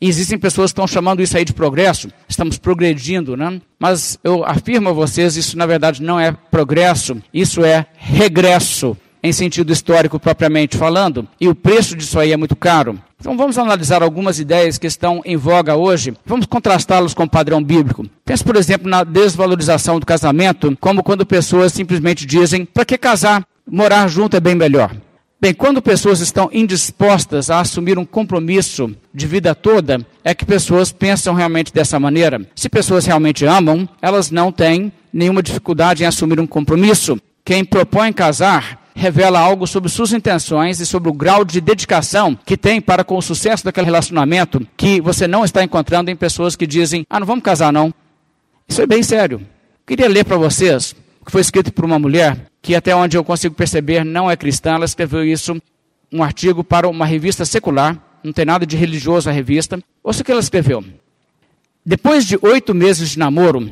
E 0.01 0.07
existem 0.07 0.37
pessoas 0.37 0.71
que 0.71 0.73
estão 0.73 0.87
chamando 0.87 1.21
isso 1.21 1.37
aí 1.37 1.43
de 1.43 1.53
progresso. 1.53 2.09
Estamos 2.27 2.57
progredindo, 2.57 3.35
né? 3.35 3.61
Mas 3.77 4.17
eu 4.23 4.45
afirmo 4.45 4.89
a 4.89 4.93
vocês, 4.93 5.35
isso 5.35 5.57
na 5.57 5.65
verdade 5.65 6.01
não 6.01 6.19
é 6.19 6.31
progresso, 6.31 7.21
isso 7.33 7.63
é 7.65 7.85
regresso 7.97 8.95
em 9.21 9.33
sentido 9.33 9.71
histórico 9.73 10.19
propriamente 10.19 10.77
falando, 10.77 11.27
e 11.39 11.47
o 11.47 11.55
preço 11.55 11.95
disso 11.95 12.17
aí 12.19 12.31
é 12.31 12.37
muito 12.37 12.55
caro. 12.55 12.97
Então 13.19 13.35
vamos 13.35 13.57
analisar 13.57 14.01
algumas 14.01 14.39
ideias 14.39 14.77
que 14.77 14.87
estão 14.87 15.21
em 15.25 15.35
voga 15.35 15.75
hoje, 15.75 16.13
vamos 16.25 16.45
contrastá-los 16.45 17.13
com 17.13 17.23
o 17.23 17.29
padrão 17.29 17.61
bíblico. 17.61 18.05
Pense, 18.23 18.43
por 18.43 18.55
exemplo, 18.55 18.89
na 18.89 19.03
desvalorização 19.03 19.99
do 19.99 20.05
casamento, 20.05 20.75
como 20.79 21.03
quando 21.03 21.25
pessoas 21.25 21.73
simplesmente 21.73 22.25
dizem: 22.25 22.63
para 22.63 22.85
que 22.85 22.97
casar? 22.97 23.45
Morar 23.69 24.07
junto 24.07 24.37
é 24.37 24.39
bem 24.39 24.55
melhor. 24.55 24.95
Bem, 25.41 25.53
quando 25.53 25.81
pessoas 25.81 26.19
estão 26.19 26.49
indispostas 26.51 27.49
a 27.49 27.61
assumir 27.61 27.97
um 27.97 28.03
compromisso 28.03 28.93
de 29.13 29.25
vida 29.25 29.55
toda, 29.55 30.05
é 30.21 30.35
que 30.35 30.43
pessoas 30.45 30.91
pensam 30.91 31.33
realmente 31.33 31.73
dessa 31.73 31.97
maneira. 31.97 32.45
Se 32.53 32.67
pessoas 32.67 33.05
realmente 33.05 33.45
amam, 33.45 33.87
elas 34.01 34.31
não 34.31 34.51
têm 34.51 34.91
nenhuma 35.13 35.41
dificuldade 35.41 36.03
em 36.03 36.05
assumir 36.05 36.41
um 36.41 36.45
compromisso. 36.45 37.17
Quem 37.45 37.63
propõe 37.63 38.11
casar 38.11 38.81
revela 38.93 39.39
algo 39.39 39.65
sobre 39.65 39.89
suas 39.89 40.11
intenções 40.11 40.81
e 40.81 40.85
sobre 40.85 41.09
o 41.09 41.13
grau 41.13 41.45
de 41.45 41.61
dedicação 41.61 42.37
que 42.45 42.57
tem 42.57 42.81
para 42.81 43.05
com 43.05 43.17
o 43.17 43.21
sucesso 43.21 43.63
daquele 43.63 43.85
relacionamento 43.85 44.67
que 44.75 44.99
você 44.99 45.25
não 45.25 45.45
está 45.45 45.63
encontrando 45.63 46.11
em 46.11 46.17
pessoas 46.17 46.57
que 46.57 46.67
dizem: 46.67 47.05
"Ah, 47.09 47.17
não 47.17 47.25
vamos 47.25 47.45
casar 47.45 47.71
não". 47.71 47.93
Isso 48.67 48.81
é 48.81 48.85
bem 48.85 49.01
sério. 49.01 49.39
Queria 49.87 50.09
ler 50.09 50.25
para 50.25 50.35
vocês 50.35 50.93
o 51.21 51.25
que 51.25 51.31
foi 51.31 51.39
escrito 51.39 51.71
por 51.71 51.85
uma 51.85 51.97
mulher 51.97 52.48
que 52.61 52.75
até 52.75 52.95
onde 52.95 53.17
eu 53.17 53.23
consigo 53.23 53.55
perceber 53.55 54.03
não 54.03 54.29
é 54.29 54.35
cristã, 54.35 54.75
ela 54.75 54.85
escreveu 54.85 55.23
isso 55.23 55.59
um 56.11 56.23
artigo 56.23 56.63
para 56.63 56.87
uma 56.87 57.05
revista 57.05 57.45
secular, 57.45 57.97
não 58.23 58.33
tem 58.33 58.45
nada 58.45 58.65
de 58.65 58.75
religioso 58.75 59.29
a 59.29 59.33
revista. 59.33 59.79
Ouça 60.03 60.21
o 60.21 60.25
que 60.25 60.31
ela 60.31 60.41
escreveu. 60.41 60.83
Depois 61.85 62.25
de 62.25 62.37
oito 62.41 62.73
meses 62.73 63.11
de 63.11 63.19
namoro, 63.19 63.71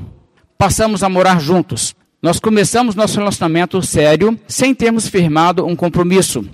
passamos 0.58 1.04
a 1.04 1.10
morar 1.10 1.40
juntos. 1.42 1.96
Nós 2.22 2.40
começamos 2.40 2.96
nosso 2.96 3.18
relacionamento 3.18 3.82
sério 3.82 4.40
sem 4.48 4.74
termos 4.74 5.08
firmado 5.08 5.66
um 5.66 5.76
compromisso. 5.76 6.48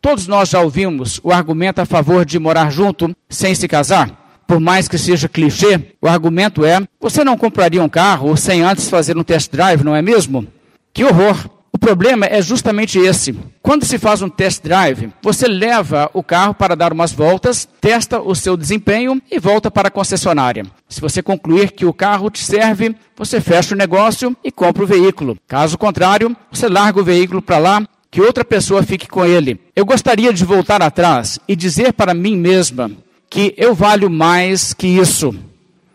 Todos 0.00 0.26
nós 0.26 0.50
já 0.50 0.60
ouvimos 0.60 1.20
o 1.24 1.32
argumento 1.32 1.80
a 1.80 1.86
favor 1.86 2.24
de 2.24 2.38
morar 2.38 2.70
junto 2.70 3.14
sem 3.28 3.54
se 3.54 3.66
casar. 3.66 4.42
Por 4.46 4.60
mais 4.60 4.88
que 4.88 4.96
seja 4.96 5.28
clichê, 5.28 5.80
o 6.00 6.06
argumento 6.06 6.64
é: 6.64 6.80
você 7.00 7.24
não 7.24 7.36
compraria 7.36 7.82
um 7.82 7.88
carro 7.88 8.36
sem 8.36 8.62
antes 8.62 8.88
fazer 8.88 9.16
um 9.16 9.24
test 9.24 9.50
drive, 9.50 9.82
não 9.82 9.94
é 9.94 10.00
mesmo? 10.00 10.46
Que 10.92 11.04
horror! 11.04 11.57
O 11.78 11.86
problema 11.88 12.26
é 12.26 12.42
justamente 12.42 12.98
esse. 12.98 13.38
Quando 13.62 13.84
se 13.84 13.98
faz 13.98 14.20
um 14.20 14.28
test 14.28 14.64
drive, 14.64 15.12
você 15.22 15.46
leva 15.46 16.10
o 16.12 16.24
carro 16.24 16.52
para 16.52 16.74
dar 16.74 16.92
umas 16.92 17.12
voltas, 17.12 17.68
testa 17.80 18.20
o 18.20 18.34
seu 18.34 18.56
desempenho 18.56 19.22
e 19.30 19.38
volta 19.38 19.70
para 19.70 19.86
a 19.86 19.90
concessionária. 19.90 20.66
Se 20.88 21.00
você 21.00 21.22
concluir 21.22 21.70
que 21.70 21.86
o 21.86 21.92
carro 21.92 22.30
te 22.30 22.42
serve, 22.44 22.96
você 23.16 23.40
fecha 23.40 23.76
o 23.76 23.78
negócio 23.78 24.36
e 24.42 24.50
compra 24.50 24.82
o 24.82 24.88
veículo. 24.88 25.38
Caso 25.46 25.78
contrário, 25.78 26.36
você 26.50 26.68
larga 26.68 27.00
o 27.00 27.04
veículo 27.04 27.40
para 27.40 27.58
lá, 27.58 27.86
que 28.10 28.20
outra 28.20 28.44
pessoa 28.44 28.82
fique 28.82 29.06
com 29.06 29.24
ele. 29.24 29.60
Eu 29.76 29.86
gostaria 29.86 30.32
de 30.32 30.44
voltar 30.44 30.82
atrás 30.82 31.38
e 31.46 31.54
dizer 31.54 31.92
para 31.92 32.12
mim 32.12 32.36
mesma 32.36 32.90
que 33.30 33.54
eu 33.56 33.72
valho 33.72 34.10
mais 34.10 34.74
que 34.74 34.88
isso. 34.88 35.32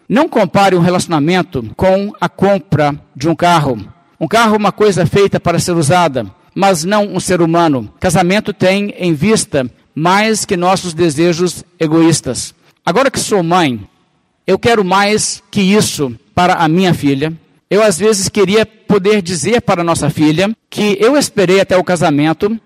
Não 0.07 0.29
compare 0.29 0.77
um 0.77 0.81
relacionamento 0.81 1.61
com 1.75 2.13
a 2.21 2.29
compra 2.29 2.97
de 3.13 3.27
um 3.27 3.35
carro. 3.35 3.92
Um 4.23 4.27
carro 4.27 4.53
é 4.53 4.57
uma 4.57 4.71
coisa 4.71 5.05
feita 5.05 5.37
para 5.37 5.59
ser 5.59 5.73
usada, 5.73 6.25
mas 6.55 6.85
não 6.85 7.13
um 7.13 7.19
ser 7.19 7.41
humano. 7.41 7.93
Casamento 7.99 8.53
tem 8.53 8.95
em 8.97 9.13
vista 9.13 9.69
mais 9.93 10.45
que 10.45 10.55
nossos 10.55 10.93
desejos 10.93 11.65
egoístas. 11.77 12.55
Agora 12.85 13.11
que 13.11 13.19
sou 13.19 13.43
mãe, 13.43 13.85
eu 14.47 14.57
quero 14.57 14.81
mais 14.85 15.43
que 15.51 15.59
isso 15.59 16.17
para 16.33 16.53
a 16.53 16.69
minha 16.69 16.93
filha. 16.93 17.33
Eu 17.69 17.83
às 17.83 17.99
vezes 17.99 18.29
queria 18.29 18.65
poder 18.65 19.21
dizer 19.21 19.61
para 19.61 19.83
nossa 19.83 20.09
filha 20.09 20.55
que 20.69 20.97
eu 21.01 21.17
esperei 21.17 21.59
até 21.59 21.75
o 21.75 21.83
casamento 21.83 22.57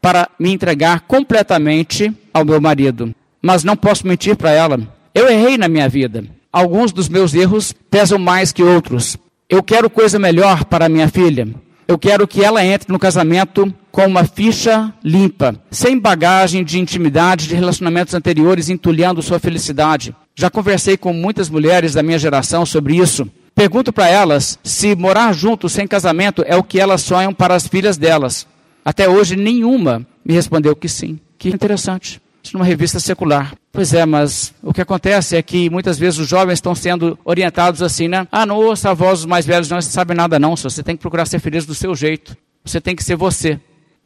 para 0.00 0.26
me 0.38 0.54
entregar 0.54 1.00
completamente 1.00 2.10
ao 2.32 2.46
meu 2.46 2.62
marido. 2.62 3.14
Mas 3.42 3.62
não 3.62 3.76
posso 3.76 4.06
mentir 4.06 4.36
para 4.36 4.52
ela. 4.52 4.80
Eu 5.14 5.28
errei 5.28 5.58
na 5.58 5.68
minha 5.68 5.86
vida. 5.86 6.24
Alguns 6.50 6.92
dos 6.92 7.10
meus 7.10 7.34
erros 7.34 7.74
pesam 7.90 8.18
mais 8.18 8.52
que 8.52 8.62
outros. 8.62 9.18
Eu 9.54 9.62
quero 9.62 9.88
coisa 9.88 10.18
melhor 10.18 10.64
para 10.64 10.88
minha 10.88 11.08
filha. 11.08 11.46
Eu 11.86 11.96
quero 11.96 12.26
que 12.26 12.42
ela 12.42 12.64
entre 12.66 12.92
no 12.92 12.98
casamento 12.98 13.72
com 13.92 14.04
uma 14.04 14.24
ficha 14.24 14.92
limpa, 15.00 15.54
sem 15.70 15.96
bagagem 15.96 16.64
de 16.64 16.80
intimidade 16.80 17.46
de 17.46 17.54
relacionamentos 17.54 18.14
anteriores 18.14 18.68
entulhando 18.68 19.22
sua 19.22 19.38
felicidade. 19.38 20.12
Já 20.34 20.50
conversei 20.50 20.96
com 20.96 21.12
muitas 21.12 21.48
mulheres 21.48 21.92
da 21.92 22.02
minha 22.02 22.18
geração 22.18 22.66
sobre 22.66 22.96
isso. 22.96 23.30
Pergunto 23.54 23.92
para 23.92 24.08
elas 24.08 24.58
se 24.64 24.96
morar 24.96 25.32
junto 25.32 25.68
sem 25.68 25.86
casamento 25.86 26.42
é 26.44 26.56
o 26.56 26.64
que 26.64 26.80
elas 26.80 27.02
sonham 27.02 27.32
para 27.32 27.54
as 27.54 27.68
filhas 27.68 27.96
delas. 27.96 28.48
Até 28.84 29.08
hoje, 29.08 29.36
nenhuma 29.36 30.04
me 30.24 30.34
respondeu 30.34 30.74
que 30.74 30.88
sim. 30.88 31.20
Que 31.38 31.48
interessante 31.48 32.23
numa 32.54 32.64
revista 32.64 33.00
secular. 33.00 33.52
Pois 33.72 33.92
é, 33.92 34.06
mas 34.06 34.54
o 34.62 34.72
que 34.72 34.80
acontece 34.80 35.36
é 35.36 35.42
que 35.42 35.68
muitas 35.68 35.98
vezes 35.98 36.20
os 36.20 36.28
jovens 36.28 36.54
estão 36.54 36.74
sendo 36.74 37.18
orientados 37.24 37.82
assim, 37.82 38.06
né? 38.06 38.28
Ah, 38.30 38.46
não 38.46 38.56
ouça 38.56 38.90
a 38.90 38.94
voz 38.94 39.18
dos 39.18 39.26
mais 39.26 39.44
velhos, 39.44 39.68
não, 39.68 39.80
você 39.80 39.90
sabe 39.90 40.14
nada 40.14 40.38
não, 40.38 40.56
você 40.56 40.82
tem 40.82 40.96
que 40.96 41.02
procurar 41.02 41.26
ser 41.26 41.40
feliz 41.40 41.66
do 41.66 41.74
seu 41.74 41.94
jeito. 41.96 42.36
Você 42.64 42.80
tem 42.80 42.94
que 42.94 43.02
ser 43.02 43.16
você. 43.16 43.60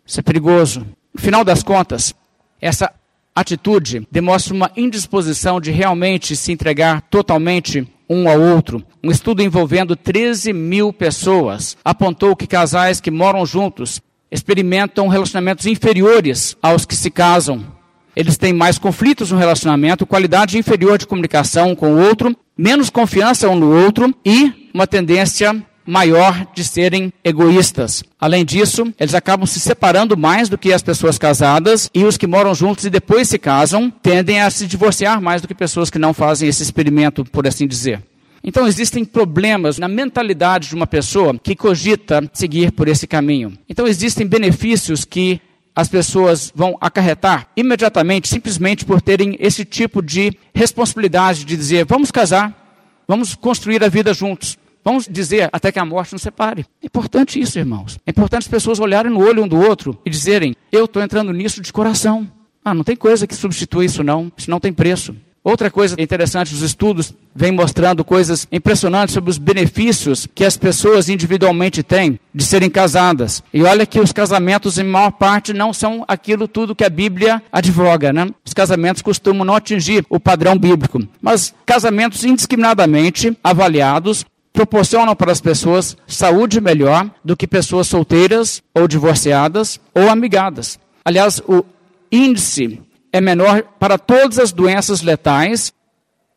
Isso 0.05 0.19
é 0.19 0.23
perigoso. 0.23 0.87
No 1.15 1.21
final 1.21 1.45
das 1.45 1.63
contas, 1.63 2.15
essa 2.61 2.91
atitude 3.37 4.09
demonstra 4.11 4.55
uma 4.55 4.71
indisposição 4.75 5.61
de 5.61 5.71
realmente 5.71 6.35
se 6.35 6.51
entregar 6.51 7.03
totalmente 7.03 7.87
um 8.09 8.29
ao 8.29 8.41
outro. 8.41 8.83
Um 9.05 9.11
estudo 9.11 9.43
envolvendo 9.43 9.95
13 9.95 10.53
mil 10.55 10.93
pessoas 10.93 11.77
apontou 11.85 12.35
que 12.35 12.47
casais 12.47 13.01
que 13.01 13.11
moram 13.11 13.45
juntos 13.45 14.01
experimentam 14.31 15.09
relacionamentos 15.09 15.67
inferiores 15.67 16.57
aos 16.63 16.85
que 16.85 16.97
se 16.97 17.11
casam 17.11 17.78
eles 18.19 18.37
têm 18.37 18.53
mais 18.53 18.81
conflitos 18.81 19.31
no 19.31 19.39
relacionamento, 19.39 20.05
qualidade 20.05 20.59
inferior 20.59 20.99
de 20.99 21.07
comunicação 21.07 21.77
com 21.77 21.95
o 21.95 22.01
outro, 22.01 22.37
menos 22.57 22.91
confiança 22.91 23.49
um 23.49 23.55
no 23.55 23.73
outro 23.73 24.13
e 24.27 24.71
uma 24.75 24.89
tendência 24.89 25.55
maior 25.87 26.49
de 26.53 26.65
serem 26.65 27.13
egoístas. 27.23 28.03
Além 28.19 28.45
disso, 28.45 28.93
eles 28.99 29.15
acabam 29.15 29.47
se 29.47 29.61
separando 29.61 30.17
mais 30.17 30.49
do 30.49 30.59
que 30.59 30.73
as 30.73 30.83
pessoas 30.83 31.17
casadas 31.17 31.89
e 31.95 32.03
os 32.03 32.17
que 32.17 32.27
moram 32.27 32.57
juntos 32.57 32.85
e 32.85 32.91
depois 32.91 33.29
se 33.29 33.39
casam 33.39 33.89
tendem 33.89 34.41
a 34.41 34.51
se 34.51 34.67
divorciar 34.67 35.23
mais 35.23 35.41
do 35.41 35.47
que 35.47 35.55
pessoas 35.55 35.89
que 35.89 35.99
não 35.99 36.13
fazem 36.13 36.49
esse 36.49 36.65
experimento, 36.65 37.25
por 37.25 37.47
assim 37.47 37.69
dizer. 37.69 38.03
Então 38.43 38.67
existem 38.67 39.05
problemas 39.05 39.79
na 39.79 39.87
mentalidade 39.87 40.69
de 40.69 40.75
uma 40.75 40.89
pessoa 40.89 41.39
que 41.39 41.55
cogita 41.55 42.29
seguir 42.33 42.73
por 42.73 42.89
esse 42.89 43.07
caminho. 43.07 43.53
Então 43.69 43.87
existem 43.87 44.27
benefícios 44.27 45.05
que 45.05 45.41
as 45.79 45.87
pessoas 45.87 46.53
vão 46.53 46.77
acarretar 46.81 47.47
imediatamente, 47.57 48.27
simplesmente 48.27 48.85
por 48.85 49.01
terem 49.01 49.37
esse 49.39 49.65
tipo 49.65 50.03
de 50.03 50.37
responsabilidade 50.53 51.45
de 51.45 51.57
dizer: 51.57 51.85
vamos 51.85 52.11
casar, 52.11 53.01
vamos 53.07 53.37
construir 53.37 53.85
a 53.85 53.89
vida 53.89 54.13
juntos. 54.13 54.59
Vamos 54.85 55.07
dizer 55.09 55.49
até 55.53 55.71
que 55.71 55.79
a 55.79 55.85
morte 55.85 56.15
nos 56.15 56.23
separe. 56.23 56.67
É 56.83 56.87
importante 56.87 57.39
isso, 57.39 57.61
irmãos. 57.61 57.97
É 58.05 58.11
importante 58.11 58.43
as 58.43 58.49
pessoas 58.49 58.81
olharem 58.81 59.13
no 59.13 59.21
olho 59.21 59.45
um 59.45 59.47
do 59.47 59.57
outro 59.57 59.97
e 60.05 60.11
dizerem: 60.11 60.57
Eu 60.73 60.87
estou 60.87 61.01
entrando 61.01 61.33
nisso 61.33 61.61
de 61.61 61.73
coração. 61.73 62.29
Ah, 62.65 62.75
não 62.75 62.83
tem 62.83 62.97
coisa 62.97 63.25
que 63.25 63.35
substitua 63.37 63.85
isso, 63.85 64.03
não. 64.03 64.33
Isso 64.37 64.51
não 64.51 64.59
tem 64.59 64.73
preço. 64.73 65.15
Outra 65.49 65.71
coisa 65.71 65.97
interessante, 65.99 66.53
os 66.53 66.61
estudos 66.61 67.15
vêm 67.35 67.53
mostrando 67.53 68.05
coisas 68.05 68.47
impressionantes 68.53 69.15
sobre 69.15 69.31
os 69.31 69.39
benefícios 69.39 70.29
que 70.35 70.45
as 70.45 70.59
pessoas 70.59 71.09
individualmente 71.09 71.83
têm 71.83 72.21
de 72.35 72.45
serem 72.45 72.69
casadas. 72.69 73.43
E 73.51 73.63
olha 73.63 73.87
que 73.87 73.99
os 73.99 74.13
casamentos, 74.13 74.77
em 74.77 74.85
maior 74.85 75.11
parte, 75.11 75.55
não 75.55 75.73
são 75.73 76.05
aquilo 76.07 76.47
tudo 76.47 76.75
que 76.75 76.85
a 76.85 76.91
Bíblia 76.91 77.43
advoga, 77.51 78.13
né? 78.13 78.29
Os 78.45 78.53
casamentos 78.53 79.01
costumam 79.01 79.43
não 79.43 79.55
atingir 79.55 80.05
o 80.11 80.21
padrão 80.21 80.55
bíblico. 80.55 81.03
Mas 81.19 81.55
casamentos 81.65 82.25
indiscriminadamente 82.25 83.35
avaliados 83.43 84.27
proporcionam 84.53 85.17
para 85.17 85.33
as 85.33 85.41
pessoas 85.41 85.97
saúde 86.07 86.61
melhor 86.61 87.11
do 87.25 87.35
que 87.35 87.47
pessoas 87.47 87.87
solteiras 87.87 88.63
ou 88.75 88.87
divorciadas 88.87 89.81
ou 89.95 90.11
amigadas. 90.11 90.79
Aliás, 91.03 91.41
o 91.49 91.65
índice 92.13 92.83
é 93.13 93.21
menor 93.21 93.63
para 93.79 93.99
todas 93.99 94.39
as 94.39 94.53
doenças 94.53 95.03
letais, 95.03 95.73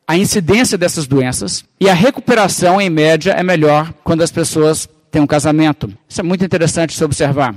a 0.07 0.17
incidência 0.17 0.77
dessas 0.77 1.07
doenças, 1.07 1.63
e 1.79 1.89
a 1.89 1.93
recuperação, 1.93 2.81
em 2.81 2.89
média, 2.89 3.31
é 3.31 3.43
melhor 3.43 3.93
quando 4.03 4.21
as 4.21 4.31
pessoas 4.31 4.87
têm 5.09 5.21
um 5.21 5.27
casamento. 5.27 5.91
Isso 6.07 6.21
é 6.21 6.23
muito 6.23 6.43
interessante 6.43 6.95
se 6.95 7.03
observar. 7.03 7.55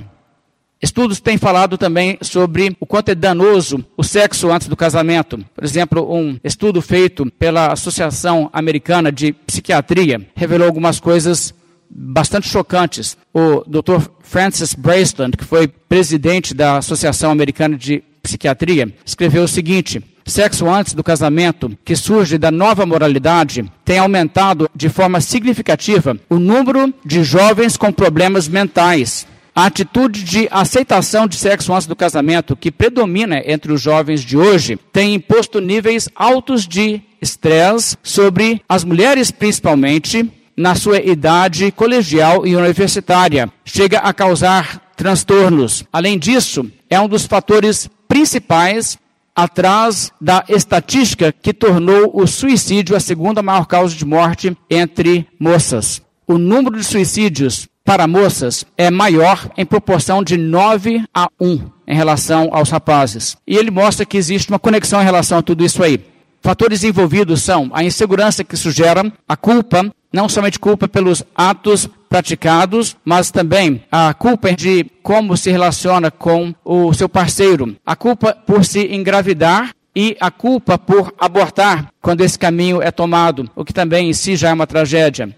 Estudos 0.81 1.19
têm 1.19 1.37
falado 1.37 1.77
também 1.77 2.17
sobre 2.21 2.75
o 2.79 2.85
quanto 2.85 3.09
é 3.09 3.15
danoso 3.15 3.83
o 3.97 4.03
sexo 4.03 4.51
antes 4.51 4.67
do 4.67 4.75
casamento. 4.75 5.43
Por 5.55 5.63
exemplo, 5.63 6.13
um 6.13 6.37
estudo 6.43 6.81
feito 6.81 7.25
pela 7.39 7.71
Associação 7.71 8.49
Americana 8.51 9.11
de 9.11 9.31
Psiquiatria 9.31 10.27
revelou 10.35 10.67
algumas 10.67 10.99
coisas 10.99 11.53
bastante 11.89 12.47
chocantes. 12.49 13.17
O 13.33 13.63
Dr. 13.65 14.07
Francis 14.21 14.73
Braceland, 14.73 15.37
que 15.37 15.45
foi 15.45 15.67
presidente 15.67 16.53
da 16.53 16.77
Associação 16.77 17.31
Americana 17.31 17.77
de 17.77 18.03
Psiquiatria, 18.25 18.93
escreveu 19.05 19.43
o 19.43 19.47
seguinte: 19.47 20.03
Sexo 20.25 20.67
antes 20.67 20.93
do 20.93 21.03
casamento, 21.03 21.77
que 21.85 21.95
surge 21.95 22.37
da 22.37 22.49
nova 22.49 22.85
moralidade, 22.85 23.63
tem 23.85 23.99
aumentado 23.99 24.67
de 24.75 24.89
forma 24.89 25.21
significativa 25.21 26.17
o 26.27 26.39
número 26.39 26.91
de 27.05 27.23
jovens 27.23 27.77
com 27.77 27.91
problemas 27.91 28.47
mentais. 28.47 29.27
A 29.55 29.67
atitude 29.67 30.23
de 30.23 30.49
aceitação 30.51 31.27
de 31.27 31.37
sexo 31.37 31.73
antes 31.73 31.87
do 31.87 31.95
casamento, 31.95 32.57
que 32.57 32.71
predomina 32.71 33.41
entre 33.45 33.71
os 33.71 33.79
jovens 33.79 34.21
de 34.21 34.35
hoje, 34.35 34.77
tem 34.91 35.13
imposto 35.13 35.61
níveis 35.61 36.09
altos 36.15 36.67
de 36.67 37.01
estresse 37.21 37.95
sobre 38.03 38.61
as 38.67 38.83
mulheres, 38.83 39.31
principalmente, 39.31 40.29
na 40.57 40.75
sua 40.75 40.99
idade 40.99 41.71
colegial 41.71 42.45
e 42.47 42.55
universitária. 42.55 43.49
Chega 43.63 43.99
a 43.99 44.11
causar 44.11 44.81
transtornos. 44.95 45.83
Além 45.91 46.17
disso, 46.17 46.69
é 46.89 46.99
um 46.99 47.07
dos 47.07 47.25
fatores 47.25 47.89
principais 48.15 48.97
atrás 49.35 50.09
da 50.21 50.45
estatística 50.47 51.33
que 51.33 51.53
tornou 51.53 52.11
o 52.13 52.25
suicídio 52.25 52.95
a 52.95 52.99
segunda 53.01 53.43
maior 53.43 53.65
causa 53.65 53.93
de 53.93 54.05
morte 54.05 54.57
entre 54.69 55.27
moças. 55.37 56.01
O 56.25 56.37
número 56.37 56.77
de 56.77 56.85
suicídios 56.85 57.67
para 57.83 58.07
moças 58.07 58.63
é 58.77 58.89
maior 58.89 59.51
em 59.57 59.65
proporção 59.65 60.23
de 60.23 60.37
9 60.37 61.03
a 61.13 61.27
1 61.37 61.59
em 61.85 61.93
relação 61.93 62.47
aos 62.53 62.69
rapazes. 62.69 63.35
E 63.45 63.57
ele 63.57 63.69
mostra 63.69 64.05
que 64.05 64.15
existe 64.15 64.47
uma 64.47 64.59
conexão 64.59 65.01
em 65.01 65.05
relação 65.05 65.39
a 65.39 65.43
tudo 65.43 65.65
isso 65.65 65.83
aí. 65.83 65.99
Fatores 66.41 66.85
envolvidos 66.85 67.41
são 67.41 67.69
a 67.73 67.83
insegurança 67.83 68.45
que 68.45 68.55
isso 68.55 68.71
gera, 68.71 69.11
a 69.27 69.35
culpa, 69.35 69.93
não 70.15 70.29
somente 70.29 70.57
culpa 70.57 70.87
pelos 70.87 71.21
atos 71.35 71.89
praticados, 72.07 72.95
mas 73.03 73.31
também 73.31 73.83
a 73.91 74.13
culpa 74.13 74.53
de 74.53 74.85
como 75.03 75.35
se 75.35 75.51
relaciona 75.51 76.09
com 76.09 76.55
o 76.63 76.93
seu 76.93 77.09
parceiro, 77.09 77.75
a 77.85 77.97
culpa 77.97 78.33
por 78.33 78.63
se 78.63 78.95
engravidar 78.95 79.71
e 79.93 80.15
a 80.21 80.31
culpa 80.31 80.77
por 80.77 81.13
abortar 81.19 81.89
quando 82.01 82.21
esse 82.21 82.39
caminho 82.39 82.81
é 82.81 82.91
tomado, 82.91 83.49
o 83.53 83.65
que 83.65 83.73
também 83.73 84.09
em 84.09 84.13
si 84.13 84.37
já 84.37 84.51
é 84.51 84.53
uma 84.53 84.65
tragédia. 84.65 85.35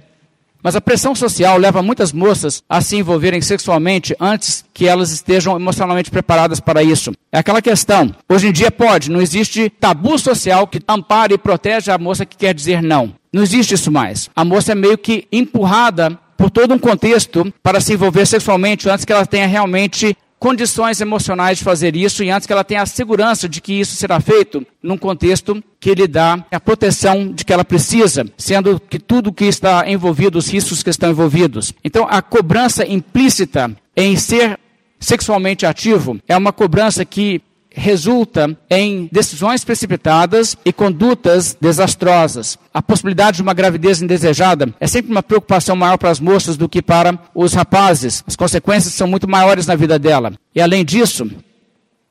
Mas 0.64 0.76
a 0.76 0.82
pressão 0.82 1.16
social 1.16 1.58
leva 1.58 1.82
muitas 1.82 2.12
moças 2.12 2.64
a 2.68 2.82
se 2.82 2.98
envolverem 2.98 3.42
sexualmente 3.42 4.16
antes 4.20 4.66
que 4.74 4.88
elas 4.88 5.12
estejam 5.12 5.56
emocionalmente 5.56 6.12
preparadas 6.12 6.60
para 6.60 6.84
isso. 6.84 7.12
É 7.32 7.40
aquela 7.40 7.62
questão. 7.62 8.14
Hoje 8.28 8.48
em 8.48 8.52
dia 8.52 8.72
pode, 8.72 9.12
não 9.12 9.22
existe 9.22 9.70
tabu 9.70 10.18
social 10.18 10.68
que 10.68 10.82
ampare 10.88 11.36
e 11.36 11.38
protege 11.38 11.92
a 11.92 11.98
moça 11.98 12.26
que 12.26 12.38
quer 12.38 12.54
dizer 12.54 12.82
não. 12.82 13.14
Não 13.32 13.44
existe 13.44 13.76
isso 13.76 13.92
mais. 13.92 14.30
A 14.36 14.44
moça 14.44 14.72
é 14.72 14.76
meio 14.76 14.98
que 14.98 15.28
empurrada 15.32 16.18
por 16.38 16.50
todo 16.52 16.74
um 16.74 16.80
contexto 16.80 17.52
para 17.64 17.82
se 17.82 17.94
envolver 17.94 18.26
sexualmente 18.26 18.90
antes 18.90 19.04
que 19.04 19.12
ela 19.12 19.26
tenha 19.26 19.48
realmente 19.48 20.16
condições 20.40 21.02
emocionais 21.02 21.58
de 21.58 21.64
fazer 21.64 21.96
isso 21.96 22.24
e 22.24 22.30
antes 22.30 22.46
que 22.46 22.54
ela 22.54 22.64
tenha 22.64 22.82
a 22.82 22.86
segurança 22.86 23.50
de 23.50 23.60
que 23.60 23.74
isso 23.74 23.96
será 23.96 24.20
feito 24.20 24.66
num 24.82 24.98
contexto 24.98 25.64
que 25.80 25.94
lhe 25.94 26.08
dá 26.08 26.46
a 26.52 26.60
proteção 26.60 27.32
de 27.32 27.44
que 27.44 27.52
ela 27.52 27.66
precisa, 27.66 28.26
sendo 28.38 28.80
que 28.80 29.00
tudo 29.00 29.34
que 29.34 29.46
está 29.46 29.90
envolvido, 29.90 30.38
os 30.38 30.52
riscos 30.52 30.84
que 30.84 30.90
estão 30.90 31.10
envolvidos. 31.10 31.74
Então, 31.84 32.08
a 32.10 32.22
cobrança 32.22 32.86
implícita 32.86 33.76
em 33.96 34.16
ser 34.16 34.60
sexualmente 35.00 35.66
ativo 35.66 36.20
é 36.28 36.36
uma 36.36 36.54
cobrança 36.54 37.04
que 37.06 37.42
resulta 37.78 38.58
em 38.70 39.08
decisões 39.12 39.64
precipitadas 39.64 40.58
e 40.66 40.74
condutas 40.74 41.56
desastrosas. 41.62 42.58
A 42.74 42.82
possibilidade 42.82 43.38
de 43.38 43.44
uma 43.44 43.54
gravidez 43.54 44.02
indesejada 44.02 44.74
é 44.80 44.88
sempre 44.88 45.12
uma 45.12 45.22
preocupação 45.22 45.76
maior 45.76 45.98
para 45.98 46.10
as 46.10 46.20
moças 46.20 46.58
do 46.58 46.68
que 46.68 46.82
para 46.82 47.18
os 47.36 47.54
rapazes. 47.54 48.24
As 48.26 48.36
consequências 48.36 48.94
são 48.94 49.08
muito 49.08 49.30
maiores 49.30 49.68
na 49.68 49.76
vida 49.76 50.00
dela. 50.00 50.34
E 50.56 50.60
além 50.60 50.84
disso, 50.84 51.30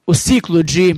o 0.07 0.15
ciclo 0.15 0.63
de 0.63 0.97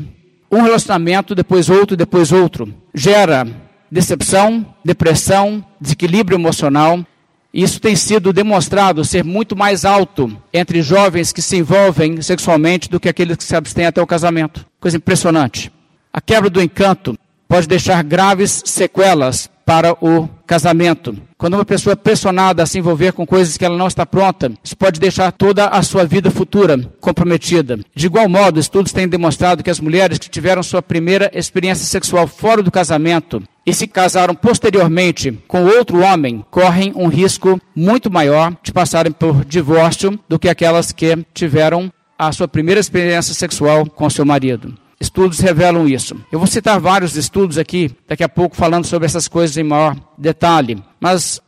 um 0.53 0.63
relacionamento, 0.63 1.35
depois 1.35 1.71
outro, 1.71 1.97
depois 1.97 2.31
outro, 2.31 2.73
gera 2.95 3.47
decepção, 3.91 4.67
depressão, 4.85 5.65
desequilíbrio 5.81 6.37
emocional 6.37 7.05
isso 7.53 7.81
tem 7.81 7.97
sido 7.97 8.33
demonstrado 8.33 9.05
ser 9.05 9.25
muito 9.25 9.57
mais 9.57 9.85
alto 9.85 10.37
entre 10.53 10.83
jovens 10.83 11.33
que 11.33 11.41
se 11.41 11.57
envolvem 11.57 12.21
sexualmente 12.21 12.91
do 12.91 13.01
que 13.01 13.09
aqueles 13.09 13.37
que 13.37 13.45
se 13.45 13.57
abstêm 13.57 13.87
até 13.87 14.03
o 14.03 14.07
casamento. 14.07 14.67
Coisa 14.79 14.99
impressionante. 14.99 15.73
A 16.13 16.21
quebra 16.21 16.51
do 16.51 16.61
encanto 16.61 17.19
pode 17.49 17.67
deixar 17.67 18.03
graves 18.05 18.63
sequelas 18.67 19.51
para 19.69 19.93
o 20.01 20.27
casamento. 20.47 21.15
Quando 21.37 21.53
uma 21.53 21.65
pessoa 21.65 21.93
é 21.93 21.95
pressionada 21.95 22.63
a 22.63 22.67
se 22.67 22.79
envolver 22.79 23.13
com 23.13 23.27
coisas 23.27 23.59
que 23.59 23.65
ela 23.67 23.77
não 23.77 23.87
está 23.87 24.07
pronta, 24.07 24.51
isso 24.65 24.75
pode 24.75 24.99
deixar 24.99 25.31
toda 25.31 25.67
a 25.67 25.83
sua 25.83 26.07
vida 26.07 26.31
futura 26.31 26.79
comprometida. 27.03 27.79
De 27.95 28.07
igual 28.07 28.31
modo, 28.31 28.59
estudos 28.59 28.95
têm 28.95 29.07
demonstrado 29.07 29.63
que 29.63 29.69
as 29.69 29.79
mulheres 29.79 30.19
que 30.19 30.31
tiveram 30.31 30.63
sua 30.63 30.81
primeira 30.81 31.31
experiência 31.35 31.85
sexual 31.85 32.27
fora 32.27 32.63
do 32.63 32.71
casamento 32.71 33.43
e 33.67 33.75
se 33.75 33.87
casaram 33.87 34.35
posteriormente 34.35 35.39
com 35.47 35.67
outro 35.67 36.01
homem, 36.01 36.43
correm 36.51 36.95
um 36.97 37.09
risco 37.09 37.61
muito 37.77 38.11
maior 38.11 38.57
de 38.63 38.73
passarem 38.73 39.13
por 39.13 39.45
divórcio 39.45 40.19
do 40.27 40.39
que 40.39 40.49
aquelas 40.49 40.93
que 40.93 41.15
tiveram 41.35 41.93
a 42.19 42.33
sua 42.33 42.49
primeira 42.49 42.81
experiência 42.81 43.35
sexual 43.35 43.85
com 43.85 44.09
seu 44.09 44.25
marido. 44.25 44.88
Estudos 45.01 45.39
revelam 45.39 45.87
isso. 45.87 46.17
Eu 46.31 46.39
vou 46.39 46.49
citar 46.49 46.81
vários 46.81 47.17
estudos 47.17 47.57
aqui, 47.57 47.91
daqui 48.07 48.25
a 48.25 48.29
pouco, 48.29 48.57
falando 48.57 48.85
sobre 48.85 49.07
essas 49.07 49.29
coisas 49.29 49.57
em 49.57 49.63
maior 49.63 49.97
detalhe. 50.17 50.83
Mas, 51.01 51.41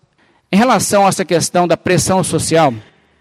em 0.52 0.56
relação 0.56 1.04
a 1.04 1.08
essa 1.08 1.24
questão 1.24 1.66
da 1.66 1.76
pressão 1.76 2.22
social, 2.22 2.72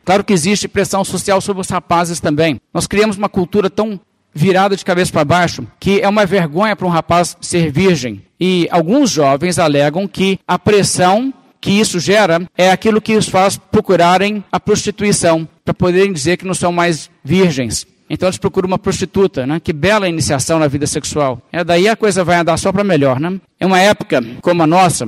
claro 0.06 0.24
que 0.24 0.34
existe 0.34 0.68
pressão 0.68 1.04
social 1.04 1.42
sobre 1.42 1.62
os 1.62 1.70
rapazes 1.70 2.20
também. 2.20 2.62
Nós 2.74 2.86
criamos 2.86 3.18
uma 3.18 3.30
cultura 3.30 3.70
tão 3.70 4.00
virada 4.32 4.76
de 4.76 4.86
cabeça 4.86 5.12
para 5.12 5.26
baixo 5.26 5.66
que 5.80 6.00
é 6.00 6.08
uma 6.08 6.26
vergonha 6.26 6.76
para 6.76 6.86
um 6.86 6.92
rapaz 6.92 7.36
ser 7.42 7.72
virgem. 7.72 8.22
E 8.40 8.68
alguns 8.72 9.10
jovens 9.10 9.58
alegam 9.58 10.08
que 10.08 10.40
a 10.48 10.58
pressão 10.60 11.34
que 11.62 11.72
isso 11.72 12.00
gera 12.00 12.48
é 12.58 12.72
aquilo 12.72 13.02
que 13.02 13.16
os 13.16 13.28
faz 13.28 13.58
procurarem 13.58 14.44
a 14.52 14.60
prostituição, 14.60 15.48
para 15.66 15.74
poderem 15.74 16.14
dizer 16.14 16.38
que 16.38 16.46
não 16.46 16.54
são 16.54 16.72
mais 16.72 17.10
virgens. 17.24 17.86
Então 18.10 18.28
eles 18.28 18.38
procuram 18.38 18.68
uma 18.68 18.80
prostituta, 18.80 19.46
né? 19.46 19.60
Que 19.60 19.72
bela 19.72 20.10
iniciação 20.10 20.58
na 20.58 20.68
vida 20.68 20.88
sexual. 20.88 21.42
É 21.52 21.64
daí 21.64 21.88
a 21.88 21.96
coisa 21.96 22.24
vai 22.24 22.38
andar 22.38 22.58
só 22.58 22.72
para 22.72 22.84
melhor, 22.84 23.20
né? 23.20 23.40
É 23.60 23.66
uma 23.66 23.80
época 23.80 24.24
como 24.42 24.64
a 24.64 24.68
nossa, 24.68 25.08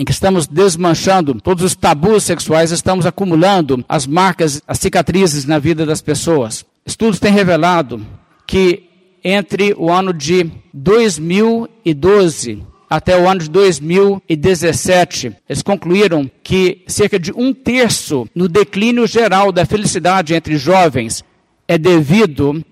em 0.00 0.04
que 0.04 0.10
estamos 0.10 0.46
desmanchando 0.46 1.34
todos 1.40 1.62
os 1.62 1.76
tabus 1.76 2.24
sexuais, 2.24 2.72
estamos 2.72 3.06
acumulando 3.06 3.84
as 3.88 4.06
marcas, 4.06 4.60
as 4.66 4.78
cicatrizes 4.78 5.44
na 5.44 5.58
vida 5.58 5.86
das 5.86 6.00
pessoas. 6.02 6.64
Estudos 6.84 7.20
têm 7.20 7.32
revelado 7.32 8.04
que 8.46 8.84
entre 9.22 9.74
o 9.76 9.90
ano 9.92 10.12
de 10.12 10.50
2012 10.72 12.62
até 12.88 13.20
o 13.20 13.28
ano 13.28 13.40
de 13.40 13.50
2017, 13.50 15.36
eles 15.46 15.62
concluíram 15.62 16.30
que 16.42 16.82
cerca 16.86 17.18
de 17.18 17.30
um 17.32 17.52
terço 17.52 18.26
no 18.34 18.48
declínio 18.48 19.06
geral 19.06 19.52
da 19.52 19.66
felicidade 19.66 20.34
entre 20.34 20.56
jovens 20.56 21.22
é 21.68 21.76
devido 21.78 22.64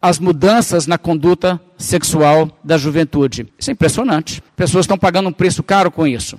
às 0.00 0.18
mudanças 0.20 0.86
na 0.86 0.96
conduta 0.96 1.60
sexual 1.76 2.50
da 2.62 2.76
juventude. 2.76 3.48
Isso 3.58 3.70
é 3.70 3.72
impressionante. 3.72 4.42
Pessoas 4.54 4.84
estão 4.84 4.98
pagando 4.98 5.28
um 5.28 5.32
preço 5.32 5.62
caro 5.62 5.90
com 5.90 6.06
isso. 6.06 6.38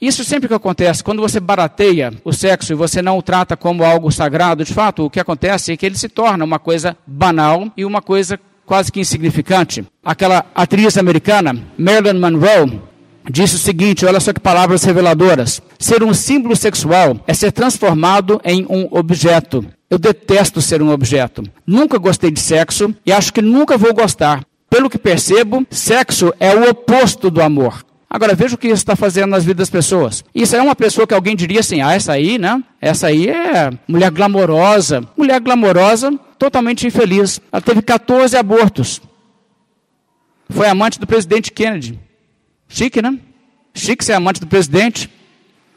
Isso 0.00 0.22
sempre 0.22 0.46
que 0.46 0.54
acontece, 0.54 1.02
quando 1.02 1.20
você 1.20 1.40
barateia 1.40 2.12
o 2.24 2.32
sexo 2.32 2.72
e 2.72 2.76
você 2.76 3.02
não 3.02 3.18
o 3.18 3.22
trata 3.22 3.56
como 3.56 3.84
algo 3.84 4.12
sagrado, 4.12 4.64
de 4.64 4.72
fato, 4.72 5.04
o 5.04 5.10
que 5.10 5.18
acontece 5.18 5.72
é 5.72 5.76
que 5.76 5.84
ele 5.84 5.98
se 5.98 6.08
torna 6.08 6.44
uma 6.44 6.60
coisa 6.60 6.96
banal 7.04 7.68
e 7.76 7.84
uma 7.84 8.00
coisa 8.00 8.38
quase 8.64 8.92
que 8.92 9.00
insignificante. 9.00 9.84
Aquela 10.04 10.46
atriz 10.54 10.96
americana, 10.96 11.58
Marilyn 11.76 12.20
Monroe, 12.20 12.80
disse 13.28 13.56
o 13.56 13.58
seguinte: 13.58 14.06
olha 14.06 14.20
só 14.20 14.32
que 14.32 14.38
palavras 14.38 14.84
reveladoras. 14.84 15.60
Ser 15.80 16.04
um 16.04 16.14
símbolo 16.14 16.54
sexual 16.54 17.18
é 17.26 17.34
ser 17.34 17.50
transformado 17.50 18.40
em 18.44 18.64
um 18.70 18.86
objeto. 18.92 19.66
Eu 19.90 19.98
detesto 19.98 20.60
ser 20.60 20.82
um 20.82 20.90
objeto. 20.90 21.42
Nunca 21.66 21.98
gostei 21.98 22.30
de 22.30 22.40
sexo 22.40 22.94
e 23.06 23.12
acho 23.12 23.32
que 23.32 23.40
nunca 23.40 23.78
vou 23.78 23.94
gostar. 23.94 24.44
Pelo 24.68 24.90
que 24.90 24.98
percebo, 24.98 25.66
sexo 25.70 26.32
é 26.38 26.54
o 26.54 26.68
oposto 26.70 27.30
do 27.30 27.40
amor. 27.40 27.84
Agora 28.10 28.34
veja 28.34 28.54
o 28.54 28.58
que 28.58 28.68
isso 28.68 28.76
está 28.76 28.96
fazendo 28.96 29.30
nas 29.30 29.44
vidas 29.44 29.68
das 29.68 29.70
pessoas. 29.70 30.24
Isso 30.34 30.56
é 30.56 30.62
uma 30.62 30.74
pessoa 30.74 31.06
que 31.06 31.14
alguém 31.14 31.36
diria 31.36 31.60
assim: 31.60 31.80
ah, 31.80 31.92
essa 31.92 32.12
aí, 32.12 32.38
né? 32.38 32.62
Essa 32.80 33.08
aí 33.08 33.28
é 33.28 33.70
mulher 33.86 34.10
glamourosa. 34.10 35.06
Mulher 35.16 35.40
glamourosa, 35.40 36.12
totalmente 36.38 36.86
infeliz. 36.86 37.40
Ela 37.52 37.60
teve 37.60 37.82
14 37.82 38.36
abortos. 38.36 39.00
Foi 40.48 40.66
amante 40.66 40.98
do 40.98 41.06
presidente 41.06 41.52
Kennedy. 41.52 41.98
Chique, 42.66 43.02
né? 43.02 43.18
Chique 43.74 44.04
ser 44.04 44.14
amante 44.14 44.40
do 44.40 44.46
presidente. 44.46 45.10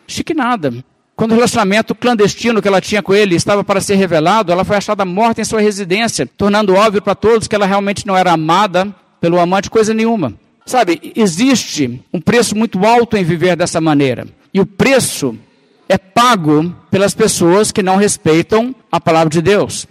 Chique 0.07 0.33
nada. 0.33 0.73
Quando 1.21 1.33
o 1.33 1.35
relacionamento 1.35 1.93
clandestino 1.93 2.63
que 2.63 2.67
ela 2.67 2.81
tinha 2.81 3.03
com 3.03 3.13
ele 3.13 3.35
estava 3.35 3.63
para 3.63 3.79
ser 3.79 3.93
revelado, 3.93 4.51
ela 4.51 4.65
foi 4.65 4.77
achada 4.77 5.05
morta 5.05 5.39
em 5.39 5.45
sua 5.45 5.61
residência, 5.61 6.25
tornando 6.25 6.73
óbvio 6.73 6.99
para 6.99 7.13
todos 7.13 7.47
que 7.47 7.53
ela 7.53 7.67
realmente 7.67 8.07
não 8.07 8.17
era 8.17 8.31
amada 8.31 8.87
pelo 9.19 9.39
amante, 9.39 9.69
coisa 9.69 9.93
nenhuma. 9.93 10.33
Sabe, 10.65 11.13
existe 11.15 12.01
um 12.11 12.19
preço 12.19 12.57
muito 12.57 12.83
alto 12.83 13.17
em 13.17 13.23
viver 13.23 13.55
dessa 13.55 13.79
maneira. 13.79 14.25
E 14.51 14.59
o 14.59 14.65
preço 14.65 15.37
é 15.87 15.95
pago 15.95 16.75
pelas 16.89 17.13
pessoas 17.13 17.71
que 17.71 17.83
não 17.83 17.97
respeitam 17.97 18.73
a 18.91 18.99
palavra 18.99 19.29
de 19.29 19.43
Deus. 19.43 19.85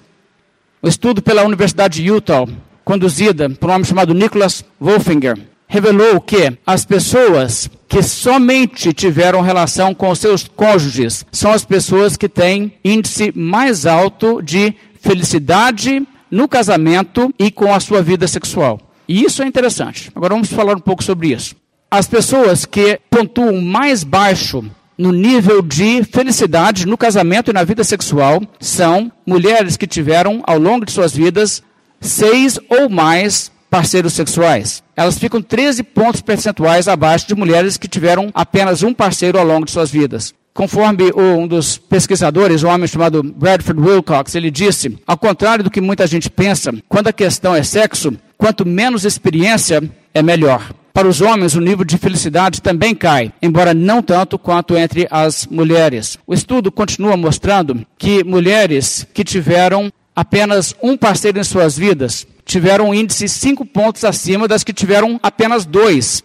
O 0.82 0.88
estudo 0.88 1.22
pela 1.22 1.44
Universidade 1.44 2.02
de 2.02 2.08
Utah, 2.08 2.44
conduzida 2.84 3.48
por 3.48 3.70
um 3.70 3.74
homem 3.74 3.84
chamado 3.84 4.12
Nicholas 4.12 4.64
Wolfinger, 4.80 5.38
revelou 5.70 6.20
que 6.20 6.52
as 6.66 6.84
pessoas 6.84 7.70
que 7.88 8.02
somente 8.02 8.92
tiveram 8.92 9.40
relação 9.40 9.94
com 9.94 10.12
seus 10.16 10.48
cônjuges 10.48 11.24
são 11.30 11.52
as 11.52 11.64
pessoas 11.64 12.16
que 12.16 12.28
têm 12.28 12.72
índice 12.84 13.32
mais 13.36 13.86
alto 13.86 14.42
de 14.42 14.74
felicidade 15.00 16.04
no 16.28 16.48
casamento 16.48 17.32
e 17.38 17.52
com 17.52 17.72
a 17.72 17.78
sua 17.78 18.02
vida 18.02 18.26
sexual. 18.26 18.80
E 19.06 19.22
isso 19.22 19.44
é 19.44 19.46
interessante. 19.46 20.10
Agora 20.12 20.34
vamos 20.34 20.52
falar 20.52 20.76
um 20.76 20.80
pouco 20.80 21.04
sobre 21.04 21.28
isso. 21.28 21.54
As 21.88 22.08
pessoas 22.08 22.64
que 22.64 22.98
pontuam 23.08 23.62
mais 23.62 24.02
baixo 24.02 24.64
no 24.98 25.12
nível 25.12 25.62
de 25.62 26.02
felicidade 26.02 26.84
no 26.84 26.98
casamento 26.98 27.50
e 27.50 27.54
na 27.54 27.62
vida 27.62 27.84
sexual 27.84 28.42
são 28.58 29.10
mulheres 29.24 29.76
que 29.76 29.86
tiveram, 29.86 30.42
ao 30.46 30.58
longo 30.58 30.84
de 30.84 30.90
suas 30.90 31.14
vidas, 31.14 31.62
seis 32.00 32.58
ou 32.68 32.88
mais 32.88 33.52
parceiros 33.70 34.12
sexuais. 34.12 34.82
Elas 34.96 35.18
ficam 35.18 35.40
13 35.40 35.82
pontos 35.82 36.20
percentuais 36.20 36.88
abaixo 36.88 37.28
de 37.28 37.34
mulheres 37.34 37.76
que 37.76 37.88
tiveram 37.88 38.30
apenas 38.34 38.82
um 38.82 38.92
parceiro 38.92 39.38
ao 39.38 39.46
longo 39.46 39.64
de 39.64 39.70
suas 39.70 39.90
vidas. 39.90 40.34
Conforme 40.52 41.12
um 41.14 41.46
dos 41.46 41.78
pesquisadores, 41.78 42.64
um 42.64 42.68
homem 42.68 42.88
chamado 42.88 43.22
Bradford 43.22 43.80
Wilcox, 43.80 44.34
ele 44.34 44.50
disse: 44.50 44.98
ao 45.06 45.16
contrário 45.16 45.62
do 45.62 45.70
que 45.70 45.80
muita 45.80 46.06
gente 46.06 46.28
pensa, 46.28 46.72
quando 46.88 47.06
a 47.06 47.12
questão 47.12 47.54
é 47.54 47.62
sexo, 47.62 48.12
quanto 48.36 48.66
menos 48.66 49.04
experiência, 49.04 49.80
é 50.12 50.22
melhor. 50.22 50.72
Para 50.92 51.06
os 51.06 51.20
homens, 51.20 51.54
o 51.54 51.60
nível 51.60 51.84
de 51.84 51.96
felicidade 51.96 52.60
também 52.60 52.96
cai, 52.96 53.32
embora 53.40 53.72
não 53.72 54.02
tanto 54.02 54.36
quanto 54.36 54.76
entre 54.76 55.06
as 55.10 55.46
mulheres. 55.46 56.18
O 56.26 56.34
estudo 56.34 56.72
continua 56.72 57.16
mostrando 57.16 57.86
que 57.96 58.24
mulheres 58.24 59.06
que 59.14 59.22
tiveram 59.22 59.90
apenas 60.14 60.74
um 60.82 60.96
parceiro 60.96 61.38
em 61.38 61.44
suas 61.44 61.76
vidas 61.76 62.26
tiveram 62.44 62.90
um 62.90 62.94
índice 62.94 63.28
cinco 63.28 63.64
pontos 63.64 64.04
acima 64.04 64.48
das 64.48 64.64
que 64.64 64.72
tiveram 64.72 65.20
apenas 65.22 65.64
dois. 65.64 66.22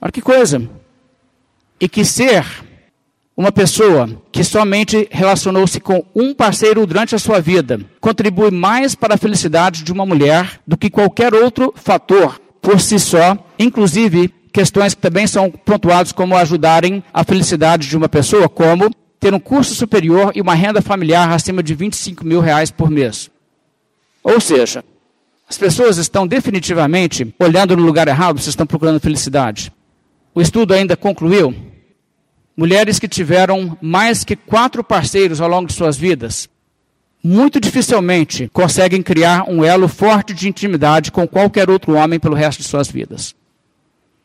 Olha 0.00 0.12
que 0.12 0.20
coisa. 0.20 0.68
E 1.80 1.88
que 1.88 2.04
ser 2.04 2.44
uma 3.36 3.52
pessoa 3.52 4.10
que 4.32 4.42
somente 4.42 5.06
relacionou-se 5.12 5.78
com 5.78 6.04
um 6.14 6.34
parceiro 6.34 6.84
durante 6.84 7.14
a 7.14 7.18
sua 7.18 7.40
vida 7.40 7.80
contribui 8.00 8.50
mais 8.50 8.96
para 8.96 9.14
a 9.14 9.18
felicidade 9.18 9.84
de 9.84 9.92
uma 9.92 10.04
mulher 10.04 10.60
do 10.66 10.76
que 10.76 10.90
qualquer 10.90 11.32
outro 11.32 11.72
fator 11.76 12.40
por 12.60 12.80
si 12.80 12.98
só, 12.98 13.38
inclusive 13.56 14.34
questões 14.52 14.92
que 14.92 15.00
também 15.00 15.28
são 15.28 15.50
pontuadas 15.50 16.10
como 16.10 16.36
ajudarem 16.36 17.04
a 17.14 17.22
felicidade 17.22 17.86
de 17.86 17.96
uma 17.96 18.08
pessoa, 18.08 18.48
como 18.48 18.90
ter 19.18 19.34
um 19.34 19.40
curso 19.40 19.74
superior 19.74 20.32
e 20.34 20.40
uma 20.40 20.54
renda 20.54 20.80
familiar 20.80 21.30
acima 21.30 21.62
de 21.62 21.74
25 21.74 22.24
mil 22.24 22.40
reais 22.40 22.70
por 22.70 22.90
mês. 22.90 23.30
Ou 24.22 24.40
seja, 24.40 24.84
as 25.48 25.56
pessoas 25.56 25.96
estão 25.96 26.26
definitivamente 26.26 27.34
olhando 27.38 27.76
no 27.76 27.82
lugar 27.82 28.06
errado, 28.06 28.40
se 28.40 28.50
estão 28.50 28.66
procurando 28.66 29.00
felicidade. 29.00 29.72
O 30.34 30.40
estudo 30.40 30.74
ainda 30.74 30.96
concluiu 30.96 31.54
mulheres 32.56 32.98
que 32.98 33.08
tiveram 33.08 33.78
mais 33.80 34.24
que 34.24 34.36
quatro 34.36 34.82
parceiros 34.82 35.40
ao 35.40 35.48
longo 35.48 35.68
de 35.68 35.74
suas 35.74 35.96
vidas, 35.96 36.48
muito 37.22 37.60
dificilmente 37.60 38.48
conseguem 38.52 39.02
criar 39.02 39.48
um 39.48 39.64
elo 39.64 39.88
forte 39.88 40.34
de 40.34 40.48
intimidade 40.48 41.10
com 41.10 41.26
qualquer 41.26 41.70
outro 41.70 41.94
homem 41.94 42.18
pelo 42.18 42.34
resto 42.34 42.62
de 42.62 42.68
suas 42.68 42.88
vidas. 42.88 43.34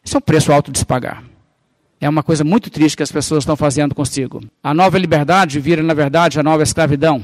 Isso 0.03 0.17
é 0.17 0.19
um 0.19 0.21
preço 0.21 0.51
alto 0.51 0.71
de 0.71 0.79
se 0.79 0.85
pagar. 0.85 1.23
É 2.03 2.09
uma 2.09 2.21
coisa 2.21 2.43
muito 2.43 2.69
triste 2.69 2.97
que 2.97 3.03
as 3.03 3.13
pessoas 3.13 3.43
estão 3.43 3.55
fazendo 3.55 3.95
consigo. 3.95 4.41
A 4.61 4.73
nova 4.73 4.97
liberdade 4.97 5.57
vira, 5.57 5.81
na 5.81 5.93
verdade, 5.93 6.37
a 6.37 6.43
nova 6.43 6.61
escravidão. 6.61 7.23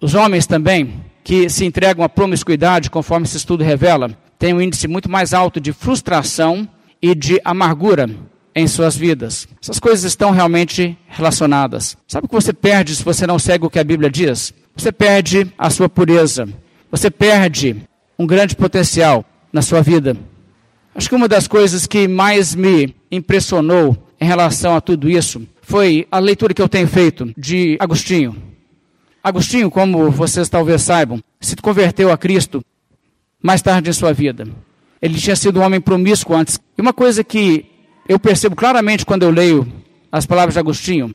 Os 0.00 0.16
homens 0.16 0.44
também, 0.44 1.04
que 1.22 1.48
se 1.48 1.64
entregam 1.64 2.04
à 2.04 2.08
promiscuidade, 2.08 2.90
conforme 2.90 3.24
esse 3.24 3.36
estudo 3.36 3.62
revela, 3.62 4.10
têm 4.40 4.52
um 4.52 4.60
índice 4.60 4.88
muito 4.88 5.08
mais 5.08 5.32
alto 5.32 5.60
de 5.60 5.72
frustração 5.72 6.68
e 7.00 7.14
de 7.14 7.40
amargura 7.44 8.10
em 8.52 8.66
suas 8.66 8.96
vidas. 8.96 9.46
Essas 9.62 9.78
coisas 9.78 10.02
estão 10.02 10.32
realmente 10.32 10.98
relacionadas. 11.06 11.96
Sabe 12.08 12.24
o 12.24 12.28
que 12.28 12.34
você 12.34 12.52
perde 12.52 12.96
se 12.96 13.04
você 13.04 13.24
não 13.24 13.38
segue 13.38 13.66
o 13.66 13.70
que 13.70 13.78
a 13.78 13.84
Bíblia 13.84 14.10
diz? 14.10 14.52
Você 14.74 14.90
perde 14.90 15.46
a 15.56 15.70
sua 15.70 15.88
pureza. 15.88 16.48
Você 16.90 17.08
perde 17.08 17.76
um 18.18 18.26
grande 18.26 18.56
potencial 18.56 19.24
na 19.52 19.62
sua 19.62 19.80
vida. 19.80 20.16
Acho 20.96 21.10
que 21.10 21.14
uma 21.14 21.28
das 21.28 21.46
coisas 21.46 21.86
que 21.86 22.08
mais 22.08 22.54
me 22.54 22.96
impressionou 23.12 23.94
em 24.18 24.24
relação 24.24 24.74
a 24.74 24.80
tudo 24.80 25.10
isso 25.10 25.46
foi 25.60 26.08
a 26.10 26.18
leitura 26.18 26.54
que 26.54 26.62
eu 26.62 26.70
tenho 26.70 26.88
feito 26.88 27.34
de 27.36 27.76
Agostinho. 27.78 28.34
Agostinho, 29.22 29.70
como 29.70 30.10
vocês 30.10 30.48
talvez 30.48 30.80
saibam, 30.80 31.22
se 31.38 31.54
converteu 31.56 32.10
a 32.10 32.16
Cristo 32.16 32.64
mais 33.42 33.60
tarde 33.60 33.90
em 33.90 33.92
sua 33.92 34.14
vida. 34.14 34.48
Ele 35.02 35.18
tinha 35.18 35.36
sido 35.36 35.60
um 35.60 35.62
homem 35.62 35.82
promíscuo 35.82 36.34
antes. 36.34 36.58
E 36.78 36.80
uma 36.80 36.94
coisa 36.94 37.22
que 37.22 37.66
eu 38.08 38.18
percebo 38.18 38.56
claramente 38.56 39.04
quando 39.04 39.24
eu 39.24 39.30
leio 39.30 39.70
as 40.10 40.24
palavras 40.24 40.54
de 40.54 40.60
Agostinho, 40.60 41.14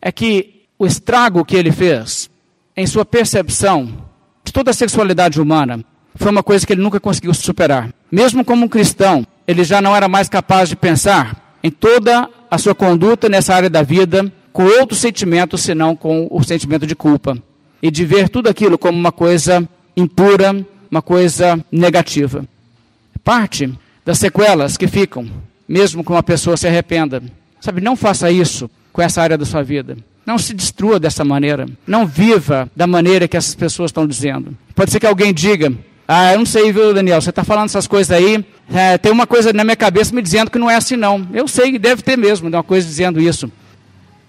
é 0.00 0.10
que 0.10 0.62
o 0.78 0.86
estrago 0.86 1.44
que 1.44 1.56
ele 1.56 1.70
fez 1.70 2.30
em 2.74 2.86
sua 2.86 3.04
percepção 3.04 4.02
de 4.42 4.50
toda 4.50 4.70
a 4.70 4.74
sexualidade 4.74 5.38
humana 5.38 5.84
foi 6.14 6.30
uma 6.30 6.42
coisa 6.42 6.66
que 6.66 6.72
ele 6.72 6.82
nunca 6.82 7.00
conseguiu 7.00 7.32
superar. 7.34 7.90
Mesmo 8.10 8.44
como 8.44 8.64
um 8.64 8.68
cristão, 8.68 9.26
ele 9.46 9.64
já 9.64 9.80
não 9.80 9.94
era 9.94 10.08
mais 10.08 10.28
capaz 10.28 10.68
de 10.68 10.76
pensar 10.76 11.56
em 11.62 11.70
toda 11.70 12.28
a 12.50 12.58
sua 12.58 12.74
conduta 12.74 13.28
nessa 13.28 13.54
área 13.54 13.70
da 13.70 13.82
vida 13.82 14.32
com 14.52 14.64
outro 14.64 14.96
sentimento 14.96 15.56
senão 15.56 15.94
com 15.94 16.26
o 16.30 16.42
sentimento 16.42 16.86
de 16.86 16.96
culpa 16.96 17.38
e 17.82 17.90
de 17.90 18.04
ver 18.04 18.28
tudo 18.28 18.48
aquilo 18.48 18.76
como 18.76 18.98
uma 18.98 19.12
coisa 19.12 19.66
impura, 19.96 20.66
uma 20.90 21.00
coisa 21.00 21.64
negativa. 21.70 22.44
Parte 23.22 23.72
das 24.04 24.18
sequelas 24.18 24.76
que 24.76 24.88
ficam 24.88 25.28
mesmo 25.70 26.02
que 26.02 26.10
uma 26.10 26.22
pessoa 26.22 26.56
se 26.56 26.66
arrependa. 26.66 27.22
Sabe, 27.60 27.80
não 27.80 27.94
faça 27.94 28.28
isso 28.28 28.68
com 28.92 29.00
essa 29.00 29.22
área 29.22 29.38
da 29.38 29.44
sua 29.44 29.62
vida. 29.62 29.96
Não 30.26 30.36
se 30.36 30.52
destrua 30.52 30.98
dessa 30.98 31.24
maneira. 31.24 31.64
Não 31.86 32.04
viva 32.04 32.68
da 32.74 32.88
maneira 32.88 33.28
que 33.28 33.36
essas 33.36 33.54
pessoas 33.54 33.90
estão 33.90 34.04
dizendo. 34.04 34.56
Pode 34.74 34.90
ser 34.90 34.98
que 34.98 35.06
alguém 35.06 35.32
diga: 35.32 35.72
Ah, 36.12 36.32
eu 36.32 36.40
não 36.40 36.46
sei, 36.46 36.72
viu, 36.72 36.92
Daniel? 36.92 37.20
Você 37.20 37.30
está 37.30 37.44
falando 37.44 37.66
essas 37.66 37.86
coisas 37.86 38.10
aí. 38.10 38.44
É, 38.74 38.98
tem 38.98 39.12
uma 39.12 39.28
coisa 39.28 39.52
na 39.52 39.62
minha 39.62 39.76
cabeça 39.76 40.12
me 40.12 40.20
dizendo 40.20 40.50
que 40.50 40.58
não 40.58 40.68
é 40.68 40.74
assim, 40.74 40.96
não. 40.96 41.24
Eu 41.32 41.46
sei 41.46 41.70
que 41.70 41.78
deve 41.78 42.02
ter 42.02 42.18
mesmo 42.18 42.48
uma 42.48 42.64
coisa 42.64 42.84
dizendo 42.84 43.20
isso. 43.20 43.48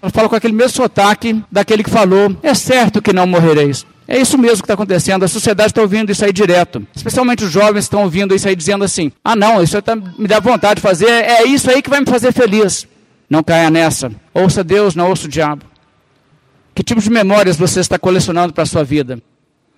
Eu 0.00 0.08
falo 0.08 0.28
com 0.28 0.36
aquele 0.36 0.54
mesmo 0.54 0.76
sotaque 0.76 1.42
daquele 1.50 1.82
que 1.82 1.90
falou: 1.90 2.36
É 2.40 2.54
certo 2.54 3.02
que 3.02 3.12
não 3.12 3.26
morrereis. 3.26 3.84
É 4.06 4.16
isso 4.16 4.38
mesmo 4.38 4.58
que 4.58 4.62
está 4.62 4.74
acontecendo. 4.74 5.24
A 5.24 5.28
sociedade 5.28 5.70
está 5.70 5.82
ouvindo 5.82 6.12
isso 6.12 6.24
aí 6.24 6.32
direto. 6.32 6.86
Especialmente 6.94 7.42
os 7.42 7.50
jovens 7.50 7.86
estão 7.86 8.04
ouvindo 8.04 8.32
isso 8.32 8.46
aí 8.46 8.54
dizendo 8.54 8.84
assim: 8.84 9.10
ah, 9.24 9.34
não, 9.34 9.60
isso 9.60 9.82
tá, 9.82 9.96
me 9.96 10.28
dá 10.28 10.38
vontade 10.38 10.76
de 10.76 10.82
fazer, 10.82 11.10
é 11.10 11.42
isso 11.48 11.68
aí 11.68 11.82
que 11.82 11.90
vai 11.90 11.98
me 11.98 12.06
fazer 12.06 12.32
feliz. 12.32 12.86
Não 13.28 13.42
caia 13.42 13.70
nessa. 13.70 14.12
Ouça 14.32 14.62
Deus, 14.62 14.94
não 14.94 15.08
ouça 15.08 15.26
o 15.26 15.28
diabo. 15.28 15.64
Que 16.76 16.84
tipo 16.84 17.00
de 17.00 17.10
memórias 17.10 17.56
você 17.56 17.80
está 17.80 17.98
colecionando 17.98 18.52
para 18.52 18.62
a 18.62 18.66
sua 18.66 18.84
vida? 18.84 19.20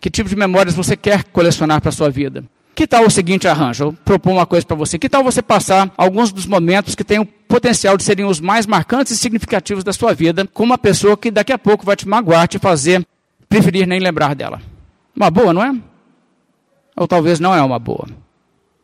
Que 0.05 0.11
tipo 0.11 0.29
de 0.29 0.37
memórias 0.37 0.75
você 0.75 0.99
quer 0.99 1.25
colecionar 1.25 1.81
para 1.81 1.89
a 1.89 1.93
sua 1.93 2.11
vida? 2.11 2.45
Que 2.75 2.87
tal 2.87 3.07
o 3.07 3.11
seguinte 3.11 3.49
arranjo? 3.49 3.85
Eu 3.85 3.93
proponho 4.05 4.37
uma 4.37 4.45
coisa 4.45 4.67
para 4.67 4.77
você. 4.77 4.99
Que 4.99 5.09
tal 5.09 5.25
você 5.25 5.41
passar 5.41 5.91
alguns 5.97 6.31
dos 6.31 6.45
momentos 6.45 6.95
que 6.95 7.03
têm 7.03 7.21
o 7.21 7.25
potencial 7.25 7.97
de 7.97 8.05
serem 8.05 8.27
os 8.27 8.39
mais 8.39 8.67
marcantes 8.67 9.13
e 9.15 9.17
significativos 9.17 9.83
da 9.83 9.95
sua 9.95 10.13
vida 10.13 10.47
com 10.53 10.63
uma 10.63 10.77
pessoa 10.77 11.17
que 11.17 11.31
daqui 11.31 11.55
a 11.55 11.59
pouco 11.59 11.87
vai 11.87 11.97
te 11.97 12.07
magoar, 12.07 12.47
te 12.47 12.59
fazer 12.59 13.03
preferir 13.49 13.87
nem 13.87 13.99
lembrar 13.99 14.35
dela. 14.35 14.61
Uma 15.17 15.31
boa, 15.31 15.55
não 15.55 15.65
é? 15.65 15.75
Ou 16.95 17.09
talvez 17.09 17.41
não 17.41 17.55
é 17.55 17.63
uma 17.63 17.79
boa. 17.79 18.07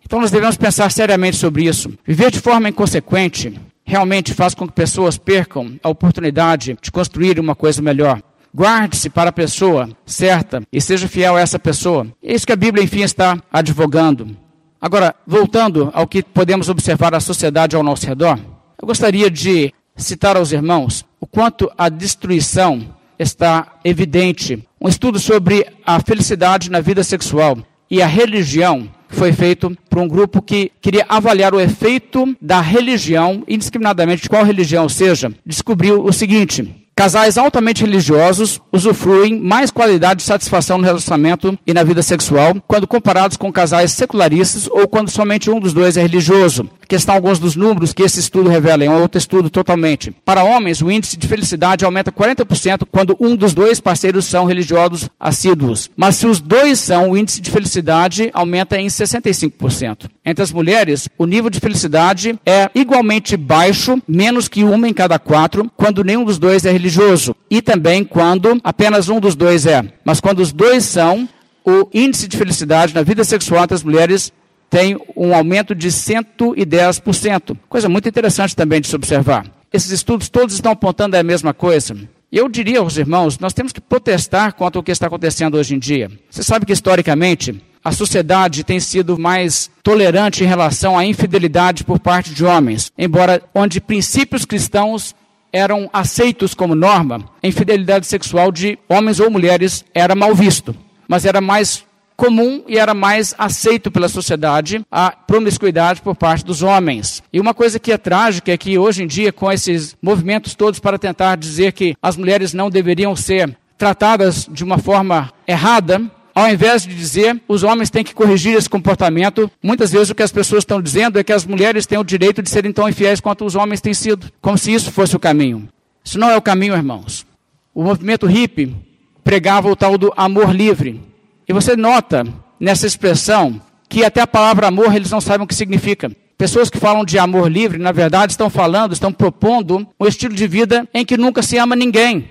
Então 0.02 0.22
nós 0.22 0.30
devemos 0.30 0.56
pensar 0.56 0.90
seriamente 0.90 1.36
sobre 1.36 1.64
isso. 1.64 1.92
Viver 2.02 2.30
de 2.30 2.40
forma 2.40 2.70
inconsequente 2.70 3.60
realmente 3.84 4.32
faz 4.32 4.54
com 4.54 4.66
que 4.66 4.72
pessoas 4.72 5.18
percam 5.18 5.78
a 5.82 5.88
oportunidade 5.90 6.78
de 6.80 6.90
construir 6.90 7.38
uma 7.38 7.54
coisa 7.54 7.82
melhor. 7.82 8.22
Guarde-se 8.54 9.08
para 9.08 9.30
a 9.30 9.32
pessoa 9.32 9.88
certa 10.04 10.62
e 10.72 10.80
seja 10.80 11.08
fiel 11.08 11.36
a 11.36 11.40
essa 11.40 11.58
pessoa. 11.58 12.06
É 12.22 12.34
isso 12.34 12.46
que 12.46 12.52
a 12.52 12.56
Bíblia, 12.56 12.84
enfim, 12.84 13.02
está 13.02 13.38
advogando. 13.52 14.36
Agora, 14.80 15.14
voltando 15.26 15.90
ao 15.92 16.06
que 16.06 16.22
podemos 16.22 16.68
observar 16.68 17.14
a 17.14 17.20
sociedade 17.20 17.76
ao 17.76 17.82
nosso 17.82 18.06
redor, 18.06 18.38
eu 18.80 18.86
gostaria 18.86 19.30
de 19.30 19.72
citar 19.96 20.36
aos 20.36 20.52
irmãos 20.52 21.04
o 21.20 21.26
quanto 21.26 21.70
a 21.76 21.88
destruição 21.88 22.94
está 23.18 23.78
evidente. 23.84 24.66
Um 24.80 24.88
estudo 24.88 25.18
sobre 25.18 25.66
a 25.84 26.00
felicidade 26.00 26.70
na 26.70 26.80
vida 26.80 27.04
sexual 27.04 27.58
e 27.90 28.00
a 28.00 28.06
religião 28.06 28.88
foi 29.08 29.32
feito 29.32 29.76
por 29.90 29.98
um 29.98 30.08
grupo 30.08 30.40
que 30.40 30.72
queria 30.80 31.04
avaliar 31.08 31.52
o 31.52 31.60
efeito 31.60 32.34
da 32.40 32.60
religião, 32.60 33.44
indiscriminadamente 33.46 34.22
de 34.22 34.28
qual 34.28 34.44
religião 34.44 34.88
seja. 34.88 35.30
Descobriu 35.44 36.02
o 36.02 36.12
seguinte: 36.12 36.79
Casais 37.00 37.38
altamente 37.38 37.82
religiosos 37.82 38.60
usufruem 38.70 39.40
mais 39.40 39.70
qualidade 39.70 40.18
de 40.18 40.26
satisfação 40.26 40.76
no 40.76 40.84
relacionamento 40.84 41.58
e 41.66 41.72
na 41.72 41.82
vida 41.82 42.02
sexual 42.02 42.54
quando 42.68 42.86
comparados 42.86 43.38
com 43.38 43.50
casais 43.50 43.92
secularistas 43.92 44.68
ou 44.70 44.86
quando 44.86 45.08
somente 45.08 45.50
um 45.50 45.58
dos 45.58 45.72
dois 45.72 45.96
é 45.96 46.02
religioso. 46.02 46.68
Aqui 46.90 46.96
estão 46.96 47.14
alguns 47.14 47.38
dos 47.38 47.54
números 47.54 47.92
que 47.92 48.02
esse 48.02 48.18
estudo 48.18 48.50
revela, 48.50 48.82
é 48.82 48.90
um 48.90 49.00
outro 49.00 49.16
estudo 49.16 49.48
totalmente. 49.48 50.10
Para 50.24 50.42
homens, 50.42 50.82
o 50.82 50.90
índice 50.90 51.16
de 51.16 51.28
felicidade 51.28 51.84
aumenta 51.84 52.10
40% 52.10 52.82
quando 52.90 53.16
um 53.20 53.36
dos 53.36 53.54
dois 53.54 53.78
parceiros 53.78 54.24
são 54.24 54.44
religiosos 54.44 55.08
assíduos. 55.20 55.88
Mas 55.96 56.16
se 56.16 56.26
os 56.26 56.40
dois 56.40 56.80
são, 56.80 57.10
o 57.12 57.16
índice 57.16 57.40
de 57.40 57.48
felicidade 57.48 58.28
aumenta 58.34 58.76
em 58.76 58.88
65%. 58.88 60.10
Entre 60.26 60.42
as 60.42 60.50
mulheres, 60.50 61.08
o 61.16 61.26
nível 61.26 61.48
de 61.48 61.60
felicidade 61.60 62.36
é 62.44 62.68
igualmente 62.74 63.36
baixo, 63.36 64.02
menos 64.08 64.48
que 64.48 64.64
uma 64.64 64.88
em 64.88 64.92
cada 64.92 65.16
quatro, 65.16 65.70
quando 65.76 66.02
nenhum 66.02 66.24
dos 66.24 66.40
dois 66.40 66.64
é 66.64 66.72
religioso. 66.72 67.36
E 67.48 67.62
também 67.62 68.02
quando 68.02 68.60
apenas 68.64 69.08
um 69.08 69.20
dos 69.20 69.36
dois 69.36 69.64
é. 69.64 69.84
Mas 70.04 70.20
quando 70.20 70.40
os 70.40 70.50
dois 70.50 70.86
são, 70.86 71.28
o 71.64 71.86
índice 71.94 72.26
de 72.26 72.36
felicidade 72.36 72.92
na 72.92 73.02
vida 73.02 73.22
sexual 73.22 73.62
entre 73.62 73.76
as 73.76 73.84
mulheres 73.84 74.32
tem 74.70 74.96
um 75.16 75.34
aumento 75.34 75.74
de 75.74 75.88
110%. 75.88 77.56
Coisa 77.68 77.88
muito 77.88 78.08
interessante 78.08 78.54
também 78.54 78.80
de 78.80 78.86
se 78.86 78.94
observar. 78.94 79.44
Esses 79.72 79.90
estudos 79.90 80.28
todos 80.28 80.54
estão 80.54 80.72
apontando 80.72 81.16
a 81.16 81.22
mesma 81.22 81.52
coisa. 81.52 81.96
Eu 82.32 82.48
diria 82.48 82.78
aos 82.78 82.96
irmãos, 82.96 83.40
nós 83.40 83.52
temos 83.52 83.72
que 83.72 83.80
protestar 83.80 84.54
contra 84.54 84.78
o 84.78 84.82
que 84.82 84.92
está 84.92 85.08
acontecendo 85.08 85.56
hoje 85.56 85.74
em 85.74 85.78
dia. 85.80 86.08
Você 86.30 86.44
sabe 86.44 86.64
que 86.64 86.72
historicamente 86.72 87.60
a 87.84 87.90
sociedade 87.90 88.62
tem 88.62 88.78
sido 88.78 89.18
mais 89.18 89.70
tolerante 89.82 90.44
em 90.44 90.46
relação 90.46 90.96
à 90.96 91.04
infidelidade 91.04 91.82
por 91.82 91.98
parte 91.98 92.32
de 92.32 92.44
homens, 92.44 92.92
embora 92.96 93.42
onde 93.52 93.80
princípios 93.80 94.44
cristãos 94.44 95.14
eram 95.52 95.90
aceitos 95.92 96.54
como 96.54 96.74
norma, 96.76 97.24
a 97.42 97.46
infidelidade 97.46 98.06
sexual 98.06 98.52
de 98.52 98.78
homens 98.88 99.18
ou 99.18 99.30
mulheres 99.30 99.84
era 99.92 100.14
mal 100.14 100.34
visto, 100.34 100.76
mas 101.08 101.24
era 101.24 101.40
mais 101.40 101.84
comum 102.20 102.62
e 102.68 102.76
era 102.76 102.92
mais 102.92 103.34
aceito 103.38 103.90
pela 103.90 104.06
sociedade 104.06 104.84
a 104.90 105.10
promiscuidade 105.10 106.02
por 106.02 106.14
parte 106.14 106.44
dos 106.44 106.62
homens. 106.62 107.22
E 107.32 107.40
uma 107.40 107.54
coisa 107.54 107.78
que 107.78 107.90
é 107.90 107.96
trágica 107.96 108.52
é 108.52 108.58
que 108.58 108.76
hoje 108.76 109.02
em 109.02 109.06
dia, 109.06 109.32
com 109.32 109.50
esses 109.50 109.96
movimentos 110.02 110.54
todos 110.54 110.78
para 110.78 110.98
tentar 110.98 111.36
dizer 111.36 111.72
que 111.72 111.96
as 112.02 112.18
mulheres 112.18 112.52
não 112.52 112.68
deveriam 112.68 113.16
ser 113.16 113.56
tratadas 113.78 114.46
de 114.52 114.62
uma 114.62 114.76
forma 114.76 115.32
errada, 115.48 116.02
ao 116.34 116.46
invés 116.50 116.82
de 116.82 116.94
dizer 116.94 117.40
os 117.48 117.62
homens 117.62 117.88
têm 117.88 118.04
que 118.04 118.14
corrigir 118.14 118.54
esse 118.54 118.68
comportamento, 118.68 119.50
muitas 119.62 119.90
vezes 119.90 120.10
o 120.10 120.14
que 120.14 120.22
as 120.22 120.30
pessoas 120.30 120.60
estão 120.60 120.82
dizendo 120.82 121.18
é 121.18 121.24
que 121.24 121.32
as 121.32 121.46
mulheres 121.46 121.86
têm 121.86 121.96
o 121.96 122.04
direito 122.04 122.42
de 122.42 122.50
serem 122.50 122.70
tão 122.70 122.86
infiéis 122.86 123.18
quanto 123.18 123.46
os 123.46 123.56
homens 123.56 123.80
têm 123.80 123.94
sido, 123.94 124.30
como 124.42 124.58
se 124.58 124.74
isso 124.74 124.92
fosse 124.92 125.16
o 125.16 125.20
caminho. 125.20 125.70
Isso 126.04 126.18
não 126.18 126.28
é 126.28 126.36
o 126.36 126.42
caminho, 126.42 126.74
irmãos. 126.74 127.26
O 127.74 127.82
movimento 127.82 128.26
hippie 128.26 128.76
pregava 129.24 129.70
o 129.70 129.76
tal 129.76 129.96
do 129.96 130.12
amor 130.14 130.54
livre. 130.54 131.08
E 131.50 131.52
você 131.52 131.74
nota 131.74 132.24
nessa 132.60 132.86
expressão 132.86 133.60
que 133.88 134.04
até 134.04 134.20
a 134.20 134.26
palavra 134.26 134.68
amor 134.68 134.94
eles 134.94 135.10
não 135.10 135.20
sabem 135.20 135.44
o 135.44 135.48
que 135.48 135.54
significa. 135.56 136.08
Pessoas 136.38 136.70
que 136.70 136.78
falam 136.78 137.04
de 137.04 137.18
amor 137.18 137.50
livre, 137.50 137.76
na 137.76 137.90
verdade, 137.90 138.34
estão 138.34 138.48
falando, 138.48 138.92
estão 138.92 139.12
propondo 139.12 139.84
um 139.98 140.06
estilo 140.06 140.32
de 140.32 140.46
vida 140.46 140.88
em 140.94 141.04
que 141.04 141.16
nunca 141.16 141.42
se 141.42 141.58
ama 141.58 141.74
ninguém. 141.74 142.28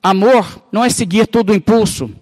Amor 0.00 0.62
não 0.70 0.84
é 0.84 0.88
seguir 0.88 1.26
todo 1.26 1.50
o 1.50 1.54
impulso, 1.54 2.12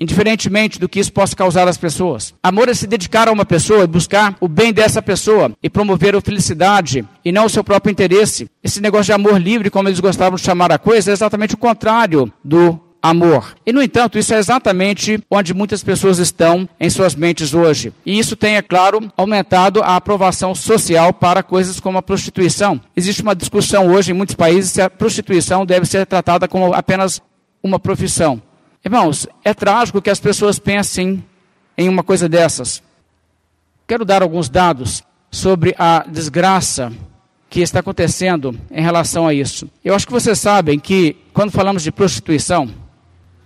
indiferentemente 0.00 0.80
do 0.80 0.88
que 0.88 0.98
isso 0.98 1.12
possa 1.12 1.36
causar 1.36 1.68
às 1.68 1.76
pessoas. 1.76 2.34
Amor 2.42 2.68
é 2.68 2.74
se 2.74 2.88
dedicar 2.88 3.28
a 3.28 3.32
uma 3.32 3.44
pessoa 3.44 3.84
e 3.84 3.86
buscar 3.86 4.36
o 4.40 4.48
bem 4.48 4.72
dessa 4.72 5.00
pessoa 5.00 5.52
e 5.62 5.70
promover 5.70 6.16
a 6.16 6.20
felicidade 6.20 7.06
e 7.24 7.30
não 7.30 7.44
o 7.44 7.48
seu 7.48 7.62
próprio 7.62 7.92
interesse. 7.92 8.50
Esse 8.60 8.80
negócio 8.80 9.04
de 9.04 9.12
amor 9.12 9.40
livre, 9.40 9.70
como 9.70 9.88
eles 9.88 10.00
gostavam 10.00 10.34
de 10.34 10.42
chamar 10.42 10.72
a 10.72 10.80
coisa, 10.80 11.12
é 11.12 11.12
exatamente 11.12 11.54
o 11.54 11.58
contrário 11.58 12.32
do 12.42 12.80
amor. 13.02 13.54
E, 13.64 13.72
no 13.72 13.82
entanto, 13.82 14.18
isso 14.18 14.34
é 14.34 14.38
exatamente 14.38 15.22
onde 15.30 15.54
muitas 15.54 15.82
pessoas 15.82 16.18
estão 16.18 16.68
em 16.78 16.90
suas 16.90 17.14
mentes 17.14 17.54
hoje. 17.54 17.92
E 18.04 18.18
isso 18.18 18.36
tem, 18.36 18.56
é 18.56 18.62
claro, 18.62 19.10
aumentado 19.16 19.82
a 19.82 19.96
aprovação 19.96 20.54
social 20.54 21.12
para 21.12 21.42
coisas 21.42 21.78
como 21.80 21.98
a 21.98 22.02
prostituição. 22.02 22.80
Existe 22.96 23.22
uma 23.22 23.34
discussão 23.34 23.88
hoje 23.88 24.10
em 24.10 24.14
muitos 24.14 24.34
países 24.34 24.70
se 24.70 24.82
a 24.82 24.90
prostituição 24.90 25.64
deve 25.64 25.86
ser 25.86 26.04
tratada 26.06 26.48
como 26.48 26.74
apenas 26.74 27.20
uma 27.62 27.78
profissão. 27.78 28.40
Irmãos, 28.84 29.26
é 29.44 29.52
trágico 29.52 30.00
que 30.00 30.10
as 30.10 30.20
pessoas 30.20 30.58
pensem 30.58 31.24
em 31.76 31.88
uma 31.88 32.02
coisa 32.02 32.28
dessas. 32.28 32.82
Quero 33.86 34.04
dar 34.04 34.22
alguns 34.22 34.48
dados 34.48 35.02
sobre 35.30 35.74
a 35.78 36.04
desgraça 36.08 36.92
que 37.48 37.60
está 37.60 37.80
acontecendo 37.80 38.58
em 38.70 38.82
relação 38.82 39.26
a 39.26 39.34
isso. 39.34 39.68
Eu 39.84 39.94
acho 39.94 40.06
que 40.06 40.12
vocês 40.12 40.38
sabem 40.38 40.78
que, 40.78 41.16
quando 41.32 41.52
falamos 41.52 41.82
de 41.82 41.92
prostituição, 41.92 42.68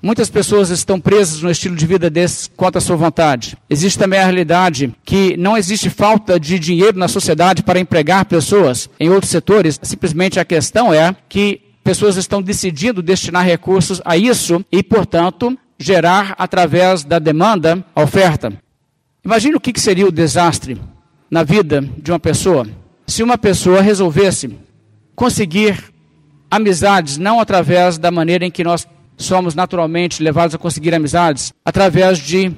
Muitas 0.03 0.31
pessoas 0.31 0.71
estão 0.71 0.99
presas 0.99 1.43
no 1.43 1.51
estilo 1.51 1.77
de 1.77 1.87
vida 1.87 2.09
desse 2.09 2.49
contra 2.51 2.79
a 2.79 2.81
sua 2.81 2.97
vontade. 2.97 3.57
Existe 3.69 3.99
também 3.99 4.19
a 4.19 4.25
realidade 4.25 4.95
que 5.05 5.37
não 5.37 5.57
existe 5.57 5.91
falta 5.91 6.41
de 6.41 6.59
dinheiro 6.59 6.99
na 6.99 7.07
sociedade 7.07 7.63
para 7.63 7.79
empregar 7.79 8.25
pessoas 8.25 8.89
em 8.99 9.11
outros 9.11 9.31
setores. 9.31 9.79
Simplesmente 9.83 10.41
a 10.41 10.45
questão 10.45 10.93
é 10.93 11.15
que 11.29 11.61
pessoas 11.85 12.17
estão 12.17 12.41
decidindo 12.41 13.03
destinar 13.03 13.45
recursos 13.45 14.01
a 14.05 14.17
isso 14.17 14.65
e, 14.73 14.83
portanto, 14.83 15.57
gerar 15.79 16.35
através 16.39 17.05
da 17.05 17.19
demanda 17.19 17.85
a 17.95 18.03
oferta. 18.03 18.53
Imagine 19.23 19.57
o 19.57 19.61
que 19.61 19.79
seria 19.79 20.07
o 20.07 20.13
desastre 20.13 20.81
na 21.31 21.43
vida 21.43 21.83
de 21.99 22.11
uma 22.11 22.19
pessoa 22.19 22.67
se 23.11 23.25
uma 23.25 23.37
pessoa 23.37 23.83
resolvesse 23.83 24.57
conseguir 25.17 25.93
amizades 26.49 27.19
não 27.19 27.41
através 27.41 27.99
da 27.99 28.11
maneira 28.11 28.47
em 28.47 28.51
que 28.51 28.63
nós 28.63 28.87
somos 29.21 29.55
naturalmente 29.55 30.23
levados 30.23 30.55
a 30.55 30.59
conseguir 30.59 30.95
amizades 30.95 31.53
através 31.65 32.19
de 32.19 32.53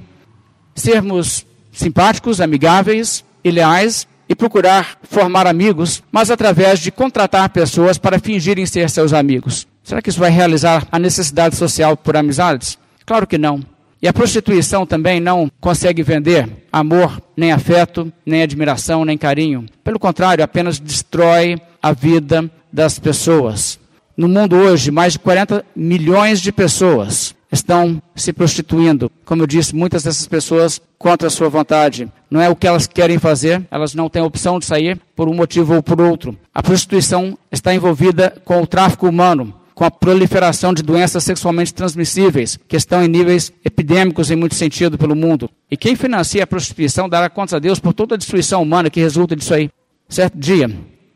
sermos 0.74 1.44
simpáticos, 1.72 2.40
amigáveis 2.40 3.24
e 3.44 3.50
leais 3.50 4.06
e 4.28 4.34
procurar 4.34 4.98
formar 5.02 5.46
amigos, 5.46 6.02
mas 6.10 6.30
através 6.30 6.78
de 6.78 6.90
contratar 6.90 7.50
pessoas 7.50 7.98
para 7.98 8.18
fingirem 8.18 8.64
ser 8.64 8.88
seus 8.88 9.12
amigos. 9.12 9.66
Será 9.82 10.00
que 10.00 10.10
isso 10.10 10.20
vai 10.20 10.30
realizar 10.30 10.86
a 10.90 10.98
necessidade 10.98 11.56
social 11.56 11.96
por 11.96 12.16
amizades? 12.16 12.78
Claro 13.04 13.26
que 13.26 13.36
não. 13.36 13.60
E 14.00 14.08
a 14.08 14.12
prostituição 14.12 14.86
também 14.86 15.20
não 15.20 15.50
consegue 15.60 16.02
vender 16.02 16.48
amor, 16.72 17.22
nem 17.36 17.52
afeto, 17.52 18.12
nem 18.24 18.42
admiração, 18.42 19.04
nem 19.04 19.18
carinho. 19.18 19.66
Pelo 19.84 19.98
contrário, 19.98 20.42
apenas 20.42 20.78
destrói 20.80 21.60
a 21.80 21.92
vida 21.92 22.50
das 22.72 22.98
pessoas. 22.98 23.78
No 24.16 24.28
mundo 24.28 24.56
hoje, 24.56 24.90
mais 24.90 25.14
de 25.14 25.18
40 25.18 25.64
milhões 25.74 26.40
de 26.40 26.52
pessoas 26.52 27.34
estão 27.50 28.00
se 28.14 28.32
prostituindo. 28.32 29.10
Como 29.24 29.42
eu 29.42 29.46
disse, 29.46 29.74
muitas 29.74 30.02
dessas 30.02 30.26
pessoas 30.26 30.80
contra 30.98 31.28
a 31.28 31.30
sua 31.30 31.48
vontade. 31.48 32.10
Não 32.30 32.40
é 32.40 32.48
o 32.48 32.56
que 32.56 32.66
elas 32.66 32.86
querem 32.86 33.18
fazer, 33.18 33.66
elas 33.70 33.94
não 33.94 34.08
têm 34.08 34.22
opção 34.22 34.58
de 34.58 34.64
sair 34.64 35.00
por 35.14 35.28
um 35.28 35.34
motivo 35.34 35.74
ou 35.74 35.82
por 35.82 36.00
outro. 36.00 36.36
A 36.54 36.62
prostituição 36.62 37.36
está 37.50 37.74
envolvida 37.74 38.34
com 38.44 38.62
o 38.62 38.66
tráfico 38.66 39.08
humano, 39.08 39.54
com 39.74 39.84
a 39.84 39.90
proliferação 39.90 40.72
de 40.72 40.82
doenças 40.82 41.24
sexualmente 41.24 41.74
transmissíveis, 41.74 42.58
que 42.68 42.76
estão 42.76 43.02
em 43.02 43.08
níveis 43.08 43.52
epidêmicos 43.64 44.30
em 44.30 44.36
muito 44.36 44.54
sentido 44.54 44.96
pelo 44.96 45.16
mundo. 45.16 45.50
E 45.70 45.76
quem 45.76 45.96
financia 45.96 46.44
a 46.44 46.46
prostituição 46.46 47.08
dará 47.08 47.28
contas 47.28 47.54
a 47.54 47.58
Deus 47.58 47.78
por 47.78 47.92
toda 47.92 48.14
a 48.14 48.18
destruição 48.18 48.62
humana 48.62 48.90
que 48.90 49.00
resulta 49.00 49.36
disso 49.36 49.54
aí. 49.54 49.70
Certo 50.08 50.38
dia, 50.38 50.70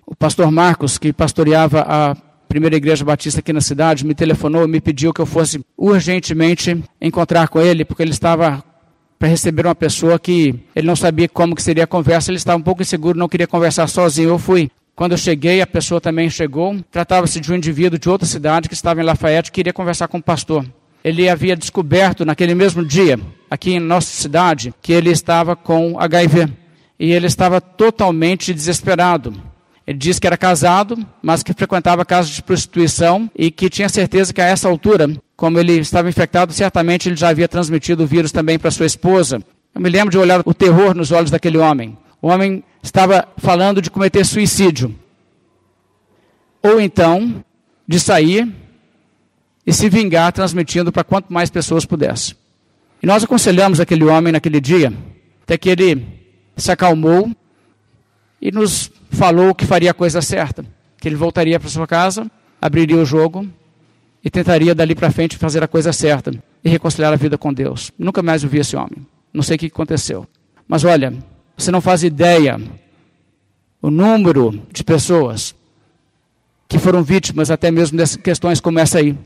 o 0.06 0.14
pastor 0.14 0.50
Marcos, 0.50 0.98
que 0.98 1.12
pastoreava 1.12 1.84
a 1.86 2.16
primeira 2.56 2.76
igreja 2.76 3.04
batista 3.04 3.40
aqui 3.40 3.52
na 3.52 3.60
cidade, 3.60 4.06
me 4.06 4.14
telefonou 4.14 4.64
e 4.64 4.66
me 4.66 4.80
pediu 4.80 5.12
que 5.12 5.20
eu 5.20 5.26
fosse 5.26 5.60
urgentemente 5.76 6.82
encontrar 6.98 7.48
com 7.48 7.60
ele, 7.60 7.84
porque 7.84 8.02
ele 8.02 8.12
estava 8.12 8.64
para 9.18 9.28
receber 9.28 9.66
uma 9.66 9.74
pessoa 9.74 10.18
que 10.18 10.54
ele 10.74 10.86
não 10.86 10.96
sabia 10.96 11.28
como 11.28 11.54
que 11.54 11.62
seria 11.62 11.84
a 11.84 11.86
conversa, 11.86 12.30
ele 12.30 12.38
estava 12.38 12.56
um 12.56 12.62
pouco 12.62 12.80
inseguro, 12.80 13.18
não 13.18 13.28
queria 13.28 13.46
conversar 13.46 13.86
sozinho. 13.88 14.30
Eu 14.30 14.38
fui. 14.38 14.70
Quando 14.94 15.12
eu 15.12 15.18
cheguei, 15.18 15.60
a 15.60 15.66
pessoa 15.66 16.00
também 16.00 16.30
chegou. 16.30 16.74
Tratava-se 16.90 17.38
de 17.40 17.52
um 17.52 17.56
indivíduo 17.56 17.98
de 17.98 18.08
outra 18.08 18.26
cidade 18.26 18.70
que 18.70 18.74
estava 18.74 19.02
em 19.02 19.04
Lafayette 19.04 19.52
queria 19.52 19.74
conversar 19.74 20.08
com 20.08 20.16
o 20.16 20.22
pastor. 20.22 20.64
Ele 21.04 21.28
havia 21.28 21.54
descoberto 21.54 22.24
naquele 22.24 22.54
mesmo 22.54 22.82
dia, 22.82 23.20
aqui 23.50 23.72
em 23.72 23.80
nossa 23.80 24.08
cidade, 24.08 24.72
que 24.80 24.94
ele 24.94 25.10
estava 25.10 25.54
com 25.54 26.00
HIV. 26.00 26.48
E 26.98 27.12
ele 27.12 27.26
estava 27.26 27.60
totalmente 27.60 28.54
desesperado. 28.54 29.34
Ele 29.86 29.98
disse 29.98 30.20
que 30.20 30.26
era 30.26 30.36
casado, 30.36 30.98
mas 31.22 31.42
que 31.42 31.52
frequentava 31.52 32.04
casas 32.04 32.32
de 32.32 32.42
prostituição 32.42 33.30
e 33.36 33.50
que 33.52 33.70
tinha 33.70 33.88
certeza 33.88 34.34
que 34.34 34.40
a 34.40 34.46
essa 34.46 34.68
altura, 34.68 35.08
como 35.36 35.60
ele 35.60 35.78
estava 35.78 36.08
infectado, 36.08 36.52
certamente 36.52 37.08
ele 37.08 37.16
já 37.16 37.28
havia 37.28 37.46
transmitido 37.46 38.02
o 38.02 38.06
vírus 38.06 38.32
também 38.32 38.58
para 38.58 38.70
sua 38.72 38.86
esposa. 38.86 39.40
Eu 39.72 39.80
me 39.80 39.88
lembro 39.88 40.10
de 40.10 40.18
olhar 40.18 40.42
o 40.44 40.52
terror 40.52 40.92
nos 40.94 41.12
olhos 41.12 41.30
daquele 41.30 41.58
homem. 41.58 41.96
O 42.20 42.28
homem 42.28 42.64
estava 42.82 43.28
falando 43.36 43.80
de 43.80 43.90
cometer 43.90 44.24
suicídio. 44.24 44.92
Ou 46.62 46.80
então, 46.80 47.44
de 47.86 48.00
sair 48.00 48.52
e 49.64 49.72
se 49.72 49.88
vingar 49.88 50.32
transmitindo 50.32 50.90
para 50.90 51.04
quanto 51.04 51.32
mais 51.32 51.48
pessoas 51.48 51.84
pudesse. 51.84 52.34
E 53.00 53.06
nós 53.06 53.22
aconselhamos 53.22 53.78
aquele 53.78 54.04
homem 54.04 54.32
naquele 54.32 54.60
dia, 54.60 54.92
até 55.42 55.56
que 55.56 55.68
ele 55.68 56.04
se 56.56 56.72
acalmou 56.72 57.30
e 58.40 58.50
nos 58.50 58.90
falou 59.16 59.54
que 59.54 59.66
faria 59.66 59.90
a 59.90 59.94
coisa 59.94 60.20
certa, 60.20 60.64
que 60.98 61.08
ele 61.08 61.16
voltaria 61.16 61.58
para 61.58 61.68
sua 61.68 61.86
casa, 61.86 62.30
abriria 62.60 62.96
o 62.96 63.04
jogo 63.04 63.48
e 64.22 64.30
tentaria 64.30 64.74
dali 64.74 64.94
para 64.94 65.10
frente 65.10 65.36
fazer 65.36 65.62
a 65.62 65.68
coisa 65.68 65.92
certa 65.92 66.32
e 66.62 66.68
reconciliar 66.68 67.12
a 67.12 67.16
vida 67.16 67.38
com 67.38 67.52
Deus. 67.52 67.92
Nunca 67.98 68.22
mais 68.22 68.44
ouvi 68.44 68.58
esse 68.58 68.76
homem. 68.76 69.06
Não 69.32 69.42
sei 69.42 69.56
o 69.56 69.58
que 69.58 69.66
aconteceu. 69.66 70.26
Mas 70.68 70.84
olha, 70.84 71.14
você 71.56 71.70
não 71.70 71.80
faz 71.80 72.02
ideia 72.02 72.60
o 73.80 73.90
número 73.90 74.62
de 74.72 74.82
pessoas 74.82 75.54
que 76.68 76.78
foram 76.78 77.02
vítimas 77.02 77.50
até 77.50 77.70
mesmo 77.70 77.96
dessas 77.96 78.16
questões 78.16 78.60
como 78.60 78.78
essa 78.78 78.98
aí. 78.98 79.16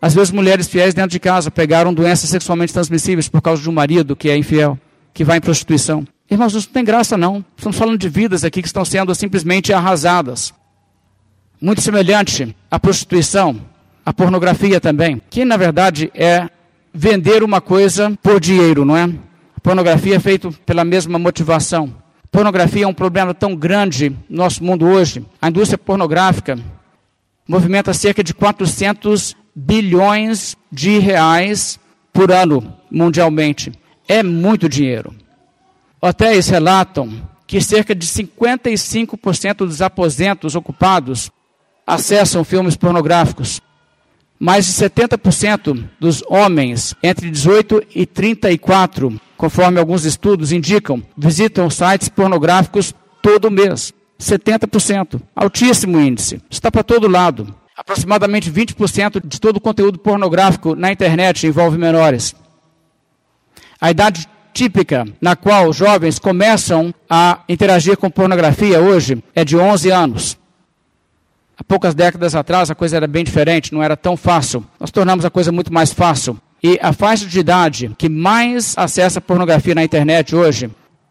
Às 0.00 0.14
vezes 0.14 0.32
mulheres 0.32 0.68
fiéis 0.68 0.92
dentro 0.92 1.10
de 1.10 1.20
casa 1.20 1.50
pegaram 1.50 1.94
doenças 1.94 2.28
sexualmente 2.28 2.72
transmissíveis 2.72 3.28
por 3.28 3.40
causa 3.40 3.62
de 3.62 3.70
um 3.70 3.72
marido 3.72 4.16
que 4.16 4.28
é 4.28 4.36
infiel, 4.36 4.78
que 5.14 5.24
vai 5.24 5.38
em 5.38 5.40
prostituição. 5.40 6.06
Irmãos, 6.30 6.54
isso 6.54 6.66
não 6.68 6.74
tem 6.74 6.84
graça 6.84 7.16
não. 7.16 7.44
Estamos 7.56 7.78
falando 7.78 7.98
de 7.98 8.08
vidas 8.08 8.44
aqui 8.44 8.60
que 8.60 8.68
estão 8.68 8.84
sendo 8.84 9.14
simplesmente 9.14 9.72
arrasadas. 9.72 10.52
Muito 11.60 11.80
semelhante 11.80 12.54
à 12.70 12.78
prostituição, 12.78 13.60
à 14.04 14.12
pornografia 14.12 14.80
também, 14.80 15.22
que 15.30 15.44
na 15.44 15.56
verdade 15.56 16.10
é 16.14 16.48
vender 16.92 17.42
uma 17.42 17.60
coisa 17.60 18.12
por 18.22 18.40
dinheiro, 18.40 18.84
não 18.84 18.96
é? 18.96 19.08
Pornografia 19.62 20.16
é 20.16 20.20
feita 20.20 20.50
pela 20.64 20.84
mesma 20.84 21.18
motivação. 21.18 21.94
Pornografia 22.30 22.84
é 22.84 22.88
um 22.88 22.94
problema 22.94 23.32
tão 23.32 23.54
grande 23.54 24.10
no 24.28 24.38
nosso 24.38 24.62
mundo 24.62 24.86
hoje. 24.86 25.24
A 25.40 25.48
indústria 25.48 25.78
pornográfica 25.78 26.58
movimenta 27.48 27.94
cerca 27.94 28.22
de 28.22 28.34
400 28.34 29.36
bilhões 29.54 30.56
de 30.70 30.98
reais 30.98 31.78
por 32.12 32.30
ano 32.30 32.74
mundialmente. 32.90 33.72
É 34.08 34.22
muito 34.22 34.68
dinheiro. 34.68 35.14
Hotéis 36.06 36.48
relatam 36.48 37.10
que 37.48 37.60
cerca 37.60 37.92
de 37.92 38.06
55% 38.06 39.56
dos 39.56 39.82
aposentos 39.82 40.54
ocupados 40.54 41.32
acessam 41.84 42.44
filmes 42.44 42.76
pornográficos. 42.76 43.60
Mais 44.38 44.66
de 44.66 44.72
70% 44.72 45.84
dos 45.98 46.22
homens 46.28 46.94
entre 47.02 47.28
18 47.28 47.82
e 47.92 48.06
34, 48.06 49.20
conforme 49.36 49.80
alguns 49.80 50.04
estudos 50.04 50.52
indicam, 50.52 51.02
visitam 51.16 51.68
sites 51.68 52.08
pornográficos 52.08 52.94
todo 53.20 53.50
mês. 53.50 53.92
70%. 54.16 55.20
Altíssimo 55.34 55.98
índice. 55.98 56.40
Está 56.48 56.70
para 56.70 56.84
todo 56.84 57.08
lado. 57.08 57.52
Aproximadamente 57.76 58.48
20% 58.48 59.26
de 59.26 59.40
todo 59.40 59.56
o 59.56 59.60
conteúdo 59.60 59.98
pornográfico 59.98 60.76
na 60.76 60.92
internet 60.92 61.44
envolve 61.48 61.76
menores. 61.76 62.32
A 63.80 63.90
idade 63.90 64.28
típica 64.56 65.06
na 65.20 65.36
qual 65.36 65.70
jovens 65.70 66.18
começam 66.18 66.94
a 67.10 67.40
interagir 67.46 67.98
com 67.98 68.10
pornografia 68.10 68.80
hoje 68.80 69.22
é 69.34 69.44
de 69.44 69.54
11 69.54 69.90
anos. 69.90 70.38
Há 71.58 71.62
poucas 71.62 71.94
décadas 71.94 72.34
atrás 72.34 72.70
a 72.70 72.74
coisa 72.74 72.96
era 72.96 73.06
bem 73.06 73.22
diferente, 73.22 73.74
não 73.74 73.82
era 73.82 73.98
tão 73.98 74.16
fácil. 74.16 74.64
Nós 74.80 74.90
tornamos 74.90 75.26
a 75.26 75.30
coisa 75.30 75.52
muito 75.52 75.70
mais 75.70 75.92
fácil. 75.92 76.40
E 76.62 76.78
a 76.82 76.94
faixa 76.94 77.26
de 77.26 77.38
idade 77.38 77.94
que 77.98 78.08
mais 78.08 78.72
acessa 78.78 79.20
pornografia 79.20 79.74
na 79.74 79.84
internet 79.84 80.34
hoje 80.34 80.70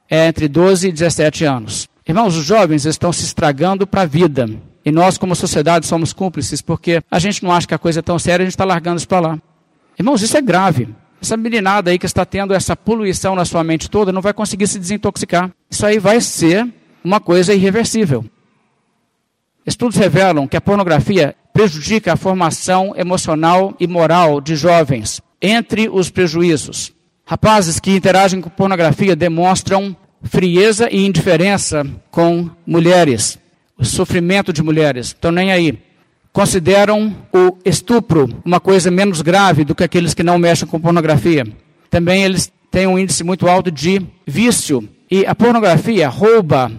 é 0.10 0.28
entre 0.28 0.48
12 0.48 0.88
e 0.88 0.92
17 0.92 1.46
anos. 1.46 1.88
Irmãos, 2.08 2.36
os 2.36 2.46
jovens 2.46 2.86
estão 2.86 3.14
se 3.14 3.26
estragando 3.26 3.86
para 3.86 4.02
a 4.02 4.06
vida. 4.08 4.50
E 4.84 4.92
nós, 4.92 5.20
como 5.20 5.36
sociedade, 5.36 5.86
somos 5.86 6.14
cúmplices, 6.14 6.62
porque 6.64 7.02
a 7.12 7.20
gente 7.20 7.44
não 7.44 7.52
acha 7.52 7.68
que 7.68 7.74
a 7.76 7.80
coisa 7.80 8.00
é 8.00 8.04
tão 8.04 8.18
séria, 8.18 8.44
a 8.44 8.46
gente 8.46 8.54
está 8.54 8.66
largando 8.66 8.98
isso 8.98 9.08
para 9.08 9.20
lá. 9.20 9.40
Irmãos, 10.00 10.24
isso 10.24 10.36
é 10.36 10.42
grave. 10.42 10.90
Essa 11.26 11.36
meninada 11.36 11.90
aí 11.90 11.98
que 11.98 12.06
está 12.06 12.24
tendo 12.24 12.54
essa 12.54 12.76
poluição 12.76 13.34
na 13.34 13.46
sua 13.46 13.64
mente 13.64 13.90
toda 13.90 14.12
não 14.12 14.22
vai 14.22 14.32
conseguir 14.32 14.68
se 14.68 14.78
desintoxicar. 14.78 15.50
Isso 15.72 15.84
aí 15.84 15.98
vai 15.98 16.22
ser 16.22 16.72
uma 17.04 17.20
coisa 17.20 17.52
irreversível. 17.52 18.24
Estudos 19.66 19.98
revelam 19.98 20.48
que 20.48 20.56
a 20.56 20.62
pornografia 20.62 21.36
prejudica 21.52 22.14
a 22.14 22.16
formação 22.16 22.94
emocional 22.96 23.74
e 23.80 23.88
moral 23.88 24.40
de 24.40 24.56
jovens. 24.56 25.20
Entre 25.42 25.90
os 25.90 26.12
prejuízos, 26.12 26.94
rapazes 27.26 27.80
que 27.80 27.96
interagem 27.96 28.40
com 28.40 28.48
pornografia 28.52 29.16
demonstram 29.16 29.98
frieza 30.22 30.88
e 30.92 31.08
indiferença 31.08 31.88
com 32.12 32.52
mulheres, 32.68 33.40
o 33.80 33.84
sofrimento 33.84 34.54
de 34.54 34.62
mulheres, 34.62 35.08
estão 35.08 35.32
nem 35.32 35.52
aí. 35.52 35.80
Consideram 36.36 37.16
o 37.32 37.58
estupro 37.64 38.30
uma 38.44 38.60
coisa 38.60 38.92
menos 38.92 39.22
grave 39.22 39.64
do 39.64 39.74
que 39.74 39.86
aqueles 39.86 40.14
que 40.14 40.22
não 40.22 40.38
mexem 40.38 40.68
com 40.68 40.82
pornografia. 40.82 41.48
Também 41.90 42.26
eles 42.26 42.52
têm 42.70 42.86
um 42.86 43.00
índice 43.00 43.24
muito 43.24 43.48
alto 43.48 43.72
de 43.72 44.06
vício. 44.28 44.86
E 45.10 45.26
a 45.26 45.34
pornografia 45.34 46.10
rouba 46.10 46.74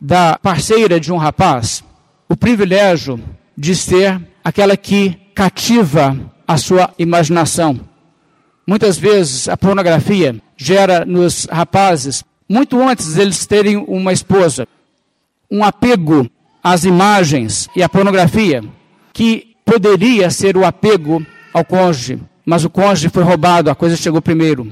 da 0.00 0.36
parceira 0.36 0.98
de 0.98 1.12
um 1.12 1.18
rapaz 1.18 1.84
o 2.28 2.36
privilégio 2.36 3.20
de 3.56 3.76
ser 3.76 4.20
aquela 4.42 4.76
que 4.76 5.16
cativa 5.32 6.18
a 6.44 6.56
sua 6.56 6.92
imaginação. 6.98 7.78
Muitas 8.66 8.98
vezes 8.98 9.48
a 9.48 9.56
pornografia 9.56 10.34
gera 10.56 11.04
nos 11.04 11.44
rapazes 11.44 12.24
muito 12.48 12.82
antes 12.82 13.14
deles 13.14 13.46
terem 13.46 13.76
uma 13.76 14.12
esposa, 14.12 14.66
um 15.48 15.62
apego 15.62 16.28
às 16.60 16.82
imagens 16.82 17.68
e 17.76 17.84
à 17.84 17.88
pornografia, 17.88 18.64
que 19.16 19.56
poderia 19.64 20.28
ser 20.30 20.58
o 20.58 20.64
apego 20.66 21.24
ao 21.50 21.64
cônjuge, 21.64 22.20
mas 22.44 22.66
o 22.66 22.70
cônjuge 22.70 23.08
foi 23.08 23.22
roubado, 23.22 23.70
a 23.70 23.74
coisa 23.74 23.96
chegou 23.96 24.20
primeiro. 24.20 24.70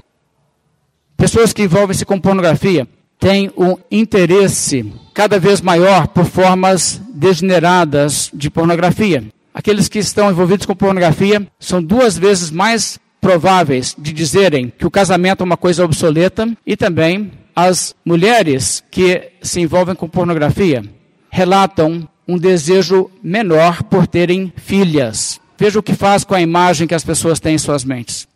Pessoas 1.16 1.54
que 1.54 1.62
envolvem-se 1.62 2.04
com 2.04 2.20
pornografia 2.20 2.86
têm 3.18 3.50
um 3.56 3.74
interesse 3.90 4.92
cada 5.14 5.38
vez 5.38 5.62
maior 5.62 6.08
por 6.08 6.26
formas 6.26 7.00
degeneradas 7.14 8.30
de 8.34 8.50
pornografia. 8.50 9.24
Aqueles 9.54 9.88
que 9.88 9.98
estão 9.98 10.30
envolvidos 10.30 10.66
com 10.66 10.76
pornografia 10.76 11.48
são 11.58 11.82
duas 11.82 12.18
vezes 12.18 12.50
mais 12.50 13.00
prováveis 13.22 13.96
de 13.98 14.12
dizerem 14.12 14.70
que 14.76 14.86
o 14.86 14.90
casamento 14.90 15.40
é 15.40 15.44
uma 15.44 15.56
coisa 15.56 15.86
obsoleta 15.86 16.46
e 16.66 16.76
também 16.76 17.32
as 17.56 17.94
mulheres 18.04 18.84
que 18.90 19.30
se 19.40 19.62
envolvem 19.62 19.94
com 19.94 20.06
pornografia 20.06 20.84
relatam 21.30 22.06
um 22.26 22.38
desejo 22.38 23.10
menor 23.22 23.82
por 23.82 24.06
terem 24.06 24.52
filhas. 24.56 25.40
Veja 25.58 25.78
o 25.78 25.82
que 25.82 25.94
faz 25.94 26.24
com 26.24 26.34
a 26.34 26.40
imagem 26.40 26.86
que 26.86 26.94
as 26.94 27.04
pessoas 27.04 27.38
têm 27.38 27.54
em 27.54 27.58
suas 27.58 27.84
mentes. 27.84 28.26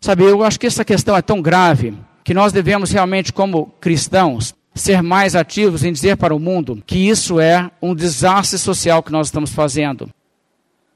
Sabe, 0.00 0.24
eu 0.24 0.42
acho 0.42 0.58
que 0.58 0.66
essa 0.66 0.84
questão 0.84 1.16
é 1.16 1.22
tão 1.22 1.40
grave 1.40 1.94
que 2.22 2.34
nós 2.34 2.52
devemos 2.52 2.90
realmente, 2.90 3.32
como 3.32 3.66
cristãos, 3.80 4.54
ser 4.74 5.02
mais 5.02 5.36
ativos 5.36 5.84
em 5.84 5.92
dizer 5.92 6.16
para 6.16 6.34
o 6.34 6.38
mundo 6.38 6.82
que 6.84 7.08
isso 7.08 7.38
é 7.38 7.70
um 7.80 7.94
desastre 7.94 8.58
social 8.58 9.02
que 9.02 9.12
nós 9.12 9.28
estamos 9.28 9.50
fazendo. 9.50 10.10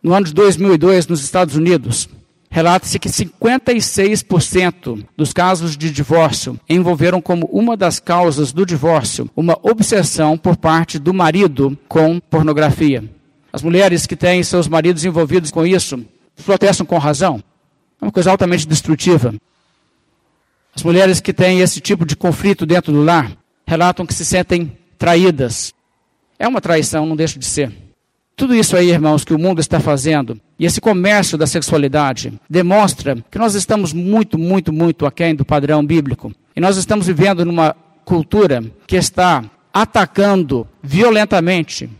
No 0.02 0.14
ano 0.14 0.26
de 0.26 0.34
2002, 0.34 1.06
nos 1.06 1.22
Estados 1.22 1.54
Unidos, 1.54 2.08
relata-se 2.50 2.98
que 2.98 3.08
56% 3.08 5.04
dos 5.16 5.32
casos 5.32 5.76
de 5.76 5.90
divórcio 5.90 6.58
envolveram 6.68 7.20
como 7.20 7.46
uma 7.46 7.76
das 7.76 8.00
causas 8.00 8.52
do 8.52 8.64
divórcio 8.64 9.30
uma 9.36 9.58
obsessão 9.62 10.36
por 10.36 10.56
parte 10.56 10.98
do 10.98 11.12
marido 11.12 11.78
com 11.88 12.18
pornografia. 12.18 13.04
As 13.52 13.62
mulheres 13.62 14.06
que 14.06 14.16
têm 14.16 14.42
seus 14.42 14.68
maridos 14.68 15.04
envolvidos 15.04 15.50
com 15.50 15.66
isso 15.66 16.04
protestam 16.44 16.86
com 16.86 16.98
razão. 16.98 17.42
É 18.00 18.04
uma 18.04 18.12
coisa 18.12 18.30
altamente 18.30 18.66
destrutiva. 18.66 19.34
As 20.74 20.82
mulheres 20.82 21.20
que 21.20 21.32
têm 21.32 21.60
esse 21.60 21.80
tipo 21.80 22.06
de 22.06 22.14
conflito 22.14 22.64
dentro 22.64 22.92
do 22.92 23.02
lar 23.02 23.32
relatam 23.66 24.06
que 24.06 24.14
se 24.14 24.24
sentem 24.24 24.78
traídas. 24.96 25.74
É 26.38 26.46
uma 26.46 26.60
traição, 26.60 27.04
não 27.04 27.16
deixa 27.16 27.38
de 27.38 27.44
ser. 27.44 27.87
Tudo 28.38 28.54
isso 28.54 28.76
aí, 28.76 28.92
irmãos, 28.92 29.24
que 29.24 29.34
o 29.34 29.38
mundo 29.38 29.60
está 29.60 29.80
fazendo, 29.80 30.40
e 30.60 30.64
esse 30.64 30.80
comércio 30.80 31.36
da 31.36 31.44
sexualidade, 31.44 32.40
demonstra 32.48 33.18
que 33.28 33.36
nós 33.36 33.56
estamos 33.56 33.92
muito, 33.92 34.38
muito, 34.38 34.72
muito 34.72 35.06
aquém 35.06 35.34
do 35.34 35.44
padrão 35.44 35.84
bíblico. 35.84 36.32
E 36.54 36.60
nós 36.60 36.76
estamos 36.76 37.08
vivendo 37.08 37.44
numa 37.44 37.74
cultura 38.04 38.62
que 38.86 38.94
está 38.94 39.42
atacando 39.74 40.68
violentamente 40.80 41.90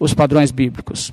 os 0.00 0.12
padrões 0.12 0.50
bíblicos. 0.50 1.12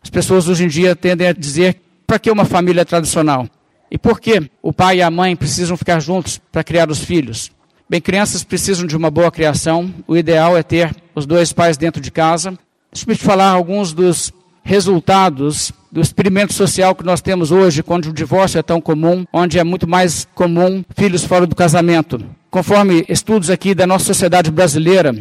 As 0.00 0.08
pessoas 0.08 0.46
hoje 0.48 0.66
em 0.66 0.68
dia 0.68 0.94
tendem 0.94 1.26
a 1.26 1.32
dizer: 1.32 1.80
para 2.06 2.20
que 2.20 2.30
uma 2.30 2.44
família 2.44 2.84
tradicional? 2.84 3.48
E 3.90 3.98
por 3.98 4.20
que 4.20 4.48
o 4.62 4.72
pai 4.72 4.98
e 4.98 5.02
a 5.02 5.10
mãe 5.10 5.34
precisam 5.34 5.76
ficar 5.76 5.98
juntos 5.98 6.40
para 6.52 6.62
criar 6.62 6.88
os 6.92 7.00
filhos? 7.00 7.50
Bem, 7.90 8.00
crianças 8.00 8.44
precisam 8.44 8.86
de 8.86 8.96
uma 8.96 9.10
boa 9.10 9.32
criação. 9.32 9.92
O 10.06 10.16
ideal 10.16 10.56
é 10.56 10.62
ter 10.62 10.94
os 11.12 11.26
dois 11.26 11.52
pais 11.52 11.76
dentro 11.76 12.00
de 12.00 12.12
casa 12.12 12.56
Deixa-me 12.94 13.16
te 13.16 13.24
falar 13.24 13.48
alguns 13.48 13.92
dos 13.92 14.32
resultados 14.62 15.72
do 15.90 16.00
experimento 16.00 16.52
social 16.52 16.94
que 16.94 17.04
nós 17.04 17.20
temos 17.20 17.50
hoje, 17.50 17.82
quando 17.82 18.06
o 18.06 18.12
divórcio 18.12 18.56
é 18.56 18.62
tão 18.62 18.80
comum, 18.80 19.26
onde 19.32 19.58
é 19.58 19.64
muito 19.64 19.88
mais 19.88 20.28
comum 20.32 20.84
filhos 20.96 21.24
fora 21.24 21.44
do 21.44 21.56
casamento. 21.56 22.24
Conforme 22.52 23.04
estudos 23.08 23.50
aqui 23.50 23.74
da 23.74 23.84
nossa 23.84 24.04
sociedade 24.04 24.48
brasileira, 24.48 25.12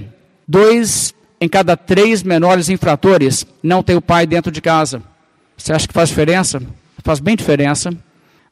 dois 0.47 1.15
em 1.41 1.49
cada 1.49 1.75
três 1.75 2.21
menores 2.21 2.69
infratores 2.69 3.43
não 3.63 3.81
tem 3.81 3.95
o 3.95 4.01
pai 4.01 4.27
dentro 4.27 4.51
de 4.51 4.61
casa. 4.61 5.01
Você 5.57 5.73
acha 5.73 5.87
que 5.87 5.93
faz 5.95 6.09
diferença? 6.09 6.61
Faz 7.03 7.19
bem 7.19 7.35
diferença. 7.35 7.89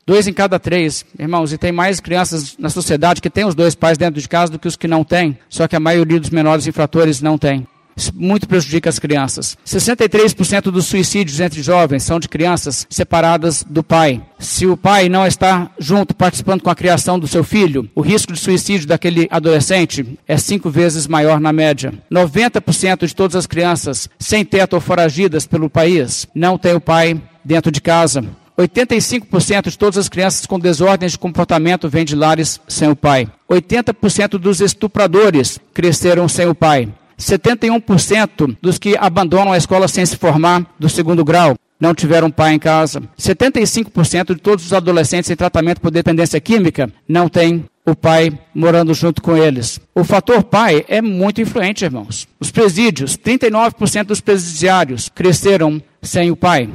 Dois 0.04 0.28
em 0.28 0.34
cada 0.34 0.58
três, 0.58 1.06
irmãos, 1.18 1.54
e 1.54 1.60
tem 1.60 1.72
mais 1.72 2.00
crianças 2.00 2.58
na 2.58 2.72
sociedade 2.72 3.22
que 3.22 3.30
têm 3.30 3.46
os 3.46 3.54
dois 3.54 3.76
pais 3.76 4.00
dentro 4.00 4.20
de 4.20 4.28
casa 4.28 4.52
do 4.52 4.58
que 4.58 4.68
os 4.68 4.76
que 4.76 4.88
não 4.88 5.04
têm, 5.04 5.38
só 5.48 5.68
que 5.68 5.76
a 5.76 5.80
maioria 5.80 6.20
dos 6.20 6.32
menores 6.32 6.66
infratores 6.66 7.22
não 7.22 7.38
tem. 7.38 7.68
Muito 8.10 8.48
prejudica 8.48 8.90
as 8.90 8.98
crianças. 8.98 9.58
63% 9.66 10.72
dos 10.72 10.86
suicídios 10.86 11.40
entre 11.40 11.62
jovens 11.62 12.04
são 12.04 12.20
de 12.20 12.30
crianças 12.30 12.88
separadas 12.90 13.64
do 13.70 13.84
pai. 13.84 14.22
Se 14.40 14.66
o 14.66 14.78
pai 14.78 15.10
não 15.10 15.28
está 15.28 15.70
junto, 15.78 16.16
participando 16.16 16.62
com 16.62 16.70
a 16.70 16.76
criação 16.76 17.20
do 17.20 17.28
seu 17.28 17.44
filho, 17.44 17.90
o 17.94 18.02
risco 18.02 18.34
de 18.34 18.40
suicídio 18.40 18.88
daquele 18.88 19.28
adolescente 19.30 20.18
é 20.28 20.38
cinco 20.38 20.70
vezes 20.70 21.06
maior 21.06 21.40
na 21.40 21.54
média. 21.54 21.94
90% 22.12 23.06
de 23.06 23.16
todas 23.16 23.36
as 23.36 23.46
crianças 23.46 24.10
sem 24.18 24.46
teto 24.46 24.74
ou 24.74 24.82
foragidas 24.82 25.46
pelo 25.46 25.70
país 25.70 26.28
não 26.34 26.58
têm 26.58 26.74
o 26.74 26.82
pai 26.82 27.22
dentro 27.44 27.72
de 27.72 27.82
casa. 27.82 28.24
85% 28.58 29.70
de 29.70 29.78
todas 29.78 29.98
as 29.98 30.10
crianças 30.10 30.46
com 30.46 30.60
desordens 30.60 31.14
de 31.14 31.20
comportamento 31.20 31.90
vêm 31.90 32.06
de 32.06 32.16
lares 32.16 32.60
sem 32.68 32.90
o 32.90 32.96
pai. 32.96 33.28
80% 33.50 34.38
dos 34.38 34.62
estupradores 34.62 35.60
cresceram 35.74 36.28
sem 36.28 36.48
o 36.48 36.56
pai. 36.56 36.90
71% 37.22 38.58
dos 38.62 38.78
que 38.78 38.98
abandonam 38.98 39.54
a 39.54 39.58
escola 39.58 39.88
sem 39.88 40.06
se 40.06 40.18
formar 40.18 40.66
do 40.80 40.90
segundo 40.90 41.24
grau 41.24 41.56
não 41.80 41.96
tiveram 41.96 42.30
pai 42.30 42.54
em 42.54 42.60
casa. 42.60 43.02
75% 43.18 44.36
de 44.36 44.42
todos 44.42 44.66
os 44.66 44.74
adolescentes 44.74 45.32
em 45.32 45.36
tratamento 45.36 45.82
por 45.82 45.90
dependência 45.90 46.40
química 46.40 46.92
não 47.08 47.28
têm 47.28 47.66
o 47.84 47.96
pai 47.96 48.38
morando 48.54 48.94
junto 48.94 49.22
com 49.22 49.36
eles. 49.36 49.80
O 49.96 50.04
fator 50.04 50.44
pai 50.44 50.86
é 50.88 51.02
muito 51.02 51.42
influente, 51.42 51.84
irmãos. 51.84 52.28
Os 52.40 52.52
presídios, 52.52 53.18
39% 53.18 54.04
dos 54.04 54.22
presidiários 54.22 55.10
cresceram 55.10 55.82
sem 56.02 56.30
o 56.30 56.36
pai. 56.36 56.70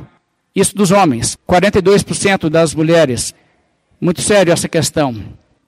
Isso 0.55 0.75
dos 0.75 0.91
homens, 0.91 1.37
42% 1.49 2.49
das 2.49 2.75
mulheres. 2.75 3.33
Muito 4.01 4.21
sério 4.21 4.53
essa 4.53 4.69
questão. 4.69 5.15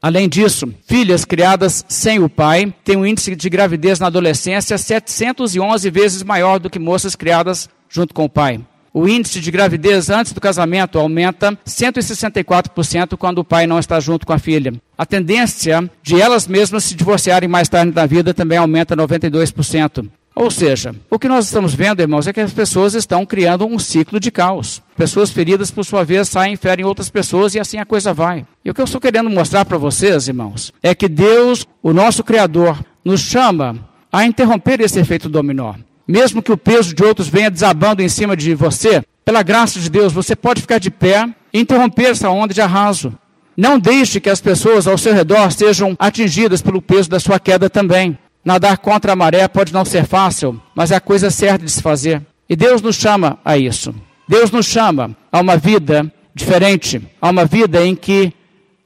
Além 0.00 0.28
disso, 0.28 0.72
filhas 0.86 1.24
criadas 1.24 1.84
sem 1.88 2.20
o 2.20 2.28
pai 2.28 2.72
têm 2.84 2.96
um 2.96 3.04
índice 3.04 3.34
de 3.34 3.50
gravidez 3.50 3.98
na 3.98 4.06
adolescência 4.06 4.78
711 4.78 5.90
vezes 5.90 6.22
maior 6.22 6.60
do 6.60 6.70
que 6.70 6.78
moças 6.78 7.16
criadas 7.16 7.68
junto 7.88 8.14
com 8.14 8.24
o 8.24 8.28
pai. 8.28 8.60
O 8.94 9.06
índice 9.08 9.40
de 9.40 9.50
gravidez 9.50 10.08
antes 10.08 10.32
do 10.32 10.40
casamento 10.40 10.98
aumenta 10.98 11.56
164% 11.66 13.16
quando 13.16 13.38
o 13.38 13.44
pai 13.44 13.66
não 13.66 13.78
está 13.78 14.00
junto 14.00 14.26
com 14.26 14.32
a 14.32 14.38
filha. 14.38 14.72
A 14.96 15.04
tendência 15.04 15.90
de 16.02 16.20
elas 16.20 16.46
mesmas 16.46 16.84
se 16.84 16.94
divorciarem 16.94 17.48
mais 17.48 17.68
tarde 17.68 17.92
na 17.94 18.06
vida 18.06 18.32
também 18.32 18.58
aumenta 18.58 18.96
92%. 18.96 20.08
Ou 20.40 20.52
seja, 20.52 20.94
o 21.10 21.18
que 21.18 21.26
nós 21.26 21.46
estamos 21.46 21.74
vendo, 21.74 21.98
irmãos, 21.98 22.28
é 22.28 22.32
que 22.32 22.40
as 22.40 22.52
pessoas 22.52 22.94
estão 22.94 23.26
criando 23.26 23.66
um 23.66 23.76
ciclo 23.76 24.20
de 24.20 24.30
caos. 24.30 24.80
Pessoas 24.96 25.32
feridas, 25.32 25.68
por 25.68 25.84
sua 25.84 26.04
vez, 26.04 26.28
saem 26.28 26.54
e 26.54 26.56
ferem 26.56 26.84
outras 26.84 27.10
pessoas 27.10 27.56
e 27.56 27.58
assim 27.58 27.78
a 27.78 27.84
coisa 27.84 28.14
vai. 28.14 28.46
E 28.64 28.70
o 28.70 28.74
que 28.74 28.80
eu 28.80 28.84
estou 28.84 29.00
querendo 29.00 29.28
mostrar 29.28 29.64
para 29.64 29.76
vocês, 29.76 30.28
irmãos, 30.28 30.72
é 30.80 30.94
que 30.94 31.08
Deus, 31.08 31.66
o 31.82 31.92
nosso 31.92 32.22
Criador, 32.22 32.78
nos 33.04 33.20
chama 33.20 33.84
a 34.12 34.24
interromper 34.24 34.80
esse 34.80 35.00
efeito 35.00 35.28
dominó. 35.28 35.74
Mesmo 36.06 36.40
que 36.40 36.52
o 36.52 36.56
peso 36.56 36.94
de 36.94 37.02
outros 37.02 37.26
venha 37.26 37.50
desabando 37.50 38.00
em 38.00 38.08
cima 38.08 38.36
de 38.36 38.54
você, 38.54 39.02
pela 39.24 39.42
graça 39.42 39.80
de 39.80 39.90
Deus, 39.90 40.12
você 40.12 40.36
pode 40.36 40.60
ficar 40.60 40.78
de 40.78 40.88
pé 40.88 41.28
e 41.52 41.58
interromper 41.58 42.10
essa 42.10 42.30
onda 42.30 42.54
de 42.54 42.60
arraso. 42.60 43.12
Não 43.56 43.76
deixe 43.76 44.20
que 44.20 44.30
as 44.30 44.40
pessoas 44.40 44.86
ao 44.86 44.96
seu 44.96 45.12
redor 45.12 45.50
sejam 45.50 45.96
atingidas 45.98 46.62
pelo 46.62 46.80
peso 46.80 47.10
da 47.10 47.18
sua 47.18 47.40
queda 47.40 47.68
também. 47.68 48.16
Nadar 48.48 48.78
contra 48.78 49.12
a 49.12 49.14
maré 49.14 49.46
pode 49.46 49.74
não 49.74 49.84
ser 49.84 50.06
fácil, 50.06 50.58
mas 50.74 50.90
é 50.90 50.96
a 50.96 51.00
coisa 51.02 51.30
certa 51.30 51.66
de 51.66 51.70
se 51.70 51.82
fazer. 51.82 52.26
E 52.48 52.56
Deus 52.56 52.80
nos 52.80 52.96
chama 52.96 53.38
a 53.44 53.58
isso. 53.58 53.94
Deus 54.26 54.50
nos 54.50 54.64
chama 54.64 55.14
a 55.30 55.38
uma 55.38 55.58
vida 55.58 56.10
diferente, 56.34 57.06
a 57.20 57.28
uma 57.28 57.44
vida 57.44 57.84
em 57.84 57.94
que 57.94 58.32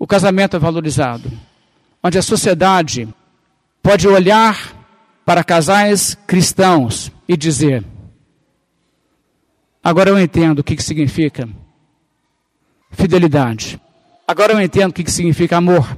o 0.01 0.05
casamento 0.05 0.57
é 0.57 0.59
valorizado, 0.59 1.31
onde 2.03 2.19
a 2.19 2.23
sociedade 2.23 3.09
pode 3.81 4.09
olhar 4.09 4.75
para 5.25 5.45
casais 5.45 6.19
cristãos 6.27 7.13
e 7.29 7.37
dizer: 7.37 7.85
agora 9.81 10.11
eu 10.11 10.19
entendo 10.19 10.59
o 10.59 10.65
que, 10.65 10.75
que 10.75 10.83
significa 10.83 11.49
fidelidade. 12.91 13.81
Agora 14.27 14.55
eu 14.55 14.61
entendo 14.61 14.91
o 14.91 14.95
que, 14.95 15.05
que 15.05 15.13
significa 15.13 15.57
amor. 15.57 15.97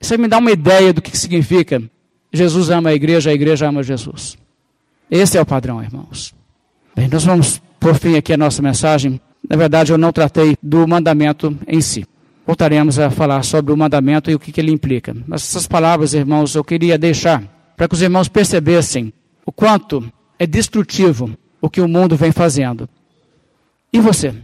Isso 0.00 0.16
me 0.16 0.28
dá 0.28 0.38
uma 0.38 0.52
ideia 0.52 0.92
do 0.92 1.02
que, 1.02 1.10
que 1.10 1.18
significa 1.18 1.82
Jesus 2.36 2.70
ama 2.70 2.90
a 2.90 2.94
igreja, 2.94 3.30
a 3.30 3.34
igreja 3.34 3.68
ama 3.68 3.82
Jesus. 3.82 4.36
Esse 5.10 5.38
é 5.38 5.40
o 5.40 5.46
padrão, 5.46 5.82
irmãos. 5.82 6.34
Bem, 6.94 7.08
nós 7.08 7.24
vamos 7.24 7.60
por 7.80 7.94
fim 7.94 8.16
aqui 8.16 8.32
a 8.32 8.36
nossa 8.36 8.62
mensagem. 8.62 9.20
Na 9.48 9.56
verdade, 9.56 9.92
eu 9.92 9.98
não 9.98 10.12
tratei 10.12 10.56
do 10.62 10.86
mandamento 10.86 11.56
em 11.66 11.80
si. 11.80 12.06
Voltaremos 12.46 12.98
a 12.98 13.10
falar 13.10 13.42
sobre 13.44 13.72
o 13.72 13.76
mandamento 13.76 14.30
e 14.30 14.34
o 14.34 14.38
que, 14.38 14.52
que 14.52 14.60
ele 14.60 14.72
implica. 14.72 15.14
Mas 15.26 15.42
essas 15.42 15.66
palavras, 15.66 16.14
irmãos, 16.14 16.54
eu 16.54 16.62
queria 16.62 16.96
deixar 16.96 17.42
para 17.76 17.88
que 17.88 17.94
os 17.94 18.02
irmãos 18.02 18.28
percebessem 18.28 19.12
o 19.44 19.52
quanto 19.52 20.10
é 20.38 20.46
destrutivo 20.46 21.36
o 21.60 21.68
que 21.68 21.80
o 21.80 21.88
mundo 21.88 22.16
vem 22.16 22.32
fazendo. 22.32 22.88
E 23.92 24.00
você? 24.00 24.34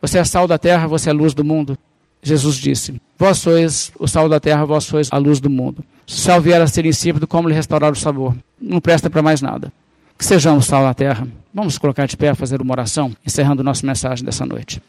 Você 0.00 0.18
é 0.18 0.24
sal 0.24 0.46
da 0.46 0.58
terra, 0.58 0.86
você 0.86 1.10
é 1.10 1.12
luz 1.12 1.34
do 1.34 1.44
mundo. 1.44 1.78
Jesus 2.22 2.56
disse: 2.56 3.00
Vós 3.18 3.38
sois 3.38 3.92
o 3.98 4.06
sal 4.06 4.28
da 4.28 4.40
terra, 4.40 4.64
vós 4.64 4.84
sois 4.84 5.08
a 5.10 5.18
luz 5.18 5.40
do 5.40 5.50
mundo. 5.50 5.84
Sal 6.10 6.40
vier 6.40 6.60
a 6.60 6.66
ser 6.66 6.84
insípido, 6.86 7.24
como 7.24 7.48
lhe 7.48 7.54
restaurar 7.54 7.92
o 7.92 7.94
sabor? 7.94 8.34
Não 8.60 8.80
presta 8.80 9.08
para 9.08 9.22
mais 9.22 9.40
nada. 9.40 9.72
Que 10.18 10.24
sejamos 10.24 10.66
sal 10.66 10.82
da 10.82 10.92
terra. 10.92 11.24
Vamos 11.54 11.78
colocar 11.78 12.04
de 12.06 12.16
pé, 12.16 12.34
fazer 12.34 12.60
uma 12.60 12.74
oração, 12.74 13.14
encerrando 13.24 13.62
nossa 13.62 13.86
mensagem 13.86 14.24
dessa 14.24 14.44
noite. 14.44 14.82